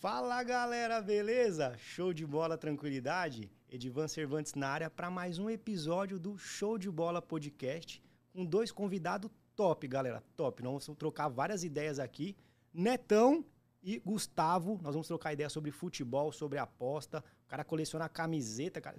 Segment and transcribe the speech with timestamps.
[0.00, 1.76] Fala galera, beleza?
[1.76, 3.52] Show de bola, tranquilidade?
[3.68, 8.02] Edivan Cervantes na área para mais um episódio do Show de Bola Podcast
[8.32, 10.62] com dois convidados top, galera, top.
[10.62, 12.34] Nós vamos trocar várias ideias aqui.
[12.72, 13.44] Netão
[13.82, 17.22] e Gustavo, nós vamos trocar ideia sobre futebol, sobre aposta.
[17.44, 18.96] O cara coleciona camiseta, cara.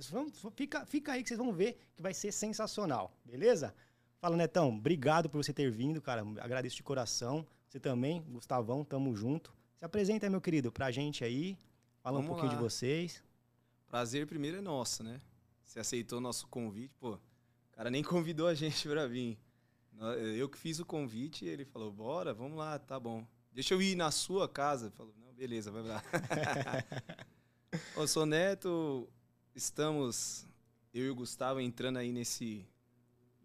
[0.54, 3.74] Fica, fica aí que vocês vão ver que vai ser sensacional, beleza?
[4.20, 6.22] Fala, Netão, obrigado por você ter vindo, cara.
[6.40, 7.44] Agradeço de coração.
[7.68, 9.52] Você também, Gustavão, tamo junto.
[9.82, 11.58] Se apresenta, meu querido, pra gente aí.
[12.04, 12.56] Fala Vamos um pouquinho lá.
[12.56, 13.24] de vocês.
[13.88, 15.20] Prazer primeiro é nosso, né?
[15.64, 17.14] Você aceitou o nosso convite, pô.
[17.14, 17.20] O
[17.72, 19.40] cara nem convidou a gente pra vir.
[20.38, 23.26] Eu que fiz o convite, ele falou: "Bora, vamos lá, tá bom.
[23.52, 24.92] Deixa eu ir na sua casa".
[24.92, 26.04] Falou: "Não, beleza, vai lá".
[27.98, 29.10] Ô, sou Neto,
[29.56, 30.46] estamos
[30.94, 32.68] eu e o Gustavo entrando aí nesse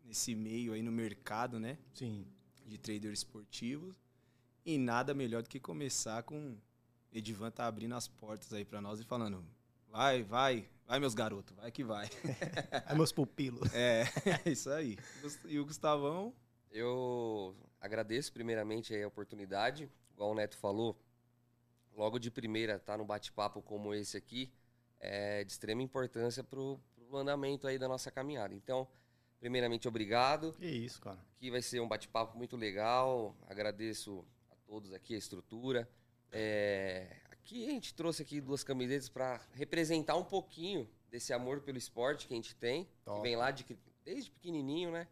[0.05, 1.79] nesse meio aí no mercado, né?
[1.95, 2.27] Sim.
[2.67, 3.97] De traders esportivos.
[4.67, 6.59] E nada melhor do que começar com
[7.13, 9.47] Edivan tá abrindo as portas aí para nós e falando:
[9.89, 12.11] vai, vai, vai, meus garotos, vai que vai.
[12.85, 13.71] vai, meus pupilos.
[13.73, 14.03] É,
[14.45, 14.99] é, isso aí.
[15.45, 16.35] E o Gustavão?
[16.69, 21.01] Eu agradeço primeiramente a oportunidade, igual o Neto falou,
[21.95, 24.53] logo de primeira tá num bate-papo como esse aqui,
[24.99, 28.53] é de extrema importância pro, pro andamento aí da nossa caminhada.
[28.53, 28.89] Então,
[29.39, 30.55] primeiramente, obrigado.
[30.55, 31.21] Que isso, cara.
[31.37, 33.37] Aqui vai ser um bate-papo muito legal.
[33.49, 34.27] Agradeço
[34.67, 35.89] todos aqui, a estrutura.
[36.33, 41.79] É, aqui a gente trouxe aqui duas camisetas para representar um pouquinho desse amor pelo
[41.79, 43.19] esporte que a gente tem, Top.
[43.19, 43.65] que vem lá de,
[44.05, 45.07] desde pequenininho, né?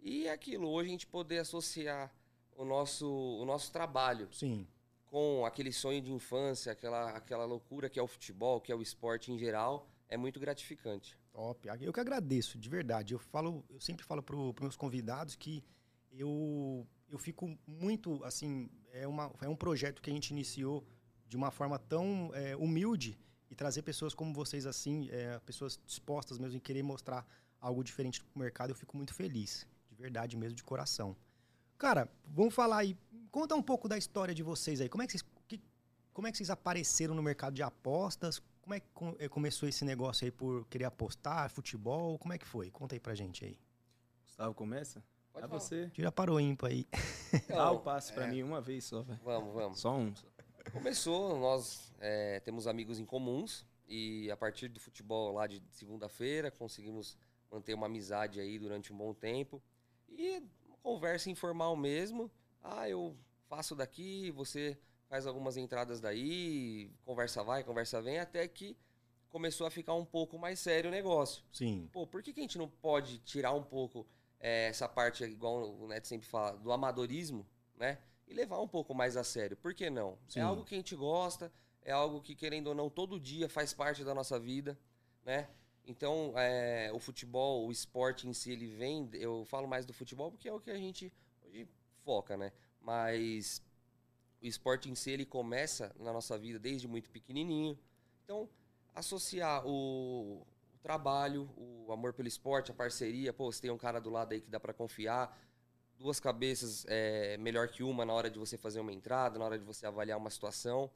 [0.00, 2.12] E é aquilo, hoje a gente poder associar
[2.56, 4.66] o nosso, o nosso trabalho Sim.
[5.06, 8.82] com aquele sonho de infância, aquela, aquela loucura que é o futebol, que é o
[8.82, 11.18] esporte em geral, é muito gratificante.
[11.32, 11.68] Top.
[11.80, 13.14] Eu que agradeço, de verdade.
[13.14, 15.62] Eu falo, eu sempre falo para os meus convidados que
[16.12, 18.68] eu eu fico muito assim
[19.00, 20.84] é, uma, é um projeto que a gente iniciou
[21.28, 23.18] de uma forma tão é, humilde
[23.50, 27.26] e trazer pessoas como vocês assim, é, pessoas dispostas mesmo em querer mostrar
[27.60, 31.16] algo diferente para o mercado, eu fico muito feliz, de verdade mesmo, de coração.
[31.78, 32.96] Cara, vamos falar aí,
[33.30, 34.88] conta um pouco da história de vocês aí.
[34.88, 35.60] Como é que vocês, que,
[36.12, 38.42] como é que vocês apareceram no mercado de apostas?
[38.62, 38.86] Como é que
[39.18, 42.18] é, começou esse negócio aí por querer apostar, futebol?
[42.18, 42.70] Como é que foi?
[42.70, 43.58] Conta aí pra gente aí.
[44.24, 45.02] Gustavo, começa?
[45.36, 45.90] Pode é você.
[45.90, 46.86] Tira para o ímpar aí.
[47.48, 48.30] Dá o passe para é...
[48.30, 49.20] mim uma vez só, velho.
[49.22, 49.80] Vamos, vamos.
[49.80, 50.14] Só um.
[50.72, 56.50] Começou, nós é, temos amigos em comuns e a partir do futebol lá de segunda-feira
[56.50, 57.18] conseguimos
[57.50, 59.62] manter uma amizade aí durante um bom tempo.
[60.08, 62.30] E uma conversa informal mesmo.
[62.62, 63.14] Ah, eu
[63.46, 68.74] faço daqui, você faz algumas entradas daí, conversa vai, conversa vem, até que
[69.28, 71.44] começou a ficar um pouco mais sério o negócio.
[71.52, 71.90] Sim.
[71.92, 74.06] Pô, por que, que a gente não pode tirar um pouco
[74.40, 77.98] é, essa parte, igual o Neto sempre fala, do amadorismo, né?
[78.26, 79.56] E levar um pouco mais a sério.
[79.56, 80.12] Por que não?
[80.12, 80.40] É Sim.
[80.40, 81.52] É algo que a gente gosta,
[81.82, 84.78] é algo que, querendo ou não, todo dia faz parte da nossa vida,
[85.24, 85.48] né?
[85.86, 89.08] Então, é, o futebol, o esporte em si, ele vem.
[89.12, 91.12] Eu falo mais do futebol porque é o que a gente
[91.44, 91.68] hoje
[92.04, 92.52] foca, né?
[92.80, 93.62] Mas
[94.42, 97.78] o esporte em si, ele começa na nossa vida desde muito pequenininho.
[98.24, 98.48] Então,
[98.94, 100.44] associar o,
[100.86, 103.32] trabalho, o amor pelo esporte, a parceria.
[103.32, 105.36] Pô, você tem um cara do lado aí que dá para confiar.
[105.98, 109.58] Duas cabeças é melhor que uma na hora de você fazer uma entrada, na hora
[109.58, 110.88] de você avaliar uma situação.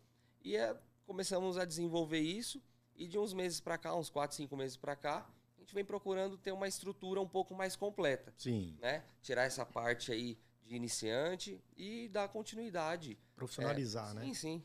[0.45, 2.63] E é, começamos a desenvolver isso.
[2.95, 5.85] E de uns meses para cá, uns quatro, cinco meses para cá, a gente vem
[5.85, 8.33] procurando ter uma estrutura um pouco mais completa.
[8.39, 8.79] Sim.
[8.81, 9.03] Né?
[9.23, 13.19] Tirar essa parte aí de iniciante e dar continuidade.
[13.35, 14.25] Profissionalizar, é, né?
[14.27, 14.63] Sim, sim.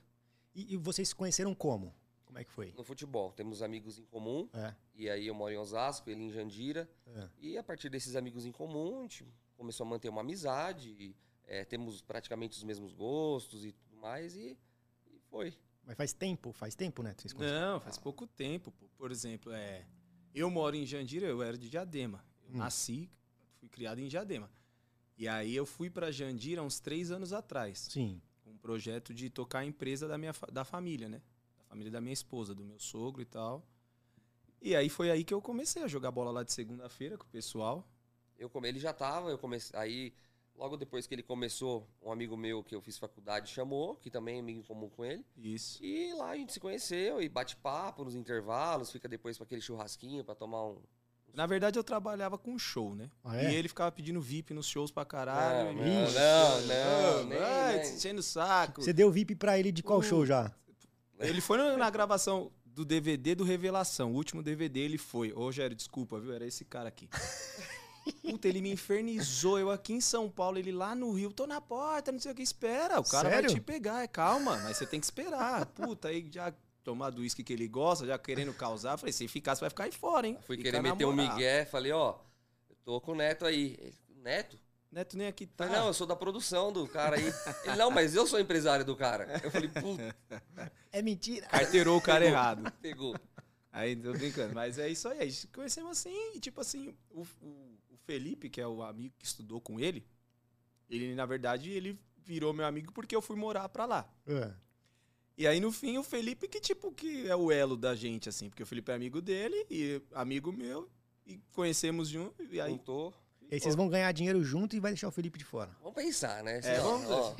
[0.53, 1.95] E, e vocês se conheceram como?
[2.25, 2.73] Como é que foi?
[2.77, 3.31] No futebol.
[3.31, 4.47] Temos amigos em comum.
[4.53, 4.75] É.
[4.95, 6.89] E aí eu moro em Osasco, ele em Jandira.
[7.07, 7.29] É.
[7.39, 9.25] E a partir desses amigos em comum, a gente
[9.55, 10.89] começou a manter uma amizade.
[10.91, 11.15] E,
[11.47, 14.35] é, temos praticamente os mesmos gostos e tudo mais.
[14.35, 14.57] E,
[15.07, 15.53] e foi.
[15.85, 16.51] Mas faz tempo?
[16.51, 17.13] Faz tempo, né?
[17.17, 18.01] Vocês Não, faz ah.
[18.01, 18.73] pouco tempo.
[18.97, 19.85] Por exemplo, é,
[20.33, 22.25] eu moro em Jandira, eu era de Diadema.
[22.43, 22.57] Eu hum.
[22.57, 23.09] nasci,
[23.59, 24.49] fui criado em Diadema.
[25.17, 27.87] E aí eu fui para Jandira uns três anos atrás.
[27.91, 28.21] Sim.
[28.43, 31.21] Com um projeto de tocar a empresa da minha da família, né?
[31.75, 33.67] família da minha esposa, do meu sogro e tal.
[34.65, 37.29] E aí foi aí que eu comecei a jogar bola lá de segunda-feira com o
[37.29, 37.87] pessoal.
[38.35, 40.11] Eu ele já tava, eu comecei aí
[40.55, 44.37] logo depois que ele começou, um amigo meu que eu fiz faculdade chamou, que também
[44.37, 45.23] é amigo em comum com ele.
[45.37, 45.83] Isso.
[45.85, 49.61] E lá a gente se conheceu e bate papo nos intervalos, fica depois para aquele
[49.61, 50.81] churrasquinho para tomar um
[51.31, 53.11] na verdade, eu trabalhava com show, né?
[53.21, 53.51] Ah, é?
[53.51, 55.73] E ele ficava pedindo VIP nos shows pra caralho.
[55.73, 58.81] Não, não, não, não, não, não, enchendo o saco.
[58.81, 60.49] Você deu VIP pra ele de qual uh, show já?
[61.19, 64.11] Ele foi na gravação do DVD do Revelação.
[64.11, 65.31] O último DVD ele foi.
[65.31, 66.33] Ô, Rogério, desculpa, viu?
[66.33, 67.07] Era esse cara aqui.
[68.21, 69.57] Puta, ele me infernizou.
[69.57, 72.35] Eu aqui em São Paulo, ele lá no Rio, tô na porta, não sei o
[72.35, 72.43] que.
[72.43, 73.49] Espera, o cara Sério?
[73.49, 74.03] vai te pegar.
[74.03, 75.65] É, calma, mas você tem que esperar.
[75.67, 78.97] Puta, aí já tomado o uísque que ele gosta, já querendo causar.
[78.97, 80.37] Falei, se ficar, você vai ficar aí fora, hein?
[80.45, 82.15] Fui Fica querer meter um migué, falei, ó,
[82.69, 83.77] eu tô com o Neto aí.
[83.79, 84.59] Ele, Neto?
[84.95, 85.65] Neto nem aqui tá.
[85.65, 87.25] Falei, não, eu sou da produção do cara aí.
[87.65, 89.41] Ele, não, mas eu sou empresário do cara.
[89.43, 90.15] Eu falei, puta,
[90.89, 91.45] É mentira.
[91.47, 92.71] Carteirou o cara errado.
[92.81, 93.13] pegou.
[93.73, 94.55] Aí, tô brincando.
[94.55, 95.19] Mas é isso aí.
[95.19, 99.13] A gente conhecemos assim, e tipo assim, o, o- o Felipe, que é o amigo
[99.19, 100.07] que estudou com ele,
[100.89, 104.09] ele, na verdade, ele virou meu amigo porque eu fui morar pra lá.
[104.25, 104.53] É.
[105.37, 108.49] E aí, no fim, o Felipe que, tipo, que é o elo da gente, assim,
[108.49, 110.89] porque o Felipe é amigo dele e amigo meu,
[111.25, 112.71] e conhecemos junto, e aí...
[113.49, 115.71] E aí vocês vão ganhar dinheiro junto e vai deixar o Felipe de fora.
[115.81, 116.59] Vamos pensar, né?
[116.63, 117.35] É, vamos ó,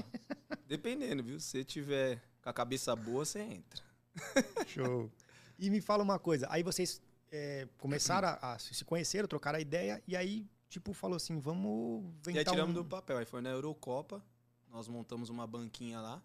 [0.68, 1.40] Dependendo, viu?
[1.40, 3.84] Se você tiver com a cabeça boa, você entra.
[4.68, 5.12] Show.
[5.58, 9.62] E me fala uma coisa, aí vocês é, começaram a, a se conheceram, trocaram a
[9.62, 12.82] ideia, e aí, tipo, falou assim, vamos E aí inventar tiramos um...
[12.82, 13.18] do papel.
[13.18, 14.24] Aí foi na Eurocopa,
[14.70, 16.22] nós montamos uma banquinha lá.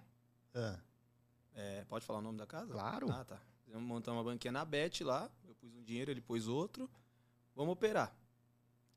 [0.55, 0.79] Ah,
[1.55, 2.73] É, pode falar o nome da casa?
[2.73, 3.11] Claro.
[3.11, 3.41] Ah, tá.
[3.65, 5.31] Fizemos montar uma banquinha na Bet lá.
[5.47, 6.91] Eu pus um dinheiro, ele pôs outro.
[7.55, 8.13] Vamos operar.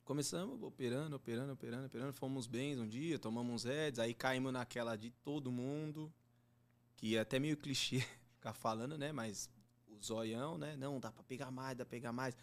[0.04, 2.14] Começamos operando, operando, operando, operando.
[2.14, 4.00] Fomos bens um dia, tomamos uns heads.
[4.00, 6.14] Aí caímos naquela de todo mundo.
[6.96, 8.06] Que é até meio clichê
[8.36, 9.12] ficar falando, né?
[9.12, 9.50] Mas
[9.88, 10.76] o zoião, né?
[10.76, 12.36] Não, dá pra pegar mais, dá pra pegar mais.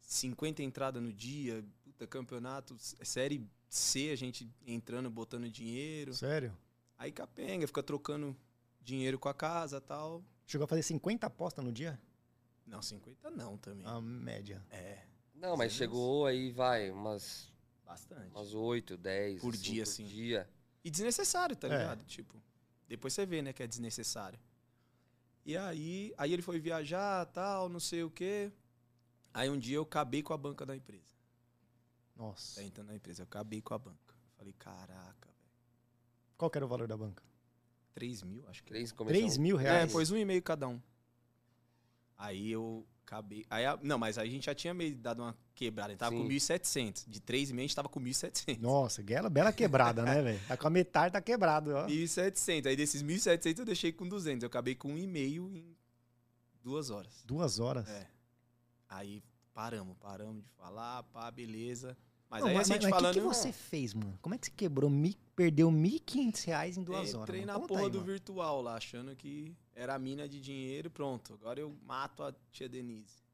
[0.00, 6.14] 50 entradas no dia, puta, campeonato, série C, a gente entrando, botando dinheiro.
[6.14, 6.56] sério?
[6.98, 8.36] Aí capenga, fica trocando
[8.80, 10.24] dinheiro com a casa tal.
[10.46, 12.00] Chegou a fazer 50 apostas no dia?
[12.66, 13.86] Não, 50 não também.
[13.86, 14.64] A média.
[14.70, 15.05] É,
[15.36, 17.52] Não, mas chegou aí, vai, umas,
[17.84, 18.30] bastante.
[18.30, 19.40] umas 8, 10.
[19.40, 20.04] Por assim, dia, por sim.
[20.06, 20.48] dia.
[20.84, 21.70] E desnecessário, tá É.
[21.78, 22.04] ligado?
[22.04, 22.42] Tipo,
[22.88, 24.38] depois você vê, né, que é desnecessário.
[25.44, 28.50] E aí, aí ele foi viajar, tal, não sei o quê.
[29.32, 31.04] Aí um dia eu acabei com a banca da empresa.
[32.16, 32.56] Nossa.
[32.60, 34.14] Tá entrando na empresa, eu acabei com a banca.
[34.36, 35.52] Falei, caraca, velho.
[36.36, 37.22] Qual que era o valor da banca?
[37.94, 38.68] 3 mil, acho que.
[38.70, 39.92] Três 3 mil É, reais?
[39.92, 40.80] pôs um e meio cada um.
[42.16, 43.46] Aí eu acabei.
[43.48, 45.88] Aí, a- não, mas aí a gente já tinha meio dado uma quebrada.
[45.88, 46.22] A gente tava Sim.
[46.22, 47.04] com 1.700.
[47.06, 48.58] De 3,5 a gente tava com 1.700.
[48.60, 50.40] Nossa, bela, bela quebrada, né, velho?
[50.48, 51.86] Tá com a metade, tá quebrado, ó.
[51.86, 52.66] 1.700.
[52.66, 54.42] Aí desses 1.700 eu deixei com 200.
[54.42, 55.76] Eu acabei com um e meio em
[56.62, 57.22] duas horas.
[57.24, 57.88] Duas horas.
[57.88, 58.06] É.
[58.88, 59.22] Aí
[59.54, 61.96] paramos, paramos de falar, pá, beleza.
[62.36, 63.10] Mas Não, aí mas a gente mas falando.
[63.10, 64.18] o que, que você fez, mano?
[64.20, 67.22] Como é que você quebrou, mi, perdeu 1.500 reais em duas horas?
[67.28, 68.06] Entrei na Conta porra aí, do mano.
[68.12, 71.34] virtual lá, achando que era a mina de dinheiro, pronto.
[71.34, 73.24] Agora eu mato a tia Denise.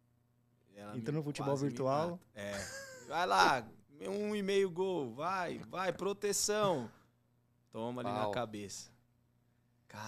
[0.75, 2.21] Ela Entrou me- no futebol me virtual.
[2.35, 2.53] É.
[3.09, 3.69] Vai lá,
[4.09, 6.91] um e meio gol, vai, vai, proteção.
[7.71, 8.31] Toma ali na Pau.
[8.31, 8.91] cabeça.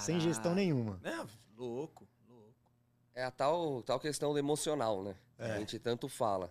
[0.01, 0.57] Sem gestão Caralho.
[0.61, 1.01] nenhuma.
[1.03, 1.27] Não,
[1.57, 2.55] louco, louco.
[3.15, 5.15] É a tal, tal questão do emocional, né?
[5.39, 5.53] É.
[5.53, 6.51] A gente tanto fala.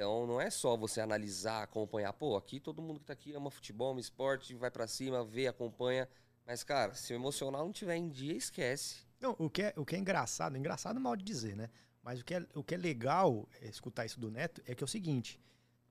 [0.00, 2.10] Então não é só você analisar, acompanhar.
[2.14, 5.46] Pô, aqui todo mundo que tá aqui ama futebol, ama esporte, vai pra cima, vê,
[5.46, 6.08] acompanha.
[6.46, 9.04] Mas, cara, se o emocional não tiver em dia, esquece.
[9.20, 11.68] Não, o que, é, o que é engraçado, engraçado é mal de dizer, né?
[12.02, 14.82] Mas o que é, o que é legal é, escutar isso do Neto é que
[14.82, 15.38] é o seguinte: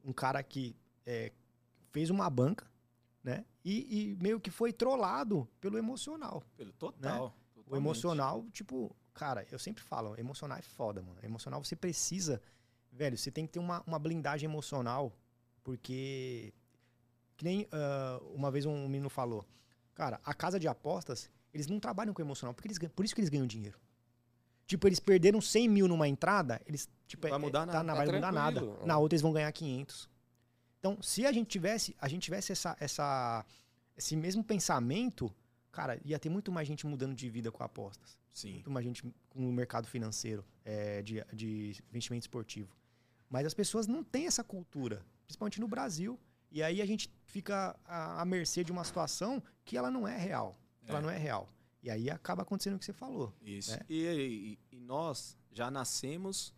[0.03, 0.75] um cara que
[1.06, 1.31] é,
[1.91, 2.65] fez uma banca,
[3.23, 3.45] né?
[3.63, 6.44] E, e meio que foi trollado pelo emocional.
[6.57, 7.27] Pelo total.
[7.56, 7.63] Né?
[7.67, 11.19] O emocional, tipo, cara, eu sempre falo, emocional é foda, mano.
[11.21, 12.41] Emocional você precisa,
[12.91, 15.13] velho, você tem que ter uma, uma blindagem emocional,
[15.63, 16.53] porque.
[17.38, 19.45] Que nem ah, uma vez um menino falou,
[19.95, 23.21] cara, a casa de apostas, eles não trabalham com emocional, porque eles, por isso que
[23.21, 23.80] eles ganham dinheiro.
[24.68, 27.80] Tipo, eles perderam 100 mil numa entrada, eles, tipo, vai é- mudar nada.
[27.80, 28.59] Tá, Tá vai mudar nada.
[28.59, 28.85] tranquilo, é.
[28.85, 30.09] Na outra eles vão ganhar 500.
[30.80, 33.45] Então, se a gente tivesse, a gente tivesse essa, essa,
[33.97, 35.33] esse mesmo pensamento,
[35.71, 38.18] cara, ia ter muito mais gente mudando de vida com apostas.
[38.31, 38.54] Sim.
[38.54, 42.69] Muito mais gente com o mercado financeiro, é, de, de investimento esportivo.
[43.30, 46.19] Mas as pessoas não têm essa cultura, principalmente no Brasil.
[46.52, 50.18] E aí a gente fica à, à mercê de uma situação que ela não é
[50.18, 50.59] real.
[50.88, 51.02] Ela É.
[51.02, 51.48] não é real.
[51.83, 53.33] E aí acaba acontecendo o que você falou.
[53.42, 53.71] Isso.
[53.71, 53.80] né?
[53.88, 56.54] E, e- e nós já nascemos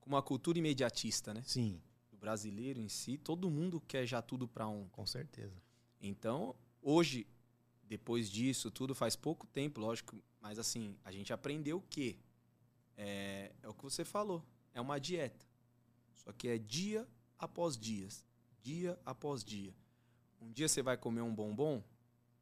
[0.00, 1.42] com uma cultura imediatista, né?
[1.46, 1.80] Sim,
[2.12, 4.86] O brasileiro em si, todo mundo quer já tudo pra um.
[4.90, 5.60] com certeza.
[6.00, 7.26] Então, hoje,
[7.82, 12.16] depois disso, tudo faz pouco tempo, lógico, mas assim, a gente aprendeu o quê?
[12.96, 14.44] É, é o que você falou.
[14.74, 15.44] É uma dieta.
[16.24, 17.06] Só que é dia
[17.38, 18.24] após dias.
[18.60, 19.74] Dia após dia.
[20.40, 21.82] Um dia você vai comer um bombom,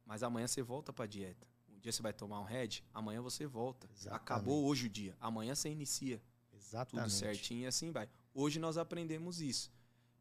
[0.05, 1.47] mas amanhã você volta pra dieta.
[1.69, 3.87] Um dia você vai tomar um red, amanhã você volta.
[3.95, 4.21] Exatamente.
[4.21, 5.15] Acabou hoje o dia.
[5.19, 6.21] Amanhã você inicia
[6.53, 7.09] Exatamente.
[7.09, 8.07] tudo certinho e assim vai.
[8.33, 9.71] Hoje nós aprendemos isso.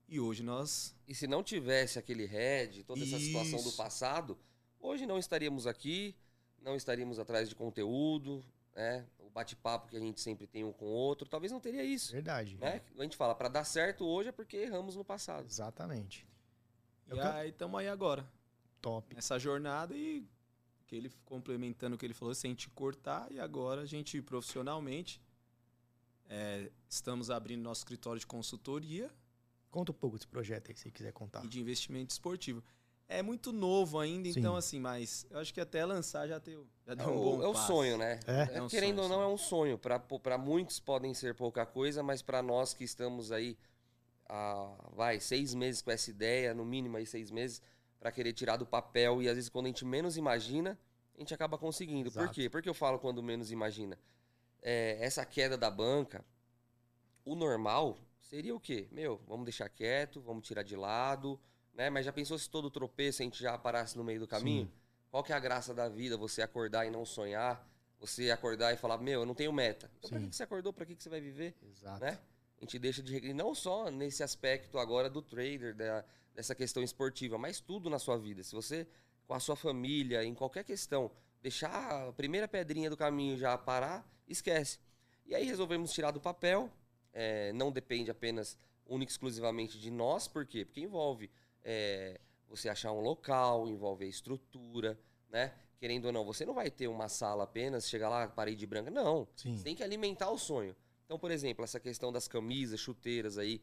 [0.08, 3.76] E hoje nós E se não tivesse aquele head, toda essa situação do Isso.
[3.76, 4.36] passado,
[4.80, 6.16] hoje não estaríamos aqui,
[6.60, 9.06] não estaríamos atrás de conteúdo, né?
[9.30, 12.10] O bate-papo que a gente sempre tem um com o outro, talvez não teria isso.
[12.10, 12.56] Verdade.
[12.56, 12.82] Né?
[12.98, 15.46] A gente fala, para dar certo hoje é porque erramos no passado.
[15.46, 16.26] Exatamente.
[17.12, 18.28] E aí estamos aí agora.
[18.80, 19.14] Top.
[19.14, 20.26] Nessa jornada e
[20.88, 25.22] que ele complementando o que ele falou, sem te cortar, e agora a gente profissionalmente
[26.28, 29.08] é, estamos abrindo nosso escritório de consultoria.
[29.70, 31.44] Conta um pouco desse projeto aí, se quiser contar.
[31.44, 32.64] E de investimento esportivo.
[33.12, 34.38] É muito novo ainda, Sim.
[34.38, 37.42] então assim, mas eu acho que até lançar já deu, já deu é um bom
[37.42, 37.66] É o passo.
[37.66, 38.20] sonho, né?
[38.24, 38.58] É.
[38.58, 39.30] é um Querendo sonho, ou não, sim.
[39.30, 39.78] é um sonho.
[39.78, 43.58] Para muitos podem ser pouca coisa, mas para nós que estamos aí
[44.28, 47.60] há, vai, seis meses com essa ideia, no mínimo aí seis meses,
[47.98, 50.78] para querer tirar do papel e às vezes quando a gente menos imagina,
[51.16, 52.10] a gente acaba conseguindo.
[52.10, 52.28] Exato.
[52.28, 52.48] Por quê?
[52.48, 53.98] Porque eu falo quando menos imagina.
[54.62, 56.24] É, essa queda da banca,
[57.24, 58.86] o normal seria o quê?
[58.92, 61.40] Meu, vamos deixar quieto, vamos tirar de lado,
[61.80, 61.88] né?
[61.88, 64.66] Mas já pensou se todo tropeço a gente já parasse no meio do caminho?
[64.66, 64.72] Sim.
[65.10, 66.14] Qual que é a graça da vida?
[66.18, 67.66] Você acordar e não sonhar,
[67.98, 69.90] você acordar e falar, meu, eu não tenho meta.
[69.98, 70.24] Então, pra Sim.
[70.26, 70.74] que que você acordou?
[70.74, 71.56] Pra que que você vai viver?
[71.62, 72.04] Exato.
[72.04, 72.18] né?
[72.58, 76.82] A gente deixa de regredir, não só nesse aspecto agora do trader, da, dessa questão
[76.82, 78.42] esportiva, mas tudo na sua vida.
[78.42, 78.86] Se você,
[79.26, 81.10] com a sua família, em qualquer questão,
[81.40, 84.78] deixar a primeira pedrinha do caminho já parar, esquece.
[85.24, 86.70] E aí resolvemos tirar do papel,
[87.10, 90.66] é, não depende apenas, única e exclusivamente de nós, por quê?
[90.66, 91.30] Porque envolve
[91.64, 94.98] é, você achar um local, envolve a estrutura,
[95.28, 95.52] né?
[95.78, 99.26] Querendo ou não, você não vai ter uma sala apenas, chegar lá, parede branca, não.
[99.36, 99.56] Sim.
[99.56, 100.76] Você tem que alimentar o sonho.
[101.06, 103.60] Então, por exemplo, essa questão das camisas, chuteiras aí,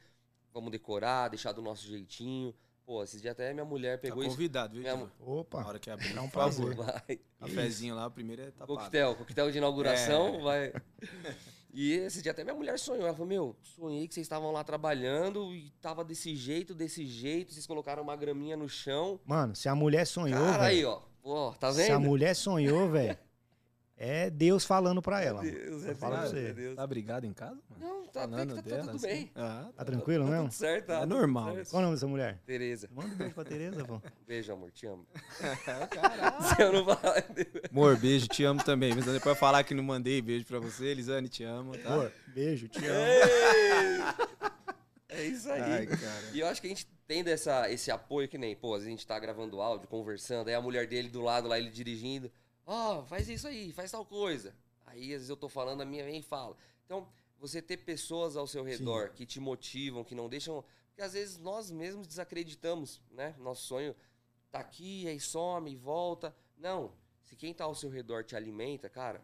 [0.51, 2.53] vamos decorar, deixar do nosso jeitinho.
[2.85, 4.31] Pô, esses dias até minha mulher Tá pegou isso.
[4.31, 4.81] convidado, viu?
[4.81, 5.11] Minha?
[5.19, 5.59] Opa.
[5.61, 6.73] Na hora que abrir, É um favor.
[6.73, 7.19] Vai.
[7.39, 8.73] Cafezinho lá, o primeiro é tapado.
[8.75, 10.41] Coquetel, coquetel de inauguração, É.
[10.41, 10.73] vai.
[11.79, 13.03] E esse dia até minha mulher sonhou.
[13.05, 17.53] Ela falou: Meu, sonhei que vocês estavam lá trabalhando e tava desse jeito, desse jeito.
[17.53, 19.19] Vocês colocaram uma graminha no chão.
[19.23, 20.89] Mano, se a mulher sonhou, Cara, aí, velho.
[20.89, 21.01] ó.
[21.21, 22.07] Pô, tá Se a vendo?
[22.07, 23.15] mulher sonhou, velho.
[23.99, 25.41] É Deus falando pra ela.
[25.41, 25.51] mano.
[25.51, 25.99] Deus, Eu é Deus,
[26.29, 26.39] você.
[26.49, 26.75] é Deus.
[26.75, 27.57] Tá brigado em casa?
[27.67, 27.83] Mano?
[27.95, 29.07] Não, tá, Falando tá, tá dela, tudo assim?
[29.07, 29.31] bem.
[29.35, 30.43] Ah, Tá tranquilo tá mesmo?
[30.49, 31.55] tudo certo, tá É normal.
[31.55, 31.69] certo.
[31.71, 32.39] Qual o nome dessa mulher?
[32.45, 32.87] Tereza.
[32.93, 33.99] Manda um beijo pra Tereza, pô.
[34.27, 35.07] Beijo, amor, te amo.
[36.55, 37.23] Se eu não falar.
[37.71, 38.93] Amor, beijo, te amo também.
[38.93, 41.93] Mas depois falar que não mandei beijo pra você, Elisane, te amo, tá?
[41.93, 44.17] Amor, beijo, te amo.
[45.09, 45.61] É isso aí.
[45.61, 46.23] Ai, cara.
[46.33, 48.87] E eu acho que a gente tendo essa, esse apoio que nem, pô, às vezes
[48.87, 52.29] a gente tá gravando áudio, conversando, aí a mulher dele do lado lá, ele dirigindo,
[52.67, 54.53] ó, faz isso aí, faz tal coisa.
[54.85, 56.55] Aí às vezes eu tô falando, a minha vem e fala.
[56.85, 57.07] Então,
[57.39, 60.63] você ter pessoas ao seu redor que te motivam, que não deixam.
[60.89, 63.35] Porque às vezes nós mesmos desacreditamos, né?
[63.39, 63.95] Nosso sonho
[64.51, 66.35] tá aqui, aí some, volta.
[66.57, 66.93] Não.
[67.23, 69.23] Se quem tá ao seu redor te alimenta, cara,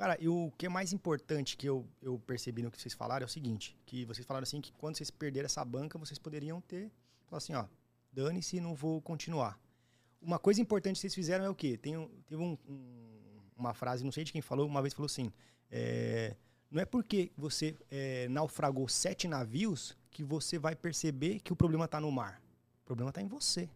[0.00, 3.24] Cara, e o que é mais importante que eu, eu percebi no que vocês falaram
[3.24, 6.58] é o seguinte: que vocês falaram assim que quando vocês perderam essa banca, vocês poderiam
[6.58, 6.90] ter.
[7.26, 7.66] Falar assim, ó,
[8.10, 9.60] dane-se, não vou continuar.
[10.20, 11.76] Uma coisa importante que vocês fizeram é o quê?
[11.76, 11.94] Tem,
[12.26, 15.32] teve um- um- uma frase, não sei de quem falou, uma vez falou assim:
[15.70, 16.36] é,
[16.70, 21.84] não é porque você é, naufragou sete navios que você vai perceber que o problema
[21.86, 22.40] está no mar.
[22.82, 23.68] O problema está em você.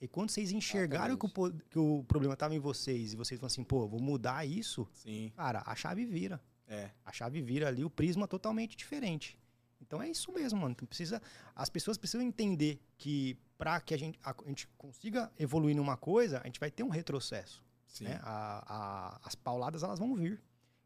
[0.00, 3.48] E quando vocês enxergaram que o, que o problema estava em vocês e vocês falam
[3.48, 6.40] assim, pô, vou mudar isso, Sim, Cara, a chave vira.
[6.68, 6.90] é.
[7.04, 9.36] A chave vira ali, o prisma totalmente diferente.
[9.80, 10.74] Então é isso mesmo, mano.
[10.74, 11.20] Tu precisa,
[11.54, 15.96] as pessoas precisam entender que para que a gente, a, a gente consiga evoluir numa
[15.96, 17.62] coisa, a gente vai ter um retrocesso.
[17.88, 18.04] Sim.
[18.04, 18.20] Né?
[18.22, 20.40] A- a- as pauladas elas vão vir.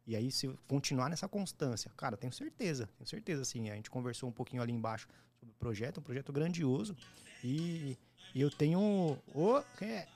[0.06, 3.70] E aí, se continuar nessa constância, cara, tenho certeza, tenho certeza, assim.
[3.70, 5.06] A gente conversou um pouquinho ali embaixo
[5.38, 6.96] sobre o projeto, um projeto grandioso.
[7.44, 7.96] E,
[8.34, 9.16] e eu tenho.
[9.34, 10.08] Ô, quem é?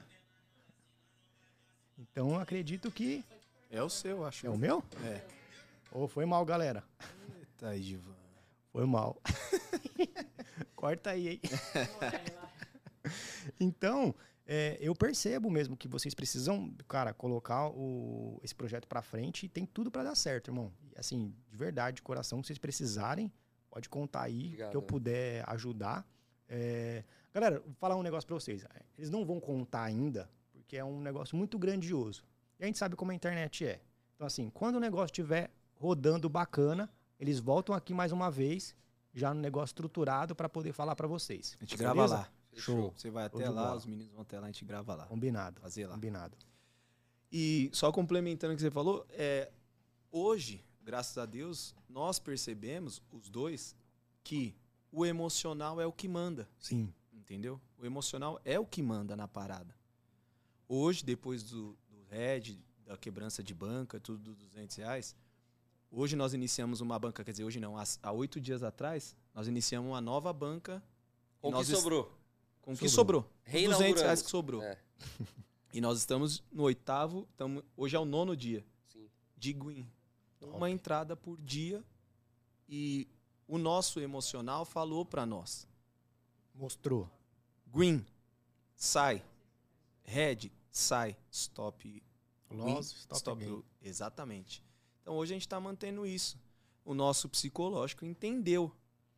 [1.98, 3.24] Então acredito que.
[3.70, 4.46] É o seu, acho.
[4.46, 4.82] É o meu?
[5.04, 5.22] É.
[5.92, 6.82] Ou foi mal, galera?
[7.38, 8.14] Eita, aí, Divan.
[8.72, 9.20] Foi mal.
[10.74, 11.40] Corta aí, hein?
[13.60, 14.14] então,
[14.46, 19.48] é, eu percebo mesmo que vocês precisam, cara, colocar o- esse projeto pra frente e
[19.48, 20.72] tem tudo pra dar certo, irmão.
[20.82, 23.32] E, assim, de verdade, de coração, se vocês precisarem,
[23.70, 24.70] pode contar aí, Obrigado.
[24.70, 26.06] que eu puder ajudar.
[26.48, 27.02] É,
[27.34, 28.64] galera, vou falar um negócio pra vocês.
[28.96, 32.24] Eles não vão contar ainda, porque é um negócio muito grandioso.
[32.58, 33.80] E a gente sabe como a internet é.
[34.14, 36.88] Então, assim, quando o negócio estiver rodando bacana,
[37.20, 38.74] eles voltam aqui mais uma vez,
[39.12, 41.54] já no negócio estruturado, pra poder falar pra vocês.
[41.60, 41.94] A gente Beleza?
[41.94, 42.30] grava lá.
[42.56, 42.92] Show.
[42.96, 45.06] Você vai até lá, os meninos vão até lá, a gente grava lá.
[45.06, 45.60] Combinado.
[45.60, 45.94] Fazer lá.
[45.94, 46.36] Combinado.
[47.30, 49.50] E só complementando o que você falou, é,
[50.10, 53.76] hoje, graças a Deus, nós percebemos, os dois,
[54.22, 54.56] que
[54.90, 56.92] o emocional é o que manda, Sim.
[57.12, 57.60] entendeu?
[57.78, 59.76] O emocional é o que manda na parada.
[60.68, 65.16] Hoje, depois do, do Red, da quebrança de banca, tudo dos 200 reais,
[65.90, 69.90] hoje nós iniciamos uma banca, quer dizer, hoje não, há oito dias atrás, nós iniciamos
[69.90, 70.82] uma nova banca
[71.46, 72.12] o que nós sobrou?
[72.66, 73.22] Com o que Sobrou.
[73.22, 73.70] sobrou.
[73.70, 74.60] Os 200 reais que sobrou.
[74.60, 74.76] É,
[75.72, 78.66] E nós estamos no oitavo, tamo, hoje é o nono dia.
[78.88, 79.08] sim.
[79.36, 79.88] de Green.
[80.40, 81.84] Uma entrada por dia
[82.68, 83.06] e
[83.46, 85.68] o nosso emocional falou para nós.
[86.54, 87.08] Mostrou.
[87.66, 88.04] Green,
[88.74, 89.22] sai.
[90.02, 91.16] Red, sai.
[91.30, 92.02] Stop.
[92.50, 93.62] Loss, stop, stop again.
[93.82, 94.64] Exatamente.
[95.02, 96.38] Então hoje a gente está mantendo isso.
[96.84, 98.72] O nosso psicológico entendeu.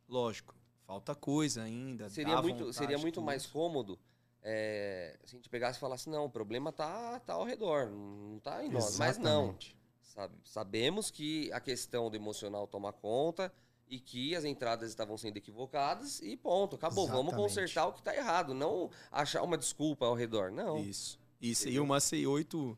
[0.07, 0.55] Lógico,
[0.89, 2.09] falta coisa ainda.
[2.09, 3.25] Seria dá muito, vontade, seria muito tudo.
[3.25, 3.99] mais cômodo
[4.41, 8.39] é, se a gente pegasse e falasse, não, o problema tá, tá ao redor, não
[8.39, 8.97] tá em nós.
[8.97, 9.55] Mas não.
[10.01, 10.33] Sabe?
[10.43, 13.53] Sabemos que a questão do emocional toma conta
[13.87, 17.05] e que as entradas estavam sendo equivocadas e ponto, acabou.
[17.05, 17.41] Vamos Exatamente.
[17.41, 20.51] consertar o que tá errado, não achar uma desculpa ao redor.
[20.51, 20.79] Não.
[20.79, 21.19] Isso.
[21.39, 21.69] Isso.
[21.69, 22.77] E uma sei oito,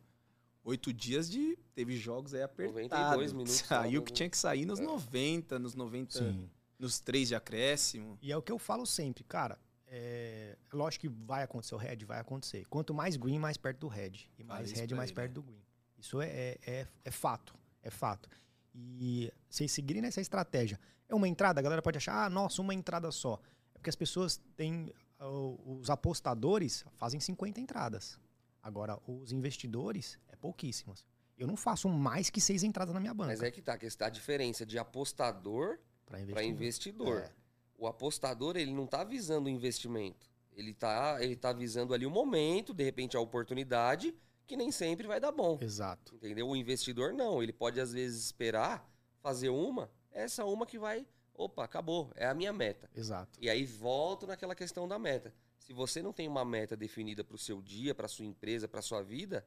[0.64, 1.58] oito dias de.
[1.74, 2.90] Teve jogos aí apertados.
[2.90, 6.20] 92 minutos Saiu só que tinha que sair nos 90, nos 90.
[6.20, 6.50] Sim.
[6.82, 8.18] Nos três de acréscimo.
[8.22, 9.60] E é o que eu falo sempre, cara.
[9.86, 12.66] É, lógico que vai acontecer o red, vai acontecer.
[12.66, 14.14] Quanto mais green, mais perto do red.
[14.40, 15.34] E mais red, mais ele, perto né?
[15.36, 15.62] do green.
[15.96, 17.54] Isso é, é, é, é fato.
[17.84, 18.28] É fato.
[18.74, 20.80] E vocês seguirem essa estratégia.
[21.08, 23.40] É uma entrada, a galera pode achar, ah, nossa, uma entrada só.
[23.76, 24.92] É porque as pessoas têm.
[25.20, 28.20] ah, Os apostadores fazem 50 entradas.
[28.64, 31.06] Agora, os investidores é pouquíssimas.
[31.38, 33.32] Eu não faço mais que seis entradas na minha banca.
[33.32, 35.80] Mas é que tá, que está a diferença de apostador
[36.12, 36.44] Para investidor.
[36.44, 37.18] investidor.
[37.22, 37.32] É.
[37.78, 40.30] O apostador, ele não tá visando o investimento.
[40.54, 44.14] Ele tá, ele tá visando ali o momento, de repente a oportunidade,
[44.46, 45.58] que nem sempre vai dar bom.
[45.62, 46.16] Exato.
[46.16, 46.48] Entendeu?
[46.48, 48.88] O investidor não, ele pode às vezes esperar
[49.22, 52.90] fazer uma, essa uma que vai, opa, acabou, é a minha meta.
[52.96, 53.40] Exato.
[53.42, 55.34] E aí volto naquela questão da meta.
[55.58, 58.82] Se você não tem uma meta definida para o seu dia, para sua empresa, para
[58.82, 59.46] sua vida,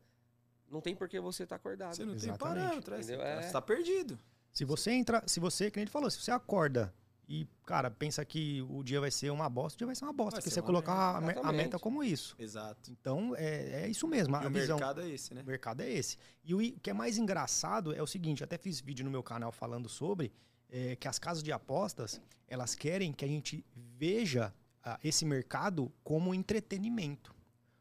[0.71, 1.95] não tem por que você estar acordado.
[1.97, 2.61] Você não tem Exatamente.
[2.63, 2.95] parâmetro.
[2.95, 3.25] é, Você Entendeu?
[3.27, 3.43] tá, É.
[3.43, 4.19] você tá perdido.
[4.55, 6.95] Se você entra, se você, que nem ele falou, se você acorda
[7.29, 10.13] e, cara, pensa que o dia vai ser uma bosta, o dia vai ser uma
[10.13, 12.37] bosta, Vai porque você colocar a, a meta como isso.
[12.39, 12.91] Exato.
[12.91, 14.77] Então, é, é isso mesmo, a o visão.
[14.77, 15.43] mercado é esse, né?
[15.43, 16.17] O mercado é esse.
[16.45, 19.51] E o que é mais engraçado é o seguinte, até fiz vídeo no meu canal
[19.51, 20.33] falando sobre,
[20.71, 25.91] é, que as casas de apostas, elas querem que a gente veja ah, esse mercado
[26.05, 27.35] como entretenimento.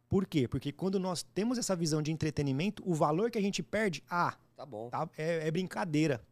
[0.10, 0.48] Por quê?
[0.48, 4.36] Porque quando nós temos essa visão de entretenimento, o valor que a gente perde, ah,
[4.56, 4.90] Tá bom.
[4.90, 5.10] tá?
[5.18, 6.24] É, é brincadeira.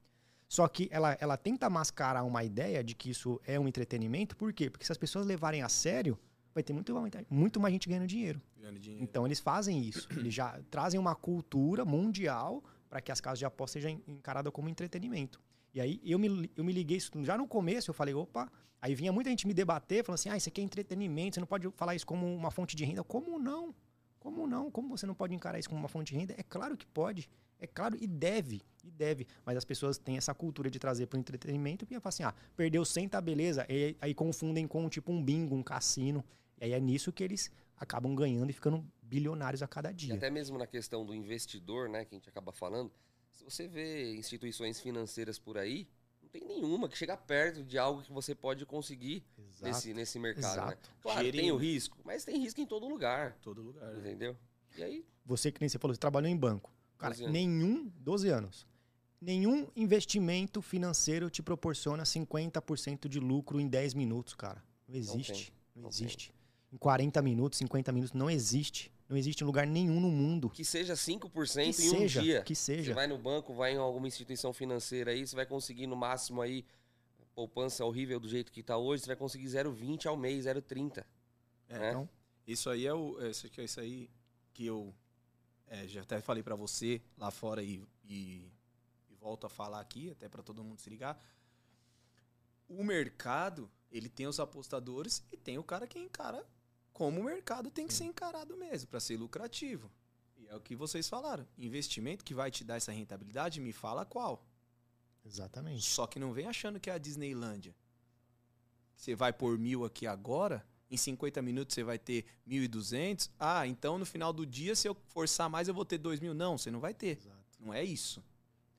[0.52, 4.52] Só que ela, ela tenta mascarar uma ideia de que isso é um entretenimento, por
[4.52, 4.70] quê?
[4.70, 6.20] Porque se as pessoas levarem a sério,
[6.54, 6.94] vai ter muito,
[7.30, 8.42] muito mais gente ganhando dinheiro.
[8.58, 9.02] Ganhando dinheiro.
[9.02, 10.10] Então eles fazem isso.
[10.20, 14.68] Eles já trazem uma cultura mundial para que as casas de aposta sejam encaradas como
[14.68, 15.40] entretenimento.
[15.74, 18.52] E aí eu me, eu me liguei isso já no começo, eu falei, opa.
[18.82, 21.48] Aí vinha muita gente me debater, falando assim: ah, isso aqui é entretenimento, você não
[21.48, 23.06] pode falar isso como uma fonte de renda.
[23.06, 23.74] Como não?
[24.20, 24.70] Como não?
[24.70, 26.36] Como você não pode encarar isso como uma fonte de renda?
[26.38, 27.30] É claro que pode.
[27.62, 28.62] É claro e deve.
[28.84, 29.28] E deve.
[29.46, 32.34] Mas as pessoas têm essa cultura de trazer para o entretenimento e falar assim: ah,
[32.58, 33.66] perdeu 100, tá beleza.
[33.70, 36.26] E aí confundem com tipo um bingo, um cassino.
[36.60, 40.16] E aí é nisso que eles acabam ganhando e ficando bilionários a cada E dia.
[40.16, 42.92] até mesmo na questão do investidor, né, que a gente acaba falando,
[43.32, 45.88] se você vê instituições financeiras por aí,
[46.22, 49.24] não tem nenhuma que chega perto de algo que você pode conseguir
[49.62, 50.64] nesse, nesse mercado, né?
[50.74, 50.90] Exato.
[51.02, 53.92] Claro, tem o risco, mas tem risco em todo lugar, Todo lugar.
[53.94, 54.00] né?
[54.00, 54.38] entendeu?
[54.78, 56.72] E aí, Você, que nem você falou, você trabalhou em banco.
[57.02, 57.34] Cara, 12 anos.
[57.34, 58.68] nenhum, 12 anos.
[59.20, 64.64] Nenhum investimento financeiro te proporciona 50% de lucro em 10 minutos, cara.
[64.88, 65.54] Não existe.
[65.76, 66.34] Não, não existe.
[66.74, 68.92] Em 40 minutos, 50 minutos, não existe.
[69.08, 70.50] Não existe em lugar nenhum no mundo.
[70.50, 72.42] que seja 5% Que em seja, um dia.
[72.44, 72.94] que Você seja.
[72.94, 76.64] vai no banco, vai em alguma instituição financeira aí, você vai conseguir no máximo aí,
[77.36, 81.04] poupança horrível do jeito que tá hoje, você vai conseguir 0,20 ao mês, 0,30.
[81.68, 81.90] É, né?
[81.90, 82.10] Então,
[82.48, 83.22] Isso aí é o.
[83.22, 84.10] é Isso aqui é isso aí
[84.54, 84.94] que eu
[85.72, 88.52] é, já até falei pra você lá fora e, e,
[89.10, 91.18] e volto a falar aqui, até pra todo mundo se ligar.
[92.68, 96.46] O mercado, ele tem os apostadores e tem o cara que encara
[96.92, 99.90] como o mercado tem que ser encarado mesmo, pra ser lucrativo.
[100.38, 101.48] E é o que vocês falaram.
[101.58, 104.46] Investimento que vai te dar essa rentabilidade, me fala qual.
[105.26, 105.90] exatamente.
[105.90, 107.74] Só que não vem achando que é a Disneylândia.
[108.94, 113.30] Você vai por mil aqui agora, em 50 minutos você vai ter 1.200.
[113.40, 116.34] Ah, então no final do dia, se eu forçar mais, eu vou ter 2 mil.
[116.34, 117.18] Não, você não vai ter.
[117.18, 117.38] Exato.
[117.60, 118.22] Não é isso.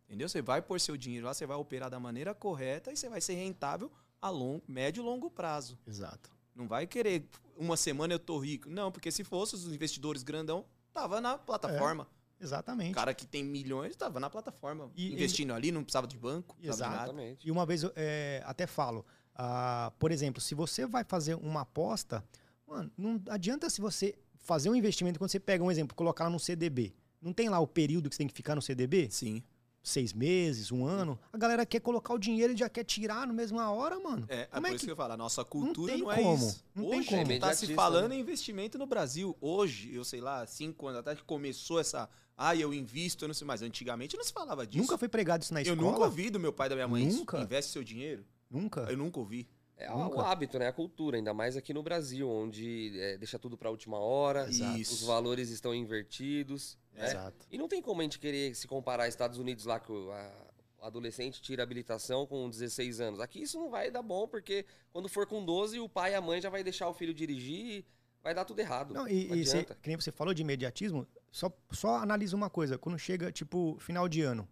[0.07, 0.29] Entendeu?
[0.29, 3.21] Você vai pôr seu dinheiro lá, você vai operar da maneira correta e você vai
[3.21, 5.79] ser rentável a longo, médio e longo prazo.
[5.87, 6.31] Exato.
[6.55, 8.69] Não vai querer uma semana eu tô rico.
[8.69, 12.07] Não, porque se fosse os investidores grandão, tava na plataforma.
[12.39, 12.91] Exatamente.
[12.91, 16.57] O cara que tem milhões tava na plataforma, E- investindo ali, não precisava de banco,
[16.57, 17.09] precisava de nada.
[17.13, 17.49] Exatamente.
[17.49, 21.63] E uma vez eu é, até falo, ah, por exemplo, se você vai fazer uma
[21.63, 22.25] aposta,
[22.67, 26.31] mano, não adianta se você fazer um investimento quando você pega um exemplo, colocar lá
[26.31, 26.93] no CDB.
[27.21, 29.09] Não tem lá o período que você tem que ficar no CDB?
[29.11, 29.43] Sim.
[29.85, 33.35] seis meses, um ano, a galera quer colocar o dinheiro e já quer tirar no
[33.35, 34.25] mesma hora, mano.
[34.29, 36.13] É, é Como por é isso que- que eu falo, a nossa cultura tem não,
[36.13, 36.65] é como, isso.
[36.73, 37.19] não tem Hoje como.
[37.21, 38.15] tá se Imediatista, falando né?
[38.17, 39.37] em investimento no Brasil.
[39.41, 42.09] Hoje, eu sei lá, cinco anos atrás que começou essa.
[42.37, 43.61] Ah, eu invisto, eu não sei mais.
[43.61, 44.83] Antigamente não se falava disso.
[44.85, 45.83] Nunca foi pregado isso na eu escola?
[45.91, 47.19] nunca ouvi do meu pai e da minha mãe isso.
[47.19, 47.41] Nunca?
[47.41, 48.25] Investe seu dinheiro.
[48.53, 48.81] Nunca.
[48.83, 49.49] Eu nunca ouvi.
[49.77, 50.17] É Nunca.
[50.17, 50.69] o hábito, né?
[50.69, 54.79] A cultura, ainda mais aqui no Brasil, onde é, deixa tudo pra última hora, Exato.
[54.81, 56.79] os valores estão invertidos.
[56.93, 57.07] né?
[57.07, 57.47] Exato.
[57.51, 60.13] E não tem como a gente querer se comparar aos Estados Unidos lá, que o,
[60.13, 60.47] a-
[60.83, 63.19] adolescente tira habilitação com 16 anos.
[63.21, 66.21] Aqui isso não vai dar bom, porque quando for com 12, o pai e a
[66.21, 67.85] mãe já vai deixar o filho dirigir e
[68.23, 68.93] vai dar tudo errado.
[68.95, 69.79] Não, Não, e, e cê, adianta.
[69.83, 72.79] que nem você falou de imediatismo, só, só analisa uma coisa.
[72.79, 74.49] Quando chega, tipo, final de ano,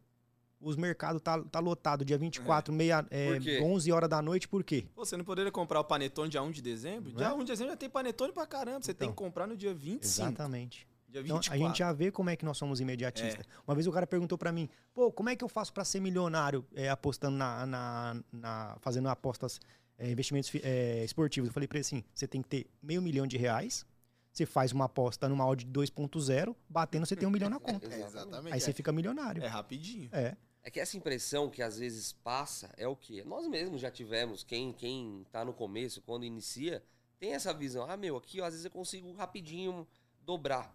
[0.60, 3.60] os mercados tá, tá lotado dia 24, meia, é, Por quê?
[3.62, 4.84] 11 horas da noite, por quê?
[4.94, 7.12] Pô, você não poderia comprar o panetone dia 1 de dezembro?
[7.12, 7.32] Dia é?
[7.32, 8.82] 1 de dezembro já tem panetone pra caramba.
[8.82, 9.14] Você tem Então.
[9.16, 10.28] que comprar no dia 25.
[10.28, 10.86] Exatamente.
[11.08, 11.52] Dia Então, 24.
[11.52, 13.44] a gente já vê como é que nós somos imediatistas.
[13.44, 13.48] É.
[13.66, 15.98] Uma vez o cara perguntou pra mim, pô, como é que eu faço pra ser
[16.00, 19.58] milionário é, apostando na, na- na- fazendo apostas,
[19.98, 21.48] é, investimentos é, esportivos?
[21.48, 23.84] Eu falei pra ele assim, você tem que ter meio milhão de reais,
[24.32, 27.92] você faz uma aposta numa odd de 2.0, batendo você tem um milhão na conta.
[27.92, 28.52] É, exatamente.
[28.52, 28.60] Aí é.
[28.60, 29.42] você fica milionário.
[29.42, 30.08] É rapidinho.
[30.12, 30.36] É.
[30.62, 33.24] É que essa impressão que às vezes passa é o quê?
[33.24, 36.82] Nós mesmos já tivemos, quem, quem tá no começo, quando inicia,
[37.18, 37.90] tem essa visão.
[37.90, 39.86] Ah, meu, aqui ó, às vezes eu consigo rapidinho
[40.22, 40.74] dobrar.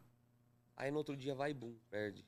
[0.76, 2.26] Aí no outro dia vai, bum, perde.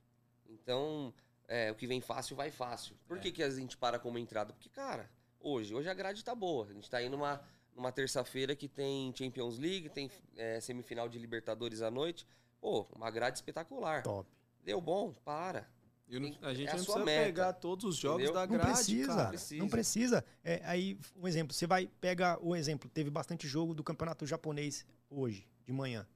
[0.48, 1.14] Então,
[1.48, 2.96] é, o que vem fácil, vai fácil.
[3.08, 3.20] Por É.
[3.22, 4.54] que, que a gente para como entrada?
[4.54, 6.68] Porque, cara, hoje, hoje a grade tá boa.
[6.68, 7.42] A gente tá aí numa,
[7.76, 12.26] numa terça-feira que tem Champions League, tem é, semifinal de Libertadores à noite.
[12.62, 14.04] Pô, uma grade espetacular.
[14.04, 14.30] Top.
[14.64, 15.12] Deu bom?
[15.26, 15.68] Para.
[16.10, 17.26] Eu não- a gente é a não precisa meta.
[17.26, 18.34] pegar todos os jogos Entendeu?
[18.34, 19.30] da Não grade, precisa, cara.
[19.30, 19.62] Precisa.
[19.62, 20.26] não precisa.
[20.44, 24.86] É, aí, um exemplo, você vai, pega o exemplo, teve bastante jogo do campeonato japonês
[25.10, 26.08] hoje, de manhã.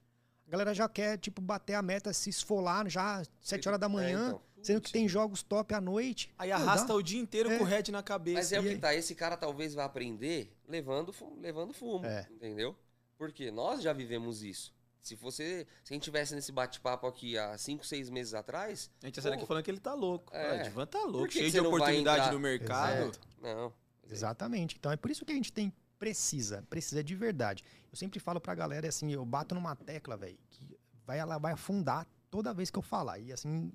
[0.48, 4.24] A galera já quer, tipo, bater a meta, se esfolar já 7 horas da manhã,
[4.26, 4.42] É, então.
[4.62, 6.34] sendo que tem jogos top à noite.
[6.38, 7.58] Aí arrasta dá- o dia inteiro É.
[7.58, 8.38] com o head na cabeça.
[8.38, 8.78] Mas é o que aí?
[8.78, 12.28] tá, esse cara talvez vá aprender levando, levando fumo, É.
[12.32, 12.76] entendeu?
[13.18, 14.74] Porque nós já vivemos isso.
[15.02, 19.08] Se você, se a gente tivesse nesse bate-papo aqui há 5, 6 meses atrás, A
[19.08, 20.34] gente tá saindo aqui falando que ele tá louco.
[20.34, 20.60] É.
[20.60, 23.10] Ah, O Divan tá louco, cheio de oportunidade no mercado.
[23.10, 23.20] Exato.
[23.42, 23.74] não.
[24.10, 24.76] Exatamente.
[24.78, 27.64] Então é por isso que a gente tem precisa, precisa de verdade.
[27.92, 31.54] Eu sempre falo pra galera assim, eu bato numa tecla, velho, que vai ela vai
[31.54, 33.20] afundar toda vez que eu falar.
[33.20, 33.72] E assim,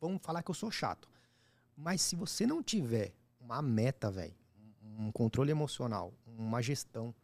[0.00, 1.08] vão falar que eu sou chato.
[1.76, 4.34] Mas se você não tiver uma meta, velho,
[4.98, 7.14] um controle emocional, uma gestão,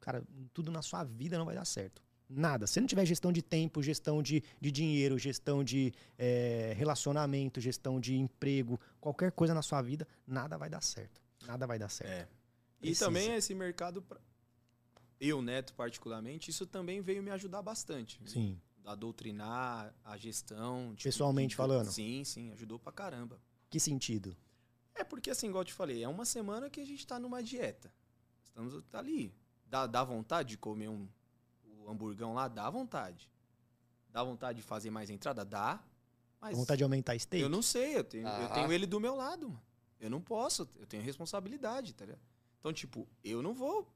[0.00, 0.22] cara,
[0.54, 2.02] tudo na sua vida não vai dar certo.
[2.34, 2.66] Nada.
[2.66, 8.00] Se não tiver gestão de tempo, gestão de, de dinheiro, gestão de eh, relacionamento, gestão
[8.00, 11.20] de emprego, qualquer coisa na sua vida, nada vai dar certo.
[11.46, 12.10] Nada vai dar certo.
[12.10, 12.28] É.
[12.82, 14.02] E também esse mercado,
[15.20, 18.18] eu, Neto, particularmente, isso também veio me ajudar bastante.
[18.26, 18.58] Sim.
[18.84, 20.94] A doutrinar, a gestão.
[20.94, 21.90] de- Pessoalmente de- falando?
[21.92, 23.38] Sim, sim, ajudou pra caramba.
[23.70, 24.34] Que sentido?
[24.94, 27.42] É porque, assim, igual eu te falei, é uma semana que a gente tá numa
[27.42, 27.92] dieta.
[28.44, 29.32] Estamos ali.
[29.66, 31.06] Dá, dá vontade de comer um
[31.84, 32.48] o hamburgão lá?
[32.48, 33.30] Dá vontade.
[34.10, 35.44] Dá vontade de fazer mais entrada?
[35.44, 35.82] Dá.
[36.40, 37.40] Mas vontade de aumentar steak?
[37.42, 38.48] eu não sei, eu tenho, eu Ah.
[38.50, 39.62] tenho ele do meu lado, mano.
[40.00, 42.20] Eu não posso, eu tenho responsabilidade, tá ligado?
[42.58, 43.88] Então, tipo, eu não vou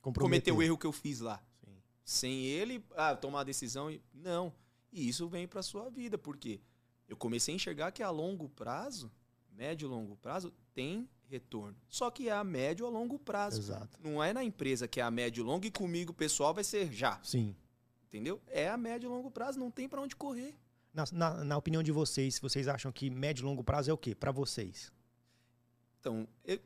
[0.00, 1.42] cometer o erro que eu fiz lá.
[1.62, 1.82] Sim.
[2.04, 4.02] Sem ele, ah, tomar a decisão e.
[4.14, 4.52] Não.
[4.90, 6.60] E isso vem pra sua vida, porque
[7.08, 9.12] eu comecei a enxergar que a longo prazo,
[9.50, 11.76] médio e longo prazo, tem retorno.
[11.88, 13.58] Só que é a médio a longo prazo.
[13.60, 13.98] Exato.
[14.02, 16.92] Não é na empresa que é a médio e longo e comigo, pessoal, vai ser
[16.92, 17.18] já.
[17.22, 17.56] Sim.
[18.08, 18.40] Entendeu?
[18.48, 20.54] É a médio e longo prazo, não tem pra onde correr.
[20.92, 23.96] Na, na, na opinião de vocês, vocês acham que médio e longo prazo é o
[23.96, 24.14] quê?
[24.14, 24.92] Pra vocês?
[25.98, 26.60] Então, eu-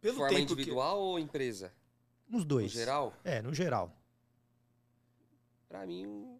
[0.00, 1.72] pelo Forma tempo individual ou empresa?
[2.28, 2.72] Nos dois.
[2.74, 3.96] No geral, É, no geral.
[5.68, 6.38] pra mim,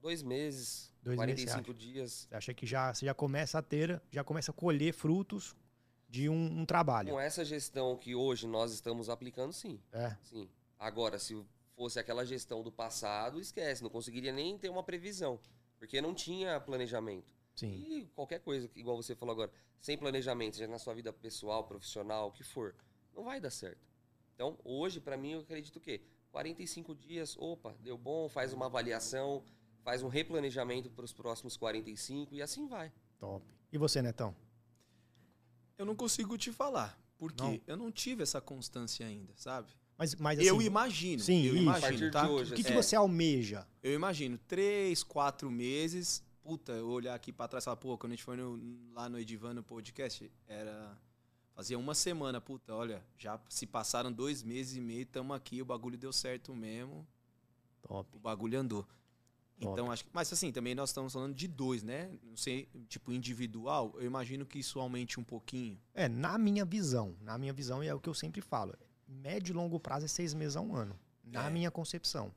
[0.00, 2.26] dois meses, Dois meses, 45 dias.
[2.28, 5.56] Você acha que já, você já começa a ter, já começa a colher frutos
[6.10, 7.12] de um, um trabalho.
[7.12, 9.80] Com essa gestão que hoje nós estamos aplicando, sim.
[9.92, 10.16] É.
[10.24, 10.48] Sim.
[10.78, 11.40] Agora, se
[11.76, 15.38] fosse aquela gestão do passado, esquece, não conseguiria nem ter uma previsão,
[15.78, 17.32] porque não tinha planejamento.
[17.54, 17.72] Sim.
[17.88, 21.64] E qualquer coisa, que- igual você falou agora, sem planejamento, seja na sua vida pessoal,
[21.64, 22.74] profissional, o que for,
[23.14, 23.86] não vai dar certo.
[24.34, 26.02] Então, hoje, pra mim, eu acredito o quê?
[26.32, 29.44] 45 dias, opa, deu bom, faz uma avaliação,
[29.82, 32.92] faz um replanejamento para os próximos 45 e assim vai.
[33.18, 33.44] Top.
[33.72, 34.34] E você, Netão?
[35.80, 36.98] Eu não consigo te falar.
[37.18, 37.60] Porque Não?
[37.66, 39.68] eu não tive essa constância ainda, sabe?
[39.98, 41.22] Mas, mas assim, eu imagino.
[41.22, 41.62] sim, eu isso.
[41.64, 42.28] Imagino, tá?
[42.28, 42.74] hoje, o que, que É.
[42.74, 43.66] você almeja?
[43.82, 46.22] Eu imagino, três, quatro meses.
[46.42, 48.58] Puta, eu olhar aqui pra trás e falar, pô, quando a gente foi no-
[48.94, 50.96] lá no Edivan no podcast, era.
[51.54, 55.64] Fazia uma semana, puta, olha, já se passaram dois meses e meio, tamo aqui, o
[55.66, 57.06] bagulho deu certo mesmo,
[57.82, 58.08] Top.
[58.16, 58.86] o bagulho andou.
[59.60, 60.10] Então, acho que.
[60.12, 62.10] Mas assim, também nós estamos falando de dois, né?
[62.22, 65.78] Não sei, tipo, individual, eu imagino que isso aumente um pouquinho.
[65.94, 68.74] É, na minha visão, na minha visão, e é o que eu sempre falo,
[69.06, 70.98] médio e longo prazo é seis meses a um ano.
[71.24, 71.50] Na É.
[71.50, 72.32] minha concepção.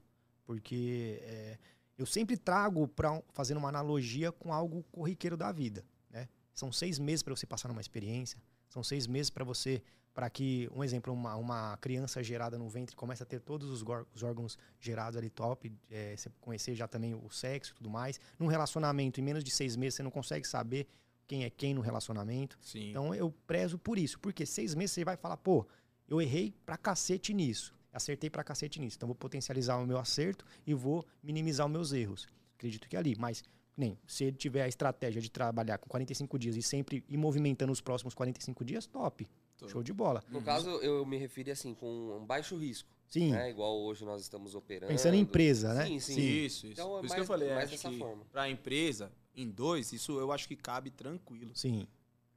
[0.45, 1.57] Porque é,
[1.97, 6.27] eu sempre trago para fazendo uma analogia com algo corriqueiro da vida, né?
[6.53, 9.81] São seis meses para você passar numa experiência, são seis meses para você,
[10.13, 13.83] para que, um exemplo, uma, uma criança gerada no ventre comece a ter todos os,
[14.13, 18.19] os órgãos gerados ali top, é, você conhecer já também o sexo e tudo mais.
[18.37, 20.87] Num relacionamento, em menos de seis meses, você não consegue saber
[21.25, 22.57] quem é quem no relacionamento.
[22.61, 22.91] Sim.
[22.91, 25.65] Então eu prezo por isso, porque seis meses você vai falar, pô,
[26.07, 30.45] eu errei pra cacete nisso, acertei pra cacete nisso, então vou potencializar o meu acerto
[30.65, 32.27] e vou minimizar os meus erros.
[32.55, 33.43] Acredito que é ali, mas
[33.75, 37.71] nem se ele tiver a estratégia de trabalhar com 45 dias e sempre ir movimentando
[37.71, 39.27] os próximos 45 dias, top,
[39.63, 39.69] Tô.
[39.69, 40.23] show de bola.
[40.29, 42.89] No caso, eu me referi assim, com um baixo risco.
[43.07, 43.49] Sim, Né?
[43.51, 44.91] Igual hoje nós estamos operando.
[44.91, 45.85] pensando em empresa, né?
[45.85, 46.13] Sim, sim.
[46.19, 46.67] Isso, isso.
[46.67, 48.25] Então, é Por isso mais- que eu falei, mais dessa que forma.
[48.31, 51.51] pra empresa, em dois, isso eu acho que cabe tranquilo.
[51.55, 51.87] Sim,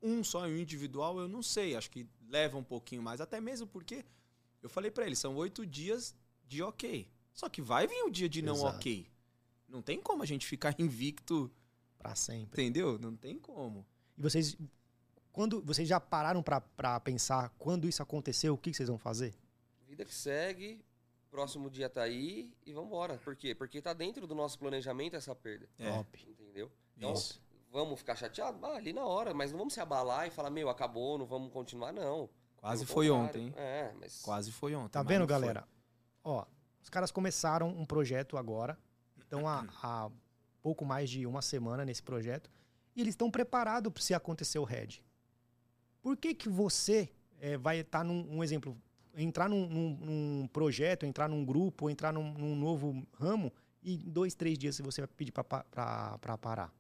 [0.02, 1.74] Um só em um individual, eu não sei.
[1.74, 3.20] Acho que leva um pouquinho mais.
[3.20, 4.04] Até mesmo porque
[4.62, 6.14] eu falei pra ele, são oito dias
[6.46, 7.08] de ok.
[7.32, 8.76] Só que vai vir o dia de não Exato.
[8.76, 9.08] ok.
[9.66, 11.50] Não tem como a gente ficar invicto,
[11.98, 12.62] pra sempre.
[12.62, 12.98] entendeu?
[12.98, 13.84] Não tem como.
[14.18, 14.56] E vocês,
[15.36, 18.96] quando vocês já pararam pra- pra pensar quando isso aconteceu, o que, que vocês vão
[18.96, 19.34] fazer?
[19.86, 20.82] Vida que segue,
[21.30, 23.18] próximo dia tá aí e vambora.
[23.18, 23.54] Por quê?
[23.54, 25.68] Porque tá dentro do nosso planejamento essa perda.
[25.78, 25.90] É.
[25.92, 26.26] Top.
[26.26, 26.72] Entendeu?
[26.96, 27.38] Então, Isso.
[27.70, 28.58] vamos ficar chateados?
[28.64, 31.52] Ah, ali na hora, mas não vamos se abalar e falar, meu, acabou, não vamos
[31.52, 32.30] continuar, não.
[32.56, 33.28] Quase Pelo foi contrário.
[33.28, 33.54] ontem, hein?
[33.58, 34.22] É, mas.
[34.22, 34.92] Quase foi ontem.
[34.92, 35.34] Tá vendo, não foi.
[35.38, 35.68] galera?
[36.24, 36.46] Ó,
[36.82, 38.78] os caras começaram um projeto agora,
[39.20, 40.10] estão há, há
[40.62, 42.50] pouco mais de uma semana nesse projeto,
[42.96, 45.04] e eles estão preparados se acontecer o Red.
[46.06, 48.76] Por que que você eh, vai estar num um exemplo,
[49.16, 54.08] entrar num, num- num projeto, entrar num grupo, entrar num, num novo ramo, e em
[54.08, 55.42] dois, três dias você vai pedir para
[56.38, 56.72] parar?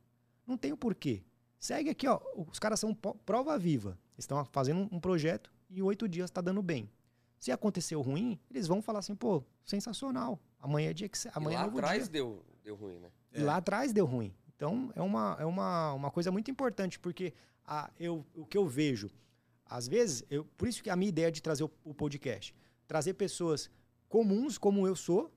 [0.46, 1.24] Não tem o porquê.
[1.58, 2.20] Segue aqui, ó.
[2.36, 3.98] Os caras são prova viva.
[4.16, 6.88] Estão fazendo um projeto e em oito dias está dando bem.
[7.36, 10.38] Se aconteceu ruim, eles vão falar assim, pô, sensacional.
[10.60, 12.12] Amanhã é dia que E amanhã é lá novo atrás dia.
[12.12, 13.10] deu, deu ruim, né?
[13.34, 14.32] E lá atrás deu ruim.
[14.54, 17.34] Então é uma, é uma, uma coisa muito importante, porque
[17.66, 19.10] a, eu, o que eu vejo,
[19.64, 22.54] às vezes, eu, por isso que a minha ideia de trazer o, o podcast,
[22.86, 23.68] trazer pessoas
[24.08, 25.32] comuns como eu sou,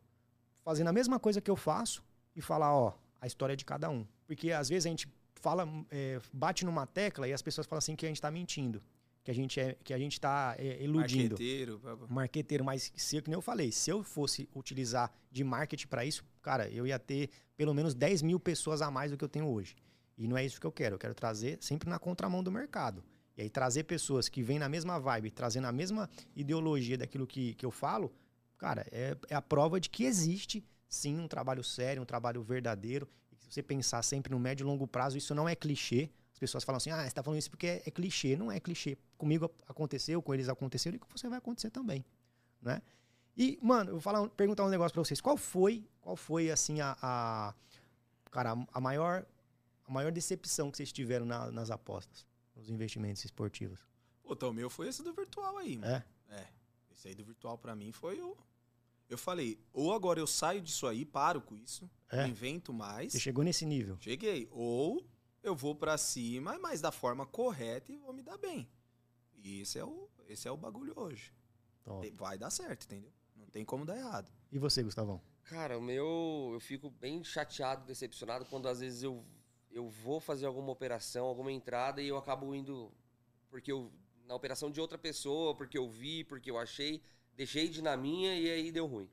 [0.64, 2.04] fazendo a mesma coisa que eu faço
[2.36, 4.06] e falar, ó, a história é de cada um.
[4.28, 7.96] Porque às vezes a gente fala, é, bate numa tecla e as pessoas falam assim
[7.96, 8.82] que a gente tá mentindo,
[9.24, 11.36] que a gente é, que a gente tá é, iludindo
[11.80, 15.88] Marqueteiro, marqueteiro, mas se, eu- que nem eu falei, se eu fosse utilizar de marketing
[15.88, 19.24] para isso, cara, eu ia ter pelo menos 10 mil pessoas a mais do que
[19.24, 19.76] eu tenho hoje.
[20.20, 20.96] E não é isso que eu quero.
[20.96, 23.04] Eu quero trazer sempre na contramão do mercado.
[23.38, 27.54] E aí trazer pessoas que vêm na mesma vibe, trazendo a mesma ideologia daquilo que,
[27.54, 28.12] que eu falo,
[28.58, 33.08] cara, é, é a prova de que existe sim um trabalho sério, um trabalho verdadeiro.
[33.32, 36.10] E se você pensar sempre no médio e longo prazo, isso não é clichê.
[36.34, 38.36] As pessoas falam assim, ah, você tá falando isso porque é, é clichê.
[38.36, 38.98] Não é clichê.
[39.18, 42.04] Comigo aconteceu, com eles aconteceu, e com você vai acontecer também,
[42.62, 42.82] né?
[43.38, 45.22] E, mano, eu vou falar, perguntar um negócio pra vocês.
[45.22, 47.54] Qual foi, qual foi assim, a, a-
[48.32, 49.26] cara, a maior,
[49.90, 52.26] a maior decepção que vocês tiveram na- nas apostas,
[52.56, 53.80] nos investimentos esportivos?
[54.24, 55.92] Pô, então o meu foi esse do virtual aí, mano.
[55.94, 56.06] É?
[56.30, 56.48] É.
[56.92, 58.38] Esse aí do virtual pra mim foi o.
[59.10, 62.28] Eu falei, ou agora eu saio disso aí, paro com isso, É?
[62.28, 63.12] invento mais.
[63.14, 63.98] Você chegou nesse nível?
[64.00, 64.48] Cheguei.
[64.52, 65.04] Ou
[65.42, 68.70] eu vou pra cima, mas da forma correta e vou me dar bem.
[69.38, 71.34] E esse é o, esse é o bagulho hoje.
[71.84, 72.06] Top.
[72.06, 73.12] E Vai dar certo, entendeu?
[73.36, 74.32] Não tem como dar errado.
[74.52, 75.20] E você, Gustavão?
[75.46, 76.52] Cara, o meu.
[76.54, 79.26] Eu fico bem chateado, decepcionado quando às vezes eu,
[79.72, 82.92] eu vou fazer alguma operação, alguma entrada e eu acabo indo.
[83.50, 83.92] Porque eu.
[84.26, 87.02] Na operação de outra pessoa, porque eu vi, porque eu achei,
[87.36, 89.10] deixei de na minha e aí deu ruim.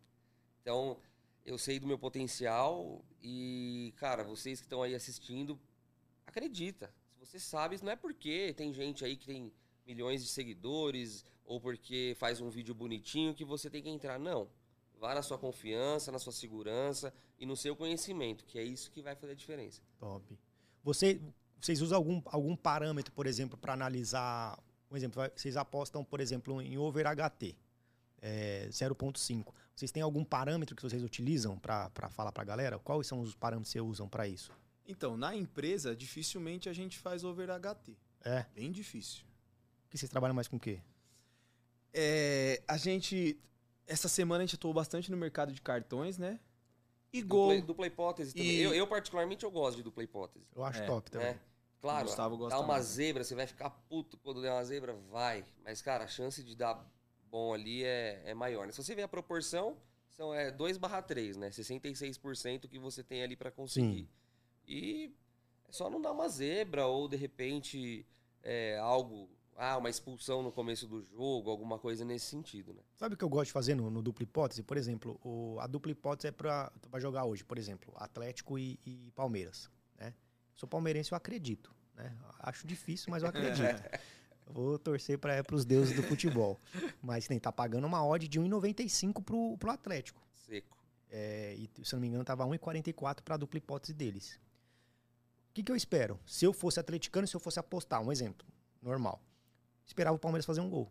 [0.60, 0.98] Então,
[1.42, 5.58] eu sei do meu potencial e, cara, vocês que estão aí assistindo,
[6.26, 6.92] acredita.
[7.14, 9.50] Se você sabe, não é porque tem gente aí que tem
[9.86, 14.18] milhões de seguidores ou porque faz um vídeo bonitinho que você tem que entrar.
[14.18, 14.50] Não.
[14.98, 19.02] Vá na sua confiança, na sua segurança e no seu conhecimento, que é isso que
[19.02, 19.82] vai fazer a diferença.
[19.98, 20.38] Top.
[20.82, 21.20] Você,
[21.60, 24.58] vocês usam algum, algum parâmetro, por exemplo, para analisar.
[24.90, 27.56] Um exemplo, vocês apostam, por exemplo, em over HT,
[28.22, 29.52] é, 0.5.
[29.74, 32.78] Vocês têm algum parâmetro que vocês utilizam para falar para a galera?
[32.78, 34.50] Quais são os parâmetros que vocês usam para isso?
[34.86, 37.96] Então, na empresa, dificilmente a gente faz over HT.
[38.24, 38.46] É?
[38.54, 39.24] Bem difícil.
[39.90, 40.80] Que vocês trabalham mais com o quê?
[41.92, 43.38] É, a gente.
[43.86, 46.40] Essa semana a gente atuou bastante no mercado de cartões, né?
[47.12, 47.62] E Dupla, gol.
[47.62, 48.50] dupla hipótese também.
[48.50, 50.46] E- Eu, eu, particularmente, eu gosto de dupla hipótese.
[50.54, 51.28] Eu acho É, top também.
[51.34, 51.40] Né?
[51.80, 52.86] Claro, Gustavo gosta dá uma mais.
[52.86, 55.44] zebra, você vai ficar puto quando der uma zebra, vai.
[55.64, 56.84] Mas, cara, a chance de dar
[57.30, 58.66] bom ali é, é maior.
[58.66, 58.72] Né?
[58.72, 59.76] Se você vê a proporção,
[60.10, 61.50] são é, 2 barra 3, né?
[61.50, 64.02] 66% que você tem ali para conseguir.
[64.02, 64.08] Sim.
[64.66, 65.14] E
[65.68, 68.04] é só não dar uma zebra ou, de repente,
[68.42, 69.30] é, algo...
[69.58, 72.82] Ah, uma expulsão no começo do jogo, alguma coisa nesse sentido, né?
[72.94, 74.62] Sabe o que eu gosto de fazer no, no dupla hipótese?
[74.62, 78.78] Por exemplo, o- a dupla hipótese é pra, pra jogar hoje, por exemplo, Atlético e,
[78.84, 79.70] e Palmeiras.
[79.98, 80.12] Né?
[80.54, 81.74] Sou palmeirense, eu acredito.
[81.94, 82.14] Né?
[82.40, 83.82] Acho difícil, mas eu acredito.
[84.48, 86.60] Vou torcer para os deuses do futebol.
[87.02, 90.20] Mas tem, tá pagando uma odd de 1,95 pro, pro Atlético.
[90.34, 90.76] Seco.
[91.10, 94.38] É, e, se não me engano, tava 1,44 para a dupla hipótese deles.
[95.50, 96.20] O que, que eu espero?
[96.26, 98.46] Se eu fosse atleticano, se eu fosse apostar, um exemplo,
[98.82, 99.20] normal.
[99.86, 100.90] Esperava o Palmeiras fazer um gol.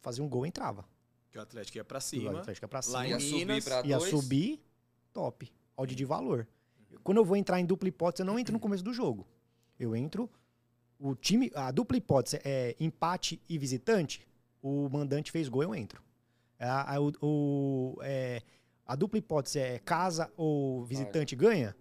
[0.00, 0.84] Fazer um gol, entrava.
[1.30, 2.38] Que o Atlético ia pra O cima.
[2.40, 3.06] Atlético ia pra Lá cima.
[3.06, 4.10] em Ia subir Minas, pra Ia dois.
[4.10, 4.62] subir,
[5.12, 5.52] top.
[5.76, 6.46] Odd de valor.
[7.02, 9.26] Quando eu vou entrar em dupla hipótese, eu não entro no começo do jogo.
[9.78, 10.30] Eu entro.
[10.98, 11.50] O time.
[11.54, 14.26] A dupla hipótese é empate e visitante.
[14.62, 16.02] O mandante fez gol, eu entro.
[16.58, 18.42] A, a, o- o- é,
[18.86, 21.76] a dupla hipótese é casa ou visitante ganha.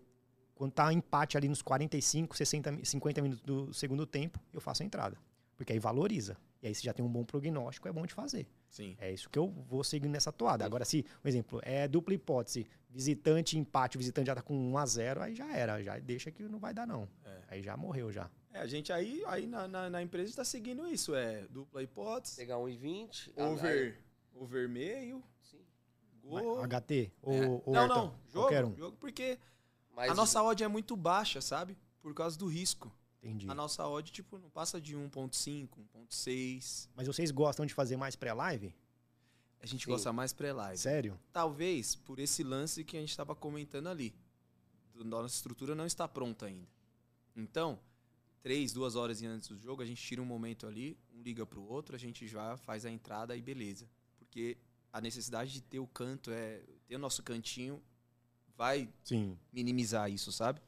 [0.53, 4.83] Quando tá empate ali nos 45, 60, mi- 50 minutos do segundo tempo, eu faço
[4.83, 5.17] a entrada.
[5.57, 6.37] Porque aí valoriza.
[6.61, 8.47] E aí, se já tem um bom prognóstico, é bom de fazer.
[8.69, 8.95] Sim.
[8.99, 10.65] É isso que eu vou seguir nessa toada.
[10.65, 14.77] Agora, se, por exemplo, é dupla hipótese, visitante, empate, o visitante já tá com 1
[14.77, 15.81] a 0 aí já era.
[15.83, 17.07] Já deixa que não vai dar, não.
[17.23, 17.41] É.
[17.49, 18.29] Aí já morreu já.
[18.51, 21.13] É, a gente aí, aí na, na, na empresa está seguindo isso.
[21.13, 23.31] É dupla hipótese, Pegar 1,20.
[23.37, 23.99] over,
[24.33, 25.59] over meio, Sim.
[26.23, 26.65] gol.
[26.67, 27.47] HT ou, É.
[27.47, 28.19] ou não, Ayrton, não.
[28.31, 28.75] Jogo, um.
[28.75, 29.37] jogo porque
[29.95, 31.77] Mas a nossa odd é muito baixa, sabe?
[32.01, 32.91] Por causa do risco.
[33.25, 33.49] Entendi.
[33.49, 35.67] A nossa odd, tipo, não passa de 1.5,
[36.09, 36.89] 1.6.
[36.95, 38.73] Mas vocês gostam de fazer mais pré-live?
[39.59, 39.91] A gente Sim.
[39.91, 40.77] gosta mais pré-live.
[40.77, 41.19] Sério?
[41.33, 44.13] Talvez por esse lance que a gente estava comentando ali.
[44.93, 46.67] Nossa estrutura não está pronta ainda.
[47.35, 47.79] Então,
[48.43, 51.63] três, duas horas antes do jogo, a gente tira um momento ali, um liga pro
[51.63, 53.89] outro, a gente já faz a entrada e beleza.
[54.19, 54.55] Porque
[54.93, 57.81] a necessidade de ter o canto, é ter o nosso cantinho,
[58.55, 59.35] vai Sim.
[59.51, 60.61] minimizar isso, sabe?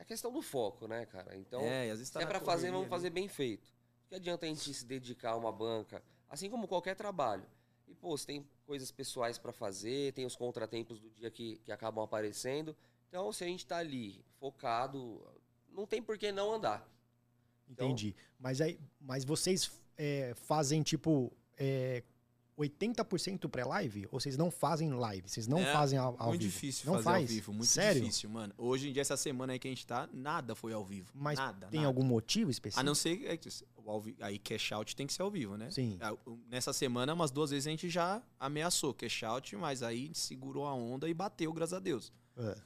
[0.00, 1.36] É a questão do foco, né, cara?
[1.36, 2.90] Então, é, e às vezes se tá é na pra fazer, correria vamos ali.
[2.90, 3.70] fazer bem feito.
[4.08, 7.44] Que adianta a gente se dedicar a uma banca, assim como qualquer trabalho.
[7.86, 11.70] E, pô, você tem coisas pessoais pra fazer, tem os contratempos do dia que, que
[11.70, 12.74] acabam aparecendo.
[13.10, 15.22] Então, se a gente tá ali focado,
[15.68, 16.88] não tem por que não andar.
[17.68, 18.16] Então- Entendi.
[18.38, 22.02] Mas aí, mas vocês é, fazem tipo é,
[22.60, 24.06] 80% pré-live?
[24.10, 25.28] Ou vocês não fazem live?
[25.28, 26.52] Vocês não É, fazem ao, ao Muito vivo?
[26.52, 27.22] difícil não fazer faz?
[27.22, 28.00] ao vivo, muito Sério?
[28.02, 28.54] difícil, mano.
[28.58, 31.10] Hoje em dia, essa semana aí que a gente tá, nada foi ao vivo.
[31.14, 31.88] Mas nada, tem nada.
[31.88, 32.80] algum motivo específico?
[32.80, 35.30] A não ser é que o ao vi- aí cash out tem que ser ao
[35.30, 35.70] vivo, né?
[35.70, 35.98] Sim.
[36.26, 40.06] O- Nessa semana, umas duas vezes a gente já ameaçou cash out, mas aí a
[40.06, 42.12] gente segurou a onda e bateu, graças a Deus.
[42.36, 42.56] É.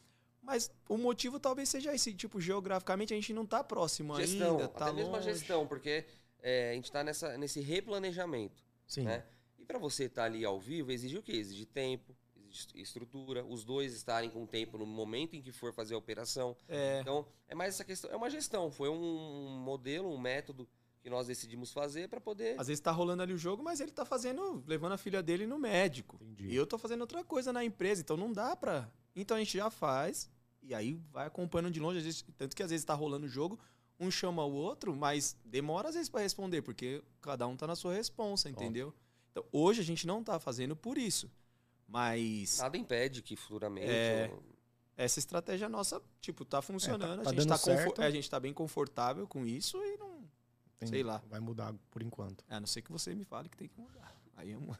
[0.43, 4.69] Mas o motivo talvez seja esse, tipo, geograficamente a gente não tá próximo Gestão, ainda,
[4.69, 5.33] tá até mesmo a longe.
[5.33, 6.05] gestão, porque
[6.43, 8.63] é, a gente tá nessa, nesse replanejamento.
[8.87, 9.05] Sim.
[9.05, 9.25] né?
[9.65, 11.33] E para você estar ali ao vivo, exige o quê?
[11.33, 15.95] Exige tempo, exige estrutura, os dois estarem com tempo no momento em que for fazer
[15.95, 16.55] a operação.
[16.69, 20.69] É, Então, é mais essa questão, é uma gestão, foi um modelo, um método
[21.01, 23.91] que nós decidimos fazer para poder às vezes tá rolando ali o jogo, mas ele
[23.91, 26.19] tá fazendo, levando a filha dele no médico.
[26.21, 26.49] Entendi.
[26.49, 28.93] E eu tô fazendo outra coisa na empresa, então não dá pra.
[29.17, 30.31] Então a gente já faz,
[30.63, 33.29] e aí vai acompanhando de longe, às vezes- tanto que às vezes tá rolando o
[33.31, 33.59] jogo,
[33.99, 37.75] um chama o outro, mas demora às vezes pra responder, porque cada um tá na
[37.77, 38.93] sua responsa, entendeu?
[39.35, 41.29] Então hoje a gente não tá fazendo por isso.
[41.89, 44.31] Mas nada impede que futuramente É.
[44.33, 44.43] ou-
[44.97, 47.25] essa estratégia nossa, tipo, tá funcionando.
[47.25, 47.49] tá a, gente
[47.97, 50.23] tá a gente tá bem confortável com isso e não.
[50.79, 51.21] Tem- sei lá.
[51.29, 52.45] Vai mudar por enquanto.
[52.49, 54.15] A não ser que você me fale que tem que mudar.
[54.37, 54.79] Aí eu mudo.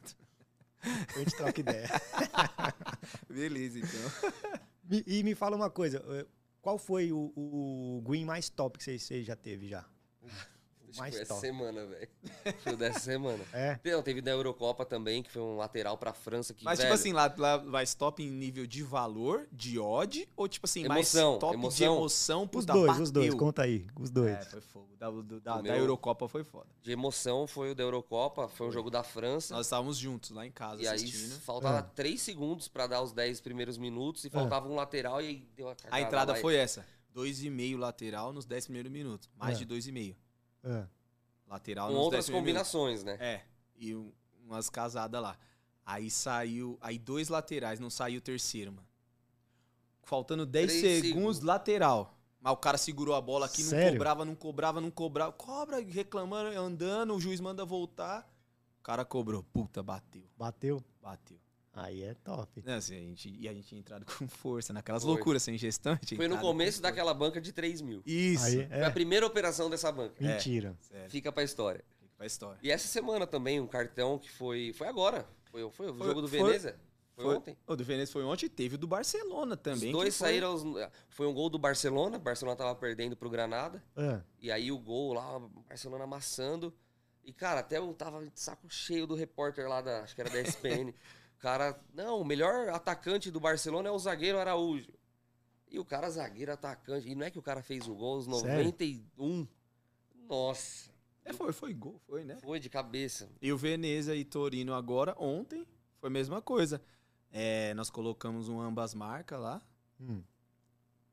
[0.81, 1.89] A gente troca ideia.
[3.27, 3.89] Beleza, então.
[4.83, 6.01] Me- e me fala uma coisa.
[6.09, 6.25] eh,
[6.61, 9.85] Qual foi o, o green mais top que você, você já teve já?
[10.95, 11.41] Acho que mais foi essa top.
[11.47, 12.09] semana, velho.
[12.63, 13.43] Foi dessa semana.
[13.53, 13.79] É?
[13.85, 16.99] Não, teve da Eurocopa também, que foi um lateral pra França que, Mas, velho, tipo
[16.99, 21.31] assim, lá, lá vai stop em nível de valor, de odd, ou tipo assim, Emoção,
[21.31, 21.95] mais top de emoção.
[21.97, 23.03] emoção, Os puta, dois, bateu.
[23.03, 23.33] os dois.
[23.35, 23.85] Conta aí.
[23.99, 24.31] Os dois.
[24.35, 24.85] É, foi fogo.
[24.97, 26.67] Da, do- da, O da meu- Eurocopa foi foda.
[26.81, 29.53] de emoção foi o da Eurocopa, foi um jogo da França.
[29.53, 31.39] Nós estávamos juntos lá em casa E aí assistindo.
[31.41, 31.81] faltava É.
[31.95, 35.69] 3 segundos pra dar os 10 primeiros minutos e faltava um lateral e aí deu
[35.69, 36.85] a cagada A entrada lá e- foi essa.
[37.13, 39.29] 2,5 lateral nos 10 primeiros minutos.
[39.37, 39.59] Mais É.
[39.59, 40.15] de 2,5.
[40.65, 40.85] É.
[41.47, 42.71] Lateral com nos outras 10 primeiros minutos.
[42.71, 43.17] combinações, né?
[43.19, 43.41] É,
[43.77, 44.11] e um-
[44.45, 45.37] umas casadas lá.
[45.85, 48.87] Aí saiu, aí dois laterais, não saiu o terceiro, mano.
[50.03, 51.39] Faltando 10 Três segundos, segundos.
[51.41, 52.17] lateral.
[52.39, 53.93] Mas o cara segurou a bola aqui, não Sério?
[53.93, 55.31] cobrava, não cobrava, não cobrava.
[55.31, 58.21] Cobra, reclamando, andando, o juiz manda voltar.
[58.79, 59.41] O cara cobrou.
[59.41, 60.83] Puta, bateu, Bateu?
[61.01, 61.39] bateu.
[61.77, 62.63] Aí é top.
[62.65, 65.11] Não, assim, a gente, e a gente tinha entrado com força, naquelas Foi.
[65.13, 65.91] loucuras sem gestão.
[65.91, 66.81] a gente tinha Foi no com começo força.
[66.83, 68.01] daquela banca de 3 mil.
[68.05, 68.89] Isso, Aí Foi a é.
[68.89, 70.15] primeira operação dessa banca.
[70.23, 70.75] Mentira.
[70.79, 71.83] sério, Fica pra história.
[71.99, 72.59] fica pra história.
[72.63, 74.71] E essa semana também, um cartão que foi.
[74.73, 75.27] Foi agora.
[75.51, 76.79] Foi, foi o Foi- jogo do foi- Veneza.
[77.13, 77.57] Foi, Foi- ontem.
[77.67, 79.87] O do Veneza foi ontem e teve o do Barcelona também.
[79.87, 80.53] Os dois foi- saíram.
[80.53, 80.63] os-
[81.09, 82.17] Foi um gol do Barcelona.
[82.17, 83.81] O Barcelona tava perdendo pro Granada.
[83.95, 86.73] Ah, E aí o gol lá, o Barcelona amassando.
[87.23, 90.01] E, cara, até eu tava de saco cheio do repórter lá da.
[90.03, 90.93] Acho que era da ESPN.
[91.35, 91.79] o cara.
[91.93, 94.93] Não, o melhor atacante do Barcelona é o zagueiro Araújo.
[95.69, 97.09] E o cara, zagueiro, atacante.
[97.09, 98.63] E não é que o cara fez o gol aos Sério?
[98.63, 99.47] 91.
[100.27, 100.89] Nossa.
[101.23, 102.37] É, foi, foi gol, foi, né?
[102.37, 103.29] Foi de cabeça.
[103.41, 105.65] E o Veneza e Torino agora, ontem,
[105.99, 106.81] foi a mesma coisa.
[107.31, 109.61] É, nós colocamos um ambas marcas lá.
[109.99, 110.21] hum.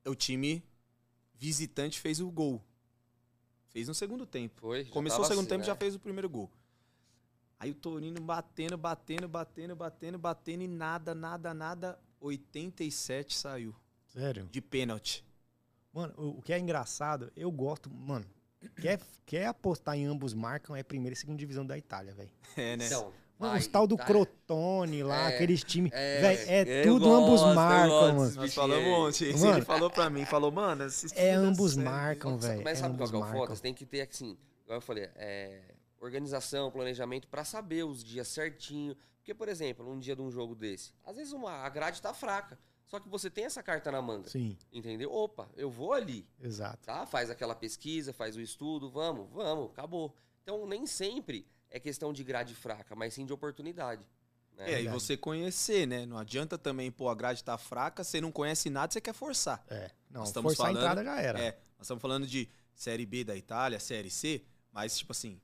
[0.05, 0.63] O time
[1.35, 2.63] visitante fez o gol.
[3.69, 4.61] Fez no segundo tempo.
[4.61, 4.85] Foi.
[4.87, 5.67] Começou o segundo assim, tempo né?
[5.67, 6.51] já fez o primeiro gol.
[7.63, 11.97] Aí o Torino batendo, batendo, batendo, batendo, batendo e nada, nada, nada.
[12.21, 13.73] 87 saiu.
[14.09, 14.49] Sério?
[14.51, 15.25] De pênalti.
[15.93, 18.27] Mano, o, o que é engraçado, eu gosto, mano.
[18.81, 22.31] Quer, quer apostar em ambos marcam é primeira e segunda divisão da Itália, velho.
[22.57, 22.87] É, né?
[22.87, 25.93] Então, Mano, vai, os tal do tá- Crotone lá, É, aqueles times.
[25.95, 28.35] é, velho, é tudo gosto, ambos marcam, gosto mano.
[28.35, 28.89] Nós falamos
[29.21, 29.33] ontem.
[29.39, 32.65] Mano, ele falou pra mim, falou, mano, esses É ambos marcam, velho.
[32.65, 33.37] Mas é sabe qual que é o foda?
[33.39, 33.55] marcam.
[33.55, 35.75] Você tem que ter, assim, igual eu falei, é,
[36.05, 38.97] organização, planejamento pra saber os dias certinho.
[39.19, 42.13] Porque, por exemplo, um dia de um jogo desse, às vezes uma, a grade tá
[42.13, 42.59] fraca.
[42.85, 44.29] Só que você tem essa carta na manga.
[44.29, 45.11] Sim, Entendeu?
[45.13, 46.27] Opa, eu vou ali.
[46.41, 46.85] exato.
[46.85, 47.07] Tá?
[47.07, 50.15] Faz aquela pesquisa, faz o estudo, vamos, vamos, acabou.
[50.43, 54.05] Então, nem sempre é questão de grade fraca, mas sim de oportunidade.
[54.57, 54.73] né?
[54.73, 56.05] É, e você conhecer, né?
[56.05, 59.65] Não adianta também, pô, a grade tá fraca, você não conhece nada, você quer forçar.
[59.71, 59.91] É.
[60.11, 61.41] Não, Nós estamos forçar falando- a entrada já era.
[61.41, 65.41] É, nós estamos falando de Série B da Itália, Série C, mas, tipo assim,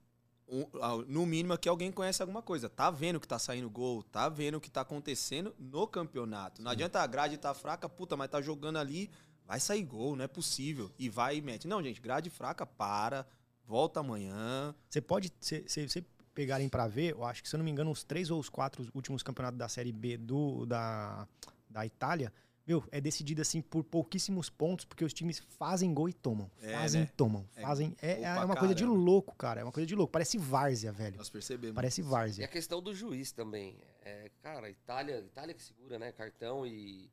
[1.06, 2.68] no mínimo aqui alguém conhece alguma coisa.
[2.68, 6.62] Tá vendo que tá saindo gol, tá vendo o que tá acontecendo no campeonato.
[6.62, 9.10] Não adianta a grade tá fraca, puta, mas tá jogando ali,
[9.46, 10.90] vai sair gol, não é possível.
[10.98, 11.68] E vai e mete.
[11.68, 13.26] Não, gente, grade fraca, para,
[13.66, 14.74] volta amanhã.
[14.88, 17.90] Você pode, se você pegarem pra ver, eu acho que se eu não me engano,
[17.90, 21.26] os três ou os quatro últimos campeonatos da Série B do, da,
[21.68, 22.32] da Itália,
[22.68, 26.50] meu, é decidido assim por pouquíssimos pontos, porque os times fazem gol e tomam.
[26.60, 27.08] É, Fazem né?
[27.10, 27.48] e tomam.
[27.56, 27.96] É Fazem.
[28.02, 29.02] É, é uma coisa de caramba.
[29.02, 29.62] louco, cara.
[29.62, 30.12] É uma coisa de louco.
[30.12, 31.16] Parece várzea, velho.
[31.16, 31.74] Nós percebemos.
[31.74, 32.44] Parece E várzea.
[32.44, 33.78] a questão do juiz também.
[34.04, 36.12] É, cara, Itália, Itália que segura, né?
[36.12, 37.10] Cartão e.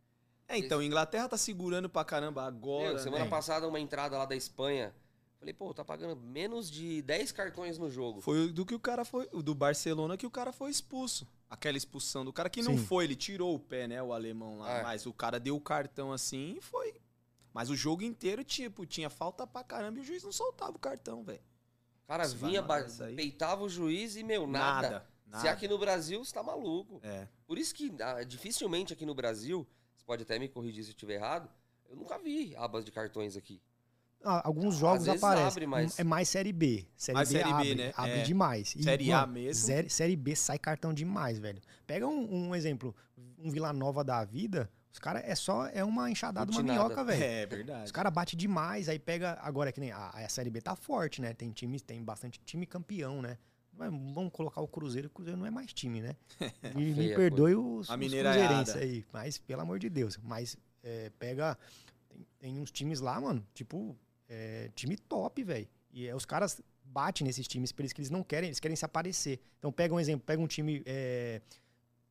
[0.47, 2.89] É, então, Inglaterra tá segurando pra caramba agora.
[2.89, 3.29] Meu, semana né?
[3.29, 4.93] passada, uma entrada lá da Espanha.
[5.45, 8.19] Falei, pô, tá pagando menos de 10 cartões no jogo.
[8.19, 11.27] Foi o do que o cara foi, o do Barcelona que o cara foi expulso.
[11.47, 12.83] Aquela expulsão do cara que não Sim.
[12.83, 14.83] foi, ele tirou o pé, né, o alemão lá, É.
[14.83, 16.95] mas o cara deu o cartão assim e foi.
[17.53, 20.79] Mas o jogo inteiro, tipo, tinha falta pra caramba e o juiz não soltava o
[20.79, 21.43] cartão, velho.
[22.03, 22.63] O cara vinha,
[23.15, 24.81] peitava o juiz e, meu, nada.
[24.89, 25.09] Nada.
[25.27, 25.41] nada.
[25.41, 26.99] Se aqui no Brasil, você tá maluco.
[27.03, 27.27] É.
[27.45, 30.93] Por isso que ah, dificilmente aqui no Brasil, você pode até me corrigir se eu
[30.93, 31.47] estiver errado,
[31.87, 33.61] eu nunca vi abas de cartões aqui.
[34.24, 35.47] Ah, alguns jogos aparecem.
[35.47, 36.86] abre, mas- É mais Série B.
[36.97, 37.93] Série Mais B Série B, abre, né?
[37.95, 38.24] abre É.
[38.24, 38.76] demais.
[38.76, 39.66] E, Série A mesmo.
[39.66, 41.61] Série, série B sai cartão demais, velho.
[41.86, 42.95] Pega um, um exemplo,
[43.38, 47.24] um Vila Nova da vida, os caras é só é uma enxadada, uma minhoca, velho.
[47.24, 47.86] É verdade.
[47.86, 49.38] Os caras batem demais, aí pega.
[49.41, 51.34] Agora que nem a, a Série B tá forte, né?
[51.34, 53.38] Tem times, tem bastante time campeão, né?
[53.78, 56.16] Mas vamos colocar o Cruzeiro, o Cruzeiro não é mais time, né?
[56.76, 58.63] E me feia perdoe os, A os mineiraiada.
[58.63, 59.05] cruzeirenses aí.
[59.13, 60.18] Mas, pelo amor de Deus.
[60.24, 61.55] Mas é, pega.
[62.09, 63.93] Tem, tem uns times lá, mano, tipo,
[64.28, 65.67] é, time top, velho.
[65.91, 68.76] E é, os caras batem nesses times por isso que eles não querem, eles querem
[68.76, 69.39] se aparecer.
[69.59, 71.41] Então pega um exemplo, pega um time é,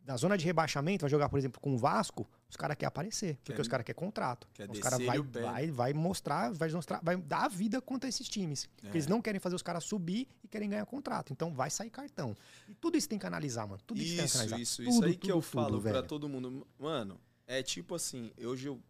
[0.00, 3.36] da zona de rebaixamento, vai jogar, por exemplo, com o Vasco, os caras querem aparecer,
[3.36, 4.46] porque Quer- os caras querem contrato.
[4.52, 8.28] quer os caras vai, vai, vai mostrar, vai mostrar, vai dar a vida contra esses
[8.28, 8.66] times.
[8.76, 8.90] Porque É.
[8.92, 11.32] eles não querem fazer os caras subir e querem ganhar contrato.
[11.32, 12.36] Então vai sair cartão.
[12.68, 13.80] E tudo isso tem que analisar, mano.
[13.86, 14.60] Tudo isso, tem que Isso, analisar.
[14.60, 16.06] isso, Tudo, isso aí que tudo, eu tudo, falo pra velho.
[16.06, 16.66] todo mundo.
[16.78, 18.80] Mano, é tipo assim, hoje eu.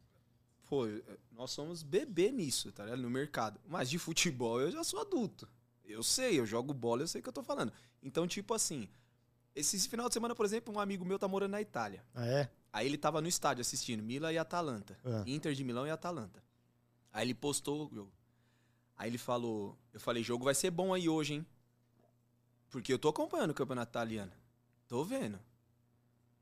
[0.75, 0.87] Pô,
[1.31, 3.01] nós somos bebê nisso, tá ligado?
[3.01, 3.61] No mercado.
[3.64, 5.49] Mas de futebol eu já sou adulto.
[5.85, 7.72] Eu sei, eu jogo bola, eu sei o que eu tô falando.
[8.03, 8.89] Então, tipo assim,
[9.55, 12.05] esse final de semana, por exemplo, um amigo meu tá morando na Itália.
[12.12, 12.51] Ah, é?
[12.72, 14.99] Aí ele tava no estádio assistindo Milan e Atalanta.
[15.05, 15.22] Ah.
[15.29, 16.43] Inter de Milão e Atalanta.
[17.12, 18.12] Aí ele postou o jogo.
[18.97, 21.47] Aí ele falou, eu falei, jogo vai ser bom aí hoje, hein?
[22.68, 24.33] Porque eu tô acompanhando o campeonato italiano.
[24.89, 25.39] Tô vendo.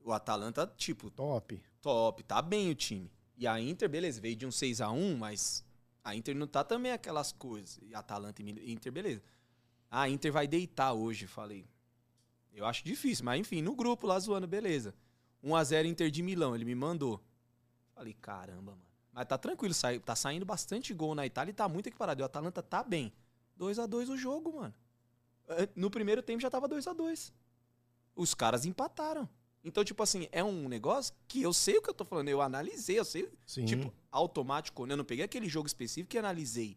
[0.01, 1.63] O Atalanta, tipo, Top.
[1.83, 3.13] top, tá bem o time.
[3.37, 5.65] E a Inter, beleza, veio de um 6 a 1 mas
[6.05, 7.79] a Inter não tá também aquelas coisas.
[7.83, 9.23] E Atalanta e Inter, beleza.
[9.91, 11.67] A Inter vai deitar hoje, falei.
[12.53, 14.95] Eu acho difícil, mas enfim, no grupo lá zoando, beleza.
[15.43, 17.21] 1x0 Inter de Milão, ele me mandou.
[17.95, 18.83] Falei, caramba, mano.
[19.13, 22.21] Mas tá tranquilo, sai, tá saindo bastante gol na Itália e tá muito equiparado.
[22.21, 23.13] E o Atalanta tá bem.
[23.57, 24.75] 2 a 2 o jogo, mano.
[25.49, 27.33] Eh, No primeiro tempo já tava 2 a 2
[28.17, 29.29] Os caras empataram.
[29.65, 32.29] Então, tipo assim, é um negócio que eu sei o que eu tô falando.
[32.29, 33.65] Eu analisei, eu sei Sim.
[33.65, 34.95] Tipo, automático, né?
[34.95, 36.77] Eu não peguei aquele jogo específico e analisei.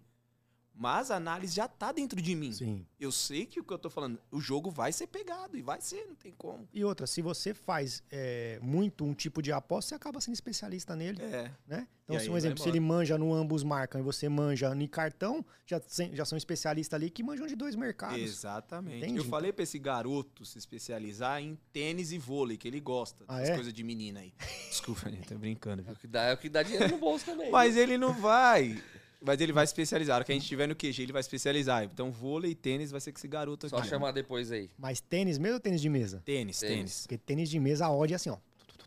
[0.77, 2.51] Mas a análise já tá dentro de mim.
[2.51, 2.85] Sim.
[2.99, 5.79] Eu sei que o que eu tô falando, o jogo vai ser pegado e vai
[5.79, 6.67] ser, não tem como.
[6.73, 10.95] E outra, se você faz é, muito um tipo de aposta, você acaba sendo especialista
[10.95, 11.49] nele, É.
[11.65, 11.87] né?
[12.07, 15.43] Então, se um exemplo, se ele manja no ambos marcam e você manja no cartão,
[15.65, 15.81] já,
[16.13, 18.19] já são especialistas ali que manjam de dois mercados.
[18.19, 18.97] Exatamente.
[18.97, 19.17] Entendi.
[19.17, 23.39] Eu falei pra esse garoto se especializar em tênis e vôlei, que ele gosta Ah,
[23.39, 23.55] das é?
[23.55, 24.31] coisas de menina aí.
[24.69, 25.81] Desculpa, gente, tô brincando.
[25.81, 25.93] É viu?
[25.93, 27.49] o que dá, é o que dá dinheiro no bolso também.
[27.49, 28.79] Mas ele não vai.
[29.25, 30.15] Mas ele vai especializar.
[30.17, 31.83] Hora que a gente estiver no QG, ele vai especializar.
[31.83, 33.87] Então, vôlei e tênis vai ser com esse garoto Só aqui.
[33.87, 34.69] chamar depois aí.
[34.77, 36.21] Mas tênis mesmo ou tênis de mesa?
[36.23, 36.75] Tênis, Tênis.
[36.75, 37.01] tênis.
[37.01, 38.37] Porque tênis de mesa, a odd é assim, ó.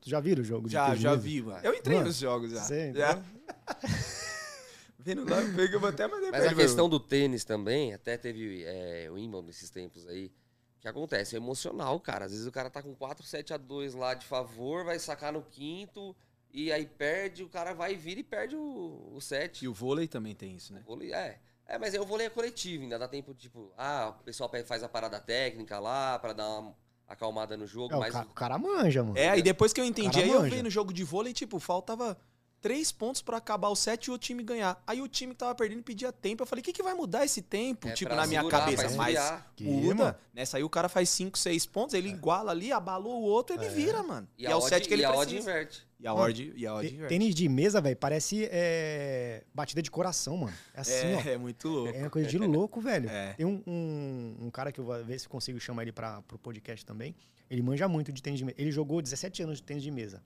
[0.00, 1.22] Tu já viram o jogo de Já, tênis de já mesa?
[1.22, 1.60] vi, mano.
[1.64, 2.62] Eu entrei Mano, nos jogos já.
[2.62, 3.20] Você, já.
[5.00, 9.14] Vendo lá, pegamos até mais Mas a questão do tênis também, até teve é, o
[9.14, 10.30] Wimbledon nesses tempos aí,
[10.80, 12.26] que acontece, é emocional, cara.
[12.26, 15.32] Às vezes o cara tá com 4, 7 a 2 lá de favor, vai sacar
[15.32, 16.14] no quinto,
[16.52, 19.64] e aí perde, o cara vai vir e perde o, o set.
[19.64, 20.80] E o vôlei também tem isso, né?
[20.84, 21.40] O vôlei, é.
[21.66, 24.82] É, mas aí o vôlei é coletivo, ainda dá tempo, tipo, ah, o pessoal faz
[24.82, 26.74] a parada técnica lá pra dar uma
[27.06, 29.18] acalmada no jogo, É, o, mas o cara manja, mano.
[29.18, 30.56] É, aí depois que eu entendi, aí eu manja.
[30.56, 32.16] vi no jogo de vôlei, tipo, faltava
[32.60, 34.82] três pontos pra acabar o set e o time ganhar.
[34.86, 36.42] Aí o time que tava perdendo pedia tempo.
[36.42, 37.88] Eu falei, o que, que vai mudar esse tempo?
[37.88, 38.90] É tipo, na minha segurar, cabeça.
[38.96, 39.18] Mas.
[39.54, 40.18] Que, muda.
[40.34, 43.68] Nessa aí o cara faz cinco, seis pontos, ele iguala ali, abalou o outro, ele
[43.68, 44.28] vira, mano.
[44.36, 45.50] E, E, a é o odd, set que ele e a odd precisa.
[45.50, 45.87] inverte.
[46.00, 47.08] E a odd, e a inverte.
[47.08, 50.56] Tênis de mesa, velho, parece é, batida de coração, mano.
[50.72, 51.20] É assim, ó.
[51.20, 51.92] é, é muito louco.
[51.92, 53.10] É uma coisa de louco, velho.
[53.10, 53.32] É.
[53.32, 56.38] Tem um, um, um cara que eu vou ver se consigo chamar ele para pro
[56.38, 57.16] podcast também.
[57.50, 58.56] Ele manja muito de tênis de mesa.
[58.60, 60.22] Ele jogou 17 anos de tênis de mesa.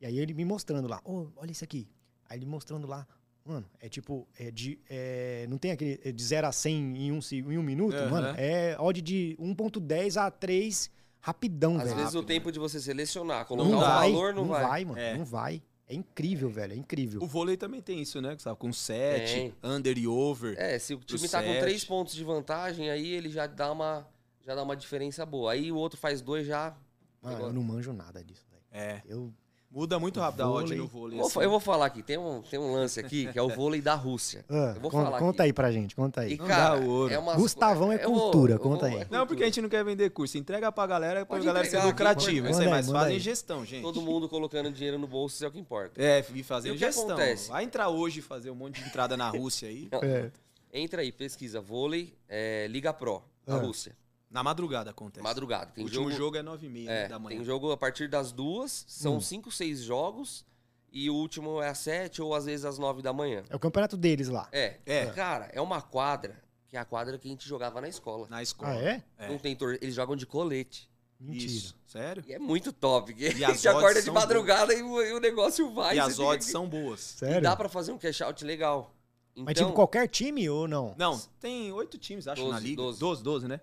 [0.00, 1.88] E aí ele me mostrando lá, ô, olha isso aqui.
[2.28, 3.04] Aí ele mostrando lá,
[3.44, 7.12] mano, é tipo, é de, é, não tem aquele é de 0 a 100 em
[7.12, 8.10] um, em um minuto, Aham.
[8.10, 8.28] mano.
[8.38, 10.90] É odd de 1.10 a 3
[11.26, 11.96] rapidão, Às velho.
[11.96, 14.84] vezes o rápido, tempo de você selecionar, colocar Não o vai, valor, não, vai.
[14.84, 15.16] mano, É.
[15.18, 15.60] não vai.
[15.88, 17.20] É incrível, velho, é incrível.
[17.22, 18.34] O vôlei também tem isso, né?
[18.34, 18.56] Gustavo?
[18.56, 19.54] Com set, Tem.
[19.62, 20.54] under e over.
[20.58, 21.60] É, se o time tá com set.
[21.60, 24.06] três pontos de vantagem, aí ele já dá uma,
[24.44, 25.52] já dá uma diferença boa.
[25.52, 26.76] Aí o outro faz dois já.
[27.22, 28.62] Mano, eu não manjo nada disso, velho.
[28.70, 29.02] É.
[29.06, 29.32] Eu,
[29.76, 31.18] Muda muito rápido a odd no vôlei.
[31.18, 31.40] Eu vou, assim.
[31.42, 33.94] eu vou falar aqui, tem um, tem um lance aqui que é o vôlei da
[33.94, 34.42] Rússia.
[34.48, 35.50] Ah, Eu vou con- falar conta aqui.
[35.50, 36.32] aí pra gente, conta aí.
[36.32, 37.12] E, Não cara, dá ouro.
[37.12, 39.02] é umas- Gustavão é vou- cultura, eu conta vou- aí.
[39.02, 40.38] é Não, porque a gente não quer vender curso.
[40.38, 42.48] Entrega pra galera, pra Pode galera ser lucrativa.
[42.48, 43.20] Isso mas manda fazem aí.
[43.20, 43.82] gestão, gente.
[43.82, 46.02] Todo mundo colocando dinheiro no bolso, isso é o que importa.
[46.02, 47.04] É, e E fazer que gestão.
[47.10, 47.50] acontece?
[47.50, 49.90] Vai entrar hoje e fazer um monte de entrada na Rússia aí.
[50.02, 50.30] É.
[50.72, 53.58] Entra aí, pesquisa, vôlei, é, Liga Pro, da Ah.
[53.58, 53.92] Rússia.
[54.30, 55.22] Na madrugada acontece.
[55.22, 55.70] Madrugada.
[55.70, 57.36] O Tem último jogo, jogo, é 9h30 é, da manhã.
[57.36, 59.20] tem jogo a partir das duas, são Hum.
[59.20, 60.44] cinco, seis jogos,
[60.92, 63.44] e o último é às sete ou às vezes às nove da manhã.
[63.48, 64.48] É o campeonato deles lá.
[64.52, 65.06] É, É.
[65.06, 68.26] cara, é uma quadra, que é a quadra que a gente jogava na escola.
[68.28, 68.72] Na escola.
[68.72, 69.02] Ah, é?
[69.16, 69.28] É.
[69.28, 69.78] Não tem tor...
[69.80, 70.90] Eles jogam de colete.
[71.18, 71.50] Mentira.
[71.50, 71.74] Isso.
[71.86, 72.22] Sério?
[72.26, 73.14] E é muito top.
[73.14, 75.96] que E a gente acorda de madrugada e o, e o negócio vai.
[75.96, 76.52] e as odds aqui.
[76.52, 77.00] são boas.
[77.14, 77.42] E Sério?
[77.42, 78.92] dá pra fazer um cash out legal.
[79.32, 80.94] Então, Mas tipo qualquer time ou não?
[80.98, 82.82] Não, tem oito times, acho, na 12, liga.
[82.82, 83.00] 12.
[83.00, 83.60] 12, 12, né?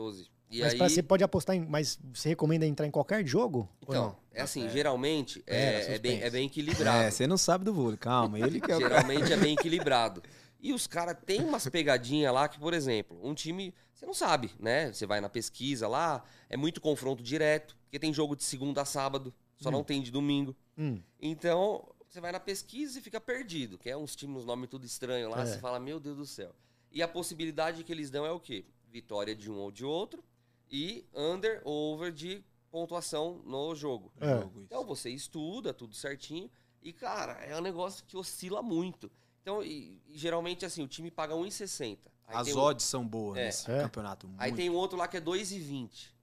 [0.00, 0.30] 12.
[0.50, 1.60] E mas aí, pra- você pode apostar em.
[1.64, 3.68] Mas você recomenda entrar em qualquer jogo?
[3.86, 4.16] ou então, não?
[4.32, 4.68] é assim, É.
[4.70, 7.12] geralmente é, é bem, é bem equilibrado.
[7.12, 8.38] você não sabe do vôlei, calma.
[8.38, 8.94] Ele que é o cara.
[8.96, 10.22] Geralmente é bem equilibrado.
[10.62, 14.50] E os caras têm umas pegadinhas lá que, por exemplo, um time, você não sabe,
[14.58, 14.92] né?
[14.92, 18.84] Você vai na pesquisa lá, é muito confronto direto, porque tem jogo de segunda a
[18.84, 19.72] sábado, só Hum.
[19.72, 20.54] não tem de domingo.
[20.76, 24.68] Hum, Então, você vai na pesquisa e fica perdido, que é uns times, uns nomes
[24.68, 25.46] tudo estranho lá, É.
[25.46, 26.52] você fala, meu Deus do céu.
[26.92, 28.64] E a possibilidade que eles dão é o quê?
[28.90, 30.22] Vitória de um ou de outro
[30.70, 34.12] e under ou over de pontuação no jogo.
[34.20, 34.44] É.
[34.60, 36.50] Então você estuda tudo certinho
[36.82, 39.10] e, cara, é um negócio que oscila muito.
[39.42, 41.98] Então, e, e geralmente assim, o time paga 1,60.
[42.26, 43.44] Aí As tem um- odds são boas É.
[43.46, 43.82] nesse É.
[43.82, 44.28] campeonato.
[44.28, 44.40] Muito.
[44.40, 46.14] Aí tem um outro lá que é 2,20.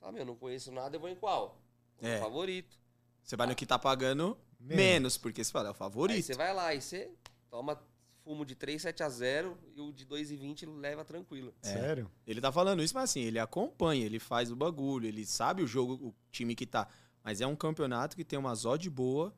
[0.00, 1.60] Sabe, eu não conheço nada, eu vou em qual?
[2.00, 2.20] Vou no É.
[2.20, 2.76] favorito.
[3.22, 4.76] Você vai no que tá pagando Menos.
[4.76, 6.24] menos, porque você fala, é o Aí favorito.
[6.24, 7.10] você vai lá e você
[7.50, 7.80] toma
[8.26, 11.54] fumo de 3, 7 a 0 e o de 2,20 leva tranquilo.
[11.62, 11.68] É.
[11.68, 12.10] Sério?
[12.26, 15.66] Ele tá falando isso, mas assim, ele acompanha, ele faz o bagulho, ele sabe o
[15.66, 16.88] jogo, o time que tá.
[17.22, 19.32] Mas é um campeonato que tem uma odd boa.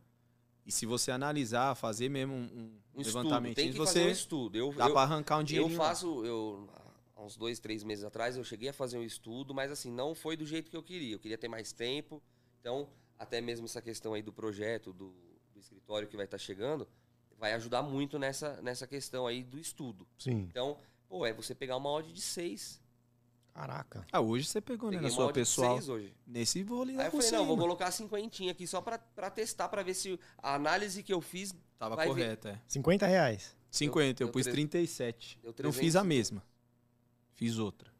[0.64, 4.12] E se você analisar, fazer mesmo um, um estudo, levantamento, tem que você fazer um
[4.12, 4.56] estudo.
[4.56, 5.74] Eu, dá eu, pra arrancar um eu dinheiro.
[5.74, 6.68] faço, eu,
[7.14, 10.14] há uns dois, três meses atrás, eu cheguei a fazer um estudo, mas assim, não
[10.14, 11.14] foi do jeito que eu queria.
[11.14, 12.22] Eu queria ter mais tempo.
[12.58, 15.14] Então, até mesmo essa questão aí do projeto, do,
[15.52, 16.88] do escritório que vai estar chegando,
[17.38, 20.06] vai ajudar muito nessa, nessa questão aí do estudo.
[20.18, 20.48] Sim.
[20.50, 20.76] Então,
[21.08, 22.80] pô, é você pegar uma odd de 6.
[23.54, 24.06] Caraca.
[24.12, 25.76] Ah, hoje você pegou, né, Peguei na uma sua pessoal.
[25.76, 26.14] 6 hoje.
[26.26, 29.82] Nesse vôlei Aí eu falei, não, vou colocar cinquentinha aqui só pra, pra testar, pra
[29.82, 32.38] ver se a análise que eu fiz Tava vai ver.
[32.44, 32.60] é.
[32.68, 33.56] 50 reais.
[33.70, 35.38] 50, eu, deu pus tre- 37.
[35.42, 36.04] deu Não fiz a 350.
[36.04, 36.42] mesma.
[37.34, 37.92] Fiz outra.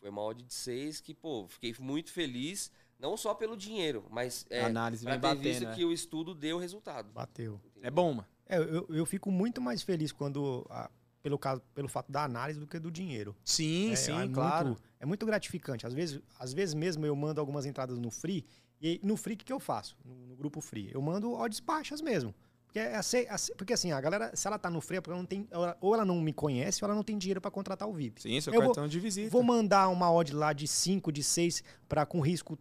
[0.00, 4.46] Foi uma odd de 6 que, pô, fiquei muito feliz, não só pelo dinheiro, mas
[4.50, 5.72] a é, análise pra ter visto batendo.
[5.72, 5.74] é.
[5.74, 7.12] que o estudo deu resultado.
[7.12, 7.60] Bateu.
[7.64, 7.88] entendeu?
[7.88, 8.28] É bom, mano.
[8.46, 10.90] É, eu, eu fico muito mais feliz quando a-
[11.22, 13.34] pelo, caso, pelo fato da análise do que do dinheiro.
[13.42, 14.68] Sim, é, sim, é claro.
[14.68, 15.86] Muito, é muito gratificante.
[15.86, 18.44] Às vezes, às vezes mesmo eu mando algumas entradas no Free,
[18.80, 19.96] e no Free o que, que eu faço?
[20.04, 20.90] No, no, grupo Free?
[20.92, 22.34] Eu mando odds baixas mesmo.
[22.66, 23.24] Porque, é assim,
[23.56, 25.48] porque assim, a galera, se ela tá no Free, é porque ela não tem,
[25.80, 28.20] ou ela não me conhece, ou ela não tem dinheiro para contratar o VIP.
[28.20, 29.30] Sim, seu eu cartão vou, de visita.
[29.30, 32.58] Vou mandar uma odd lá de 5, de 6, para com risco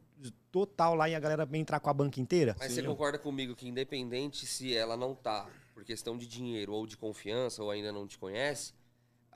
[0.52, 2.56] total lá e a galera entrar com a banca inteira.
[2.60, 2.76] Mas Sim.
[2.76, 6.96] você concorda comigo que independente se ela não tá por questão de dinheiro ou de
[6.96, 8.74] confiança ou ainda não te conhece,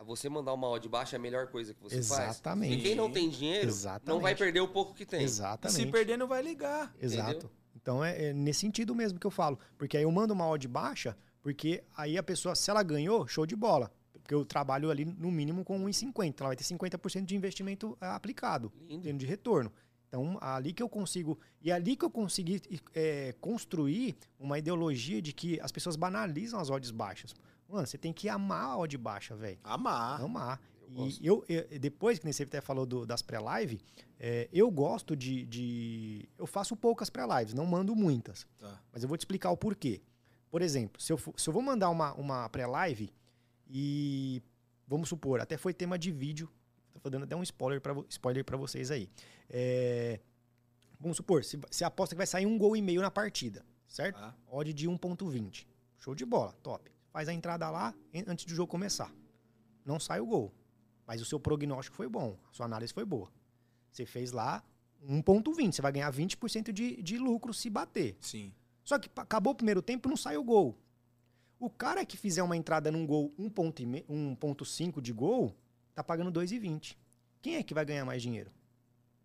[0.04, 2.26] você mandar uma odd baixa é a melhor coisa que você Exatamente.
[2.26, 2.36] faz.
[2.36, 2.80] Exatamente.
[2.80, 4.08] E quem não tem dinheiro Exatamente.
[4.08, 5.24] não vai perder o pouco que tem.
[5.24, 5.82] Exatamente.
[5.82, 6.94] E se perder, não vai ligar.
[7.02, 7.32] Exato.
[7.32, 7.52] Entendeu?
[7.76, 9.58] Então é, é, nesse sentido mesmo que eu falo.
[9.78, 13.46] Porque aí eu mando uma odd baixa, porque aí a pessoa, se ela ganhou, show
[13.46, 13.92] de bola.
[14.12, 16.42] Porque eu trabalho ali no mínimo com 1,50.
[16.42, 19.14] Ela vai ter 50% de investimento é, aplicado, Lindo.
[19.14, 19.72] de retorno.
[20.08, 21.38] Então, ali que eu consigo.
[21.62, 22.62] E ali que eu consegui
[22.94, 27.36] é, construir uma ideologia de que as pessoas banalizam as odds baixas.
[27.68, 29.60] Mano, você tem que amar a odd baixa, velho.
[29.64, 30.22] Amar.
[30.22, 30.62] Amar.
[30.96, 33.80] Eu e eu, eu, depois que você até falou do, das pré-live,
[34.18, 38.48] é, eu gosto de, de, Eu faço poucas pré-lives, não mando muitas.
[38.58, 38.82] Tá.
[38.94, 40.02] Mas eu vou te explicar o porquê.
[40.50, 43.12] Por exemplo, se eu, se eu vou mandar uma, uma pré-live
[43.70, 44.42] e.
[44.88, 46.50] Vamos supor, até foi tema de vídeo.
[47.02, 49.10] Tô dando até um spoiler para spoiler vocês aí.
[49.50, 50.20] É,
[51.00, 54.18] vamos supor, se, se aposta que vai sair um gol e meio na partida, certo?
[54.20, 54.36] Ah.
[54.48, 55.66] Odd de 1.20.
[56.00, 56.92] Show de bola, top.
[57.12, 57.94] Faz a entrada lá
[58.28, 59.12] antes do jogo começar.
[59.86, 60.54] Não sai o gol.
[61.06, 63.32] Mas o seu prognóstico foi bom, a sua análise foi boa.
[63.92, 64.62] Você fez lá
[65.06, 68.18] 1.20, você vai ganhar 20% de, de lucro se bater.
[68.20, 68.54] Sim.
[68.84, 70.78] Só que acabou o primeiro tempo, não sai o gol.
[71.60, 75.56] O cara que fizer uma entrada num gol 1.5 de gol,
[75.96, 76.96] tá pagando 2,20.
[77.42, 78.52] Quem é que vai ganhar mais dinheiro?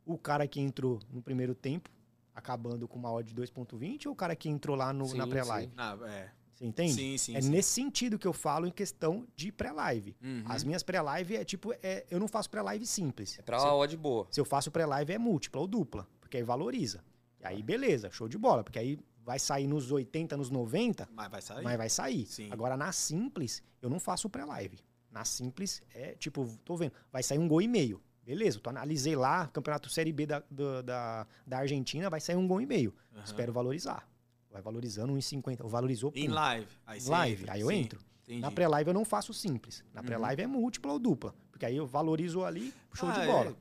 [0.04, 1.90] O cara que entrou no primeiro tempo,
[2.34, 5.26] acabando com uma odd de 2,20, ou o cara que entrou lá no, Sim, na
[5.26, 5.72] pré-live?
[5.76, 6.30] Ah, é.
[6.62, 6.92] Você entende?
[6.92, 7.36] Sim, sim.
[7.36, 7.50] é sim.
[7.50, 10.14] nesse sentido que eu falo em questão de pré-live.
[10.22, 10.44] Uhum.
[10.46, 13.38] As minhas pré-live é tipo, é, eu não faço pré-live simples.
[13.38, 14.28] É pra se, uma odd boa.
[14.30, 17.02] se eu faço pré-live é múltipla ou dupla, porque aí valoriza.
[17.40, 21.30] E aí beleza, show de bola, porque aí vai sair nos 80, nos 90, Mas
[21.30, 21.64] vai sair.
[21.64, 22.26] mas vai sair.
[22.26, 22.48] Sim.
[22.52, 24.78] Agora na simples, eu não faço pré-live.
[25.10, 28.00] Na simples é tipo, tô vendo, vai sair um gol e meio.
[28.24, 32.60] Beleza, eu analisei lá, campeonato Série B da, da, da Argentina, vai sair um gol
[32.60, 32.94] e meio.
[33.14, 33.22] Uhum.
[33.24, 34.08] Espero valorizar.
[34.50, 35.66] Vai valorizando 1,50.
[35.68, 36.68] Valorizou Em live.
[36.86, 37.54] Aí live, entra.
[37.54, 38.00] aí eu Sim, entro.
[38.22, 38.40] Entendi.
[38.40, 39.82] Na pré-live eu não faço simples.
[39.92, 40.06] Na Uhum.
[40.06, 41.34] pré-live é múltipla ou dupla.
[41.50, 43.50] Porque aí eu valorizo ali, show Ah, de bola.
[43.50, 43.54] É.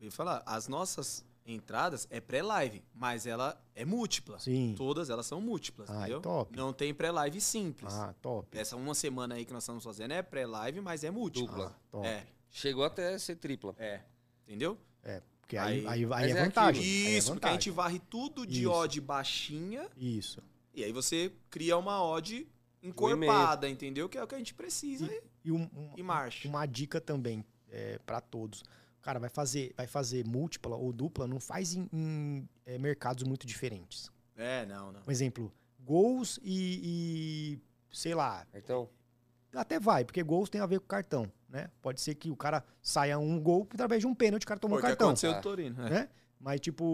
[0.00, 4.38] Eu ia falar, as nossas entradas é pré-live, mas ela é múltipla.
[4.38, 4.74] Sim.
[4.76, 6.20] Todas elas são múltiplas, Ai, entendeu?
[6.20, 6.56] top.
[6.56, 7.92] Não tem pré-live simples.
[7.92, 8.56] Ah, top.
[8.56, 11.46] Essa uma semana aí que nós estamos fazendo é pré-live, mas é múltipla.
[11.48, 11.72] Dupla.
[11.76, 12.06] Ah, top.
[12.06, 12.26] É,
[12.56, 13.74] Chegou até a ser tripla.
[13.78, 14.00] é.
[14.46, 14.78] Entendeu?
[15.02, 16.80] É, porque aí, Aí- aí, aí, é é vantagem.
[16.82, 17.06] aquilo.
[17.08, 17.54] aí é Isso, porque a vantagem.
[17.60, 18.70] gente varre tudo de Isso.
[18.70, 20.42] odd baixinha Isso.
[20.72, 22.46] e aí você cria uma odd
[22.82, 24.08] encorpada, entendeu?
[24.08, 26.46] Que é o que a gente precisa e, E um- um- e marcha.
[26.48, 28.62] uma dica também é, para todos.
[29.02, 33.46] Cara, vai fazer, vai fazer múltipla ou dupla, não faz em, em, é, mercados muito
[33.46, 34.10] diferentes.
[34.36, 35.00] É, não, não.
[35.06, 37.58] Um exemplo, gols e,
[37.90, 38.88] e, sei lá, Cartão?
[39.54, 41.70] até vai, porque gols tem a ver com cartão, né?
[41.80, 44.78] Pode ser que o cara saia um gol através de um pênalti, o cara tomou
[44.78, 45.08] Foi cartão.
[45.08, 45.38] aconteceu Tá.
[45.38, 45.86] do Torino.
[45.86, 45.90] é.
[45.90, 46.08] né?
[46.40, 46.84] Mas, tipo,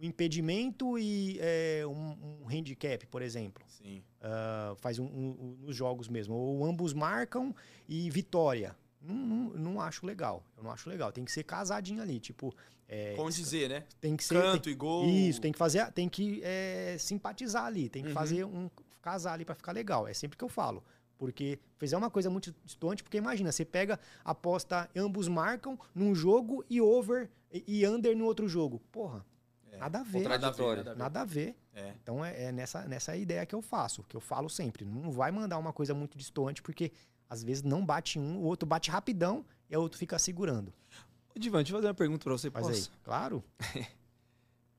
[0.00, 3.64] o impedimento e é, um, um handicap, por exemplo.
[3.66, 4.02] Sim.
[4.20, 6.34] Ah, faz um, um- nos jogos mesmo.
[6.34, 7.54] Ou ambos marcam
[7.88, 8.76] e vitória.
[9.00, 10.44] Não, não, não acho legal.
[10.56, 11.10] Eu não acho legal.
[11.10, 12.20] Tem que ser casadinho ali.
[12.20, 12.54] Tipo,
[12.88, 13.84] é, Como dizer, né?
[14.00, 14.40] tem que ser.
[14.40, 15.04] Canto e gol.
[15.06, 15.90] tem- isso, tem que fazer.
[15.90, 17.88] Tem que é, simpatizar ali.
[17.88, 18.14] Tem que Uhum.
[18.14, 18.70] fazer um.
[19.00, 20.06] casar ali pra ficar legal.
[20.06, 20.84] É sempre que eu falo.
[21.22, 26.64] Porque fizer uma coisa muito distante, porque imagina, você pega, aposta, ambos marcam num jogo
[26.68, 28.80] e over e under no outro jogo.
[28.90, 29.24] Porra,
[29.70, 29.76] É.
[29.76, 30.28] nada a ver.
[30.28, 31.56] Nada a ver, Nada a ver.
[31.72, 31.94] É.
[32.02, 34.84] Então é, é nessa, nessa ideia que eu faço, que eu falo sempre.
[34.84, 36.90] Não vai mandar uma coisa muito distante, porque
[37.30, 40.74] às vezes não bate um, o outro bate rapidão e o outro fica segurando.
[41.32, 42.50] Ô, Divan, deixa eu fazer uma pergunta pra você.
[42.52, 42.90] Mas Posso?
[42.90, 43.44] aí, claro,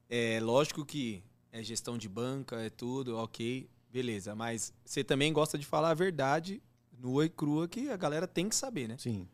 [0.10, 1.24] É lógico que
[1.54, 4.34] é gestão de banca, é tudo, ok, beleza.
[4.36, 6.62] Mas você também gosta de falar a verdade
[7.00, 8.98] nua e crua que a galera tem que saber, né?
[8.98, 9.28] sim.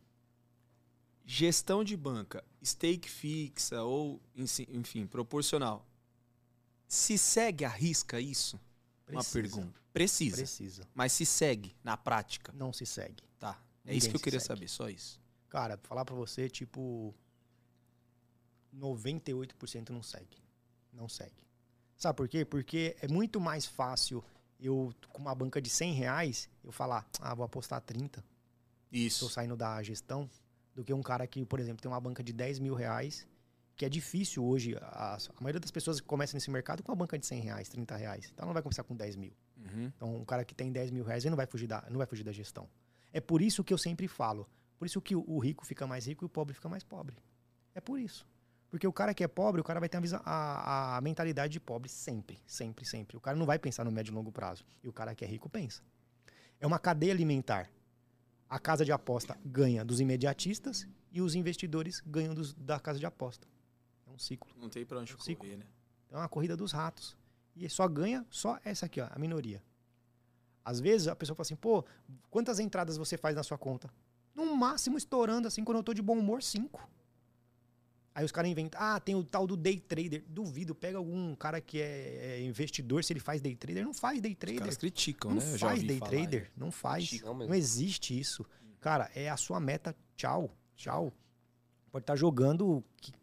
[1.25, 5.85] Gestão de banca, stake fixa ou, enfim, proporcional.
[6.87, 8.59] Se segue a risca isso?
[9.07, 9.79] Uma Precisa, pergunta.
[9.93, 10.87] Precisa, Precisa.
[10.91, 13.23] Mas se segue na prática, Não se segue.
[13.37, 13.51] tá?
[13.85, 14.47] É Ninguém isso que eu queria segue.
[14.47, 15.21] saber, só isso.
[15.49, 17.13] Cara, falar pra você, tipo,
[18.75, 20.37] 98% não segue.
[20.91, 21.43] Não segue.
[21.95, 22.43] Sabe por quê?
[22.43, 24.23] Porque é muito mais fácil
[24.59, 28.23] eu, com uma banca de 100 reais, eu falar, ah, vou apostar 30.
[28.91, 29.29] Estou Isso.
[29.29, 30.29] saindo da gestão,
[30.75, 33.27] do que um cara que, por exemplo, tem uma banca de 10 mil reais,
[33.75, 34.75] que é difícil hoje.
[34.81, 37.69] A, a maioria das pessoas que começam nesse mercado com uma banca de 100 reais,
[37.69, 38.31] 30 reais.
[38.33, 39.31] Então não vai começar com 10 mil.
[39.57, 39.91] Uhum.
[39.95, 42.07] Então um cara que tem 10 mil reais, ele não vai fugir da, não vai
[42.07, 42.67] fugir da gestão.
[43.13, 44.47] É por isso que eu sempre falo.
[44.77, 47.15] Por isso que o rico fica mais rico e o pobre fica mais pobre.
[47.75, 48.25] É por isso.
[48.69, 51.89] Porque o cara que é pobre, o cara vai ter a, a- mentalidade de pobre
[51.89, 53.17] sempre, sempre, sempre.
[53.17, 54.63] O cara não vai pensar no médio e longo prazo.
[54.83, 55.81] E o cara que é rico pensa.
[56.59, 57.69] É uma cadeia alimentar.
[58.47, 63.05] A casa de aposta ganha dos imediatistas e os investidores ganham dos- da casa de
[63.05, 63.47] aposta.
[64.07, 64.51] É um ciclo.
[64.57, 65.41] Não tem pra onde Cinco.
[65.41, 65.65] correr, né?
[66.11, 67.17] É uma corrida dos ratos.
[67.55, 69.61] E só ganha só essa aqui, ó, a minoria.
[70.63, 71.83] Às vezes a pessoa fala assim, pô,
[72.29, 73.89] quantas entradas você faz na sua conta?
[74.35, 76.87] No máximo estourando assim, quando eu tô de bom humor, cinco.
[78.13, 80.23] Aí os caras inventam, ah, tem o tal do day trader.
[80.27, 83.83] Duvido, pega algum cara que é, é investidor, se ele faz day trader.
[83.83, 84.59] Não faz day Os trader.
[84.59, 85.57] caras criticam, Não né?
[85.57, 86.41] Faz ouvi day falar trader.
[86.43, 86.49] aí.
[86.57, 87.21] Não faz.
[87.21, 88.45] Não Não, existe isso.
[88.81, 89.95] Cara, é a sua meta.
[90.17, 90.49] Tchau.
[90.75, 91.13] Tchau.
[91.91, 93.13] Pode estar jogando que-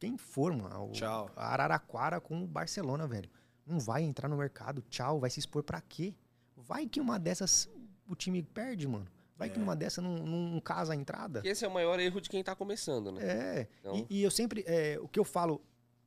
[0.00, 0.88] quem for, mano.
[0.88, 1.30] O Tchau.
[1.36, 3.28] Araraquara com o Barcelona, velho.
[3.66, 4.82] Não vai entrar no mercado.
[4.90, 5.20] Tchau.
[5.20, 6.14] Vai se expor pra quê?
[6.56, 7.68] Vai que uma dessas
[8.08, 9.06] o time perde, mano.
[9.36, 9.58] Vai que É.
[9.58, 11.40] numa dessa não, não casa a entrada.
[11.42, 13.20] Que esse é o maior erro de quem tá começando, né?
[13.24, 13.68] É.
[13.80, 14.62] Então- E, e eu sempre.
[14.66, 15.60] é, o que eu falo,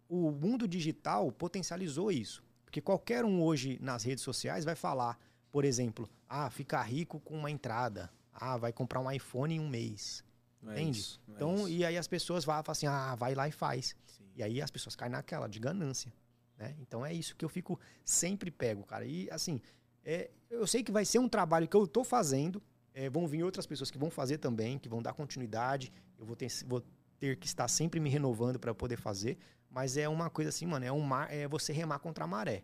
[0.08, 2.44] o mundo digital potencializou isso.
[2.64, 5.18] Porque qualquer um hoje nas redes sociais vai falar,
[5.52, 8.10] por exemplo, ah, ficar rico com uma entrada.
[8.34, 10.24] Ah, vai comprar um iPhone em um mês.
[10.62, 11.00] Não é Entende?
[11.00, 11.70] isso, não é Então, isso.
[11.70, 13.96] e aí as pessoas vão falar assim, ah, vai lá e faz.
[14.06, 14.24] Sim.
[14.36, 16.14] E aí as pessoas caem naquela de ganância.
[16.58, 16.76] Né?
[16.80, 19.06] Então é isso que eu fico sempre pego, cara.
[19.06, 19.62] E assim,
[20.04, 22.62] é, eu sei que vai ser um trabalho que eu tô fazendo.
[23.00, 25.92] É, vão vir outras pessoas que vão fazer também, que vão dar continuidade.
[26.18, 26.84] Eu vou ter, vou
[27.20, 29.38] ter que estar sempre me renovando para poder fazer.
[29.70, 32.64] Mas é uma coisa assim, mano, é um mar, é você remar contra a maré.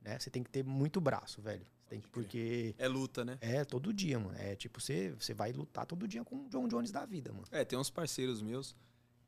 [0.00, 0.18] Né?
[0.18, 1.64] Você tem que ter muito braço, velho.
[1.80, 3.36] Você tem que, porque É luta, né?
[3.40, 4.36] é todo dia, mano.
[4.38, 7.46] É tipo, você, você vai lutar todo dia com o John Jones da vida, mano.
[7.50, 8.76] É, tem uns parceiros meus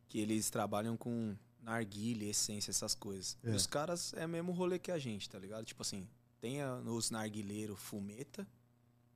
[0.09, 3.37] que eles trabalham com narguilha, essência, essas coisas.
[3.43, 3.51] É.
[3.51, 5.65] E os caras é mesmo rolê que a gente, tá ligado?
[5.65, 6.07] Tipo assim,
[6.41, 8.47] tem a- os narguilheiros fumeta,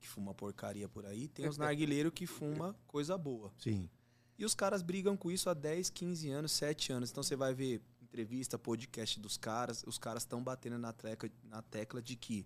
[0.01, 3.53] que fuma porcaria por aí, tem os narguilheiros que fuma coisa boa.
[3.57, 3.87] Sim.
[4.37, 7.11] E os caras brigam com isso há 10, 15 anos, 7 anos.
[7.11, 11.61] Então você vai ver entrevista, podcast dos caras, os caras estão batendo na tecla, na
[11.61, 12.45] tecla de que,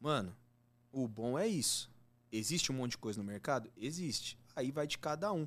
[0.00, 0.36] mano,
[0.90, 1.90] o bom é isso.
[2.30, 3.70] Existe um monte de coisa no mercado?
[3.76, 4.36] Existe.
[4.56, 5.46] Aí vai de cada um.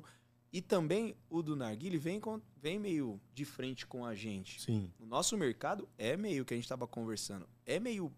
[0.52, 4.60] E também o do Narguile vem, com- vem meio de frente com a gente.
[4.62, 4.90] Sim.
[4.98, 7.46] O nosso mercado é meio que a gente tava conversando.
[7.66, 8.10] É meio.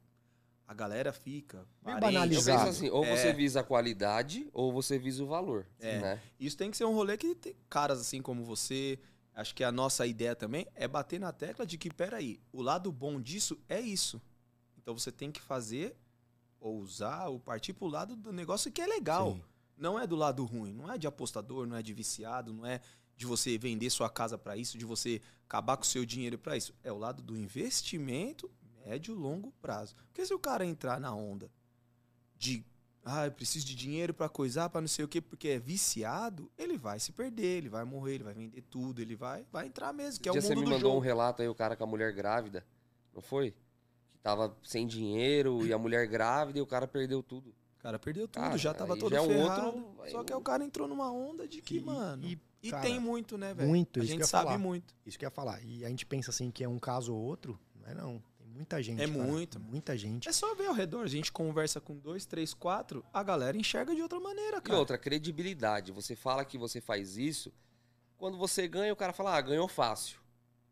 [0.69, 1.67] A galera fica.
[1.83, 2.69] Eu banalizado.
[2.69, 3.17] assim, ou É.
[3.17, 5.67] você visa a qualidade, ou você visa o valor.
[5.81, 5.99] É.
[5.99, 6.23] Né?
[6.39, 8.99] Isso tem que ser um rolê que tem caras assim como você.
[9.35, 12.93] Acho que a nossa ideia também é bater na tecla de que, peraí, o lado
[12.93, 14.21] bom disso é isso.
[14.77, 15.97] Então você tem que fazer,
[16.61, 19.33] ou usar, ou partir pro lado do negócio que é legal.
[19.33, 19.43] Sim.
[19.75, 20.75] Não é do lado ruim.
[20.75, 22.81] Não é de apostador, não é de viciado, não é
[23.17, 26.57] de você vender sua casa pra isso, de você acabar com o seu dinheiro pra
[26.59, 26.75] isso.
[26.85, 28.51] É o lado do investimento
[28.89, 29.95] médio e longo prazo.
[30.07, 31.51] Porque se o cara entrar na onda
[32.37, 32.65] de
[33.05, 36.51] ah, eu preciso de dinheiro pra coisar, pra não sei o quê, porque é viciado,
[36.59, 39.93] ele vai se perder, ele vai morrer, ele vai vender tudo, ele vai, vai entrar
[39.95, 41.05] mesmo, que é o dia você mundo me do mandou um jogo.
[41.07, 42.67] relato aí, o cara com a mulher grávida,
[43.15, 43.53] não foi?
[44.13, 47.49] Que tava sem dinheiro e a mulher grávida e o cara perdeu tudo.
[47.79, 49.67] O cara perdeu tudo, Cara, já tava todo já é um ferrado.
[49.69, 52.23] outro- só que um- o cara entrou numa onda de que, E- mano...
[52.27, 53.69] e, E, cara, tem muito, né, velho?
[53.69, 54.59] muito, A isso que eu gente ia sabe falar.
[54.59, 54.95] muito.
[55.07, 55.63] Isso que eu ia falar.
[55.65, 57.59] E a gente pensa assim que é um caso ou outro.
[57.81, 58.23] Não é não.
[58.59, 59.01] Muita gente.
[59.01, 59.19] É cara.
[59.25, 59.61] muito.
[59.61, 60.29] Muita gente.
[60.29, 63.95] É só ver ao redor, a gente conversa com dois, três, quatro, a galera enxerga
[63.95, 64.79] de outra maneira, E cara.
[64.81, 65.93] outra, credibilidade.
[65.93, 67.53] Você fala que você faz isso,
[68.17, 70.19] quando você ganha, o cara fala, ah, ganhou fácil.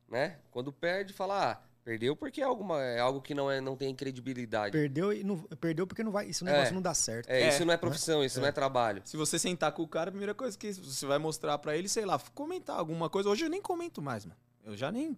[0.09, 0.39] Né?
[0.51, 3.95] Quando perde, fala, ah, perdeu porque é, alguma, é algo que não, é, não tem
[3.95, 4.72] credibilidade.
[4.72, 6.28] Perdeu e não perdeu porque não vai.
[6.28, 6.51] Esse É.
[6.51, 7.28] negócio não dá certo.
[7.30, 9.01] É, É, isso não é profissão, isso não é trabalho.
[9.05, 11.89] Se você sentar com o cara, a primeira coisa que você vai mostrar pra ele,
[11.89, 13.28] sei lá, comentar alguma coisa.
[13.28, 14.37] Hoje eu nem comento mais, mano.
[14.64, 15.16] Eu já nem.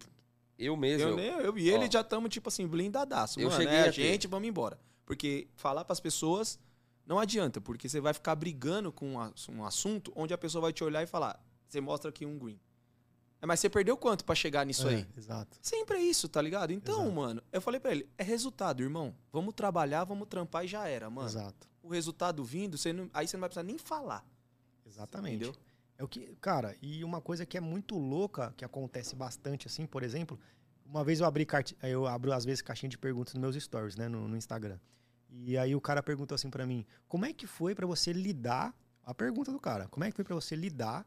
[0.59, 1.09] Eu mesmo.
[1.11, 1.91] Eu, nem eu e ele Ó.
[1.91, 3.39] já estamos, tipo assim, blindadaço.
[3.39, 3.93] Eu Mano, cheguei é a a ter.
[3.93, 4.79] gente, vamos embora.
[5.07, 6.59] Porque falar pras pessoas
[7.07, 10.73] não adianta, porque você vai ficar brigando com um ass- assunto onde a pessoa vai
[10.73, 12.59] te olhar e falar: você mostra aqui um green.
[13.41, 15.07] É, mas você perdeu quanto pra chegar nisso É, aí?
[15.17, 15.57] Exato.
[15.63, 16.73] Sempre é isso, tá ligado?
[16.73, 17.13] Então, Exato.
[17.15, 19.15] mano, eu falei pra ele: é resultado, irmão.
[19.33, 21.29] Vamos trabalhar, vamos trampar e já era, mano.
[21.29, 21.69] Exato.
[21.81, 24.27] O resultado vindo, você não- aí você não vai precisar nem falar.
[24.85, 25.37] Exatamente.
[25.45, 25.55] Entendeu?
[25.99, 29.85] É o que, cara, e uma coisa que é muito louca, que acontece bastante assim,
[29.85, 30.39] por exemplo,
[30.87, 31.45] uma vez eu abri
[31.83, 34.79] eu abro às vezes caixinha de perguntas nos meus stories, né, no, no Instagram.
[35.29, 38.73] E aí o cara perguntou assim pra mim: "Como é que foi pra você lidar
[39.05, 41.05] a pergunta do cara, como é que foi pra você lidar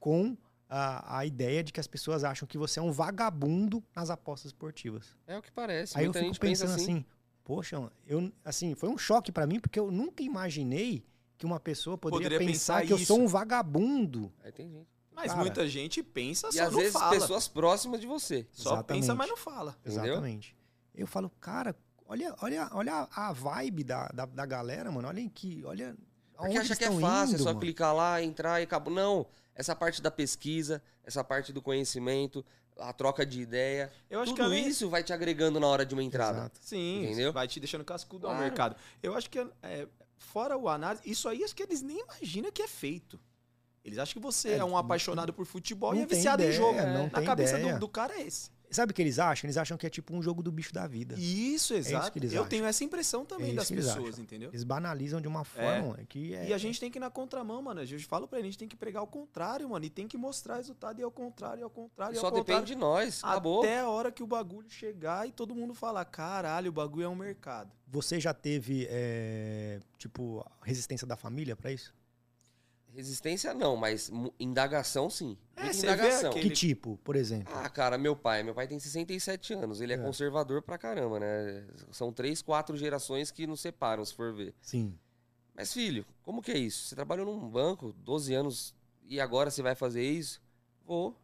[0.00, 0.36] com
[0.70, 4.46] a, a ideia de que as pessoas acham que você é um vagabundo nas apostas
[4.46, 5.98] esportivas?" É o que parece.
[5.98, 6.92] Aí eu fico gente pensa pensando assim.
[6.96, 7.06] assim,
[7.44, 11.04] poxa, eu assim, foi um choque pra mim porque eu nunca imaginei
[11.36, 13.24] que uma pessoa poderia, Poderia pensar, pensar que eu sou isso.
[13.24, 14.32] um vagabundo.
[14.42, 14.88] Aí tem gente.
[15.12, 15.40] Mas Cara.
[15.40, 17.10] muita gente pensa, E só às não vezes fala.
[17.10, 18.46] pessoas próximas de você.
[18.50, 19.00] Só Exatamente.
[19.02, 19.76] pensa, mas não fala.
[19.84, 20.04] Entendeu?
[20.04, 20.56] Exatamente.
[20.94, 21.76] Eu falo, cara,
[22.06, 25.06] olha, olha, olha a vibe da, da, da galera, mano.
[25.08, 25.96] Olha que, olha,
[26.36, 27.60] Porque acha que é fácil, indo, é só mano?
[27.60, 28.92] clicar lá, entrar e acabou.
[28.92, 32.44] Não, essa parte da pesquisa, essa parte do conhecimento,
[32.76, 35.86] a troca de ideia, Eu acho tudo que além- isso vai te agregando na hora
[35.86, 36.38] de uma entrada.
[36.38, 36.58] Exato.
[36.60, 37.32] Sim, Entendeu?
[37.32, 38.44] vai te deixando cascudo ao Claro.
[38.44, 38.76] mercado.
[39.00, 39.86] Eu acho que, é,
[40.24, 43.20] fora o análise, isso aí acho que eles nem imaginam que é feito.
[43.84, 46.58] Eles acham que você É, é, um apaixonado por futebol e é viciado em ideia,
[46.58, 46.80] jogo.
[46.80, 48.50] não Na cabeça do, do cara é esse.
[48.74, 49.46] Sabe o que eles acham?
[49.46, 51.14] Eles acham que é tipo um jogo do bicho da vida.
[51.16, 52.10] Isso, isso exato.
[52.12, 52.48] que eles Eu acham.
[52.50, 54.22] tenho essa impressão também É das isso pessoas, acham.
[54.22, 54.50] entendeu?
[54.50, 56.48] Eles banalizam de uma forma mano, que é.
[56.48, 57.80] E a gente tem que ir na contramão, mano.
[57.80, 59.84] A gente fala pra ele, a gente tem que pregar ao contrário, mano.
[59.84, 62.46] E tem que mostrar resultado e ao contrário, e ao contrário, e ao Só contrário.
[62.62, 63.60] depende de nós, acabou.
[63.62, 67.08] Até a hora que o bagulho chegar e todo mundo falar, caralho, o bagulho é
[67.08, 67.70] um mercado.
[67.86, 71.94] Você já teve, é, tipo, resistência da família pra isso?
[72.94, 75.36] Resistência não, mas indagação sim.
[75.56, 76.30] É, indagação.
[76.30, 77.52] aquele- Que tipo, por exemplo?
[77.56, 78.42] Ah, cara, meu pai.
[78.44, 79.80] Meu pai tem 67 anos.
[79.80, 79.98] Ele é, É.
[79.98, 81.66] conservador pra caramba, né?
[81.90, 84.54] São três, quatro gerações que nos separam, se for ver.
[84.60, 84.96] Sim.
[85.56, 86.84] Mas, filho, como que é isso?
[86.88, 88.74] Você trabalhou num banco 12 anos
[89.06, 90.40] e agora você vai fazer isso?
[90.84, 91.20] Vou.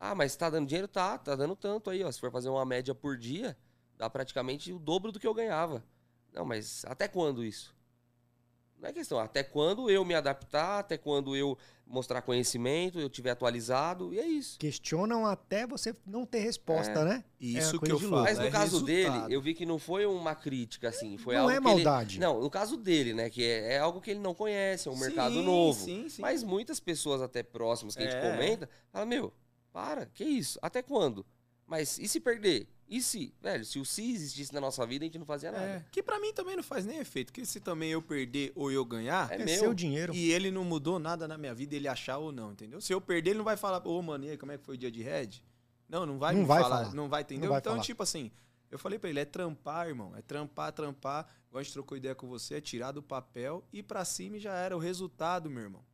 [0.00, 0.88] Ah, mas tá dando dinheiro?
[0.88, 2.10] Tá, tá dando tanto aí, ó.
[2.10, 3.56] Se for fazer uma média por dia,
[3.96, 5.84] dá praticamente o dobro do que eu ganhava.
[6.32, 7.74] Não, mas até quando isso?
[8.84, 11.56] Não é questão, até quando eu me adaptar, até quando eu
[11.86, 14.58] mostrar conhecimento, eu tiver atualizado, e é isso.
[14.58, 17.04] Questionam até você não ter resposta, É.
[17.04, 17.24] né?
[17.40, 18.22] Isso É, que eu falo.
[18.24, 19.22] Mas no é caso resultado.
[19.22, 21.16] dele, eu vi que não foi uma crítica, assim.
[21.16, 22.20] Foi não algo é que ele- maldade.
[22.20, 23.30] Não, no caso dele, né?
[23.30, 25.82] Que é, é algo que ele não conhece, é um mercado Sim, novo.
[25.82, 26.20] Sim, sim.
[26.20, 28.32] Mas muitas pessoas até próximas que a gente É.
[28.32, 29.32] comenta, falam, meu,
[29.72, 30.58] para, que isso?
[30.60, 31.24] Até quando?
[31.66, 32.68] Mas e se perder?
[32.96, 33.34] E se?
[33.42, 35.64] Velho, se o se existisse na nossa vida, a gente não fazia nada.
[35.64, 37.32] É, que pra mim também não faz nem efeito.
[37.32, 39.58] Porque se também eu perder ou eu ganhar, É É meu.
[39.58, 40.14] seu dinheiro.
[40.14, 42.80] e ele não mudou nada na minha vida, ele achar ou não, entendeu?
[42.80, 44.74] Se eu perder, ele não vai falar, ô, mano, e aí, como é que foi
[44.76, 45.42] o dia de Red?
[45.88, 46.94] Não, não vai Não me vai falar, falar.
[46.94, 47.44] não vai, entendeu?
[47.46, 47.84] Não vai então, falar.
[47.84, 48.30] tipo assim,
[48.70, 51.28] eu falei pra ele, é trampar, irmão, é trampar, trampar.
[51.48, 54.40] Igual a gente trocou ideia com você, é tirar do papel, ir pra cima e
[54.40, 55.84] já era o resultado, meu irmão.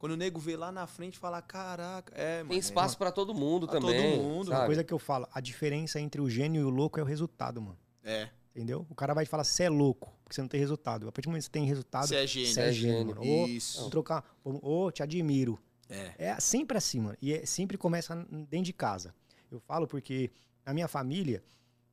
[0.00, 2.48] Quando o nego vê lá na frente, fala, caraca, é, mano.
[2.48, 4.18] Tem espaço pra todo mundo Pra todo também.
[4.18, 4.48] mundo.
[4.48, 4.66] Uma sabe?
[4.66, 7.60] coisa que eu falo, a diferença entre o gênio e o louco é o resultado,
[7.60, 7.78] mano.
[8.02, 8.30] É, é.
[8.56, 8.86] Entendeu?
[8.88, 11.06] O cara vai te falar, você é louco, porque você não tem resultado.
[11.06, 12.48] A partir do momento que você tem resultado, Você é gênio.
[12.54, 12.98] você é gênio.
[12.98, 13.16] gênio.
[13.16, 13.30] mano.
[13.30, 13.76] Ou, Isso.
[13.76, 15.56] vamos trocar, ou te admiro.
[15.88, 16.14] É.
[16.18, 17.16] É sempre assim, mano.
[17.20, 18.16] E é- sempre começa
[18.48, 19.14] dentro de casa.
[19.52, 20.30] Eu falo porque
[20.64, 21.42] na minha família,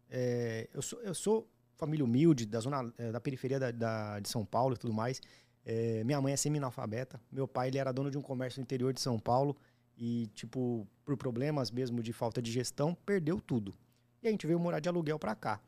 [0.10, 4.30] é, eu, sou, eu sou família humilde, da zona é, da periferia da, da- de
[4.30, 5.22] São Paulo e tudo mais.
[5.70, 7.20] É, minha mãe é semi-analfabeta.
[7.30, 9.54] Meu pai ele era dono de um comércio no interior de São Paulo.
[9.98, 13.76] E, tipo, por problemas mesmo de falta de gestão, perdeu tudo.
[14.24, 15.60] E a gente veio morar de aluguel pra cá.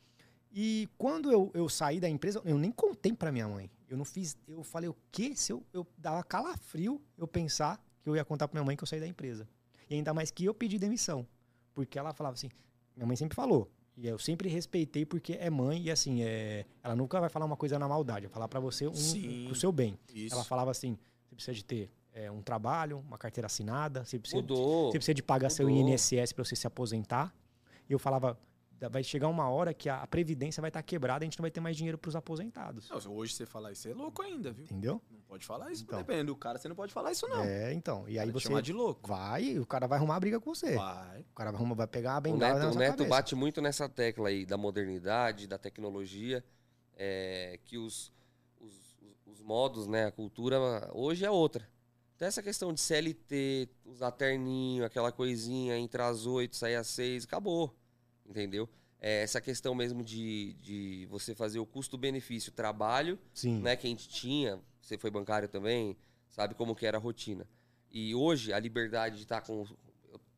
[0.53, 3.69] E quando eu, eu saí da empresa, eu nem contei pra minha mãe.
[3.89, 4.37] Eu não fiz.
[4.47, 5.35] Eu falei, o quê?
[5.35, 8.83] Se eu, eu dava calafrio eu pensar que eu ia contar pra minha mãe que
[8.83, 9.49] eu saí da empresa.
[9.89, 11.27] E ainda mais que eu pedi demissão.
[11.73, 12.49] Porque ela falava assim,
[12.95, 13.69] minha mãe sempre falou.
[14.01, 17.57] E eu sempre respeitei porque é mãe e assim, é, ela nunca vai falar uma
[17.57, 19.43] coisa na maldade, vai falar pra você um, Sim.
[19.47, 19.99] pro seu bem.
[20.15, 20.33] Isso.
[20.33, 20.97] Ela falava assim,
[21.27, 24.89] você precisa de ter é, um trabalho, uma carteira assinada, você precisa, Mudou.
[24.89, 25.89] você precisa de pagar seu Mudou.
[25.89, 27.35] INSS pra você se aposentar.
[27.89, 28.39] E eu falava,
[28.87, 31.59] vai chegar uma hora que a previdência vai estar quebrada, a gente não vai ter
[31.59, 32.87] mais dinheiro pros aposentados.
[32.89, 34.65] Não, hoje você falar isso é louco ainda, viu?
[34.65, 35.01] Entendeu?
[35.11, 35.83] Não pode falar isso.
[35.83, 35.97] Então.
[35.99, 37.43] Dependendo do cara, você não pode falar isso, não.
[37.43, 38.07] É, então.
[38.07, 39.07] E aí você chamar de louco.
[39.09, 40.75] vai e o cara vai arrumar briga com você.
[40.75, 41.21] Vai.
[41.21, 43.59] O cara vai, arrumar, vai pegar a O bengala Neto, na o Neto bate muito
[43.61, 46.43] nessa tecla aí da modernidade, da tecnologia,
[46.95, 48.11] é, que os,
[48.59, 50.57] os, os- os modos, né, a cultura
[50.93, 51.67] hoje é outra.
[52.15, 57.23] Então essa questão de CLT, usar terninho, aquela coisinha, entrar às oito, sair às seis,
[57.23, 57.73] acabou,
[58.29, 58.69] entendeu?
[59.01, 63.59] É, essa questão mesmo de, de você fazer o custo-benefício, trabalho, Sim.
[63.61, 65.95] né, que a gente tinha, você foi bancário também,
[66.29, 67.47] sabe como que era a rotina.
[67.91, 69.65] E hoje a liberdade de estar com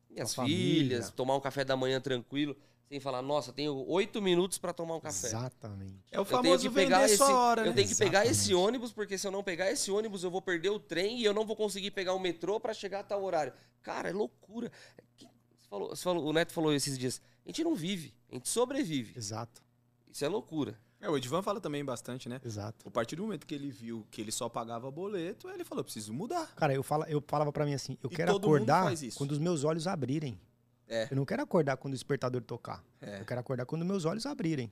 [0.08, 2.56] minhas Com filhas, tomar um café da manhã tranquilo,
[2.88, 5.26] sem falar, nossa, tenho oito minutos para tomar um café.
[5.28, 5.96] Exatamente.
[6.10, 7.72] É o Eu tenho famoso que pegar vender esse, sua hora, eu né?
[7.72, 8.54] tenho que pegar esse Exatamente.
[8.54, 11.32] ônibus porque se eu não pegar esse ônibus eu vou perder o trem e eu
[11.34, 13.52] não vou conseguir pegar o metrô para chegar a tal horário.
[13.82, 14.70] Cara, é loucura.
[15.16, 15.31] Que- Você
[15.72, 19.14] falou, você falou- o Neto falou esses dias, a gente não vive, a gente sobrevive.
[19.16, 19.62] Exato.
[20.10, 20.78] Isso é loucura.
[21.00, 22.40] É, o Edvan fala também bastante, né?
[22.44, 22.86] Exato.
[22.86, 26.12] A partir do momento que ele viu que ele só pagava boleto, ele falou, preciso
[26.12, 26.54] mudar.
[26.54, 29.64] Cara, eu, fala, eu falava pra mim assim, eu E quero acordar quando os meus
[29.64, 30.38] olhos abrirem.
[30.86, 31.08] É.
[31.10, 32.84] Eu não quero acordar quando o despertador tocar.
[33.00, 33.20] É.
[33.20, 34.70] Eu quero acordar quando meus olhos abrirem.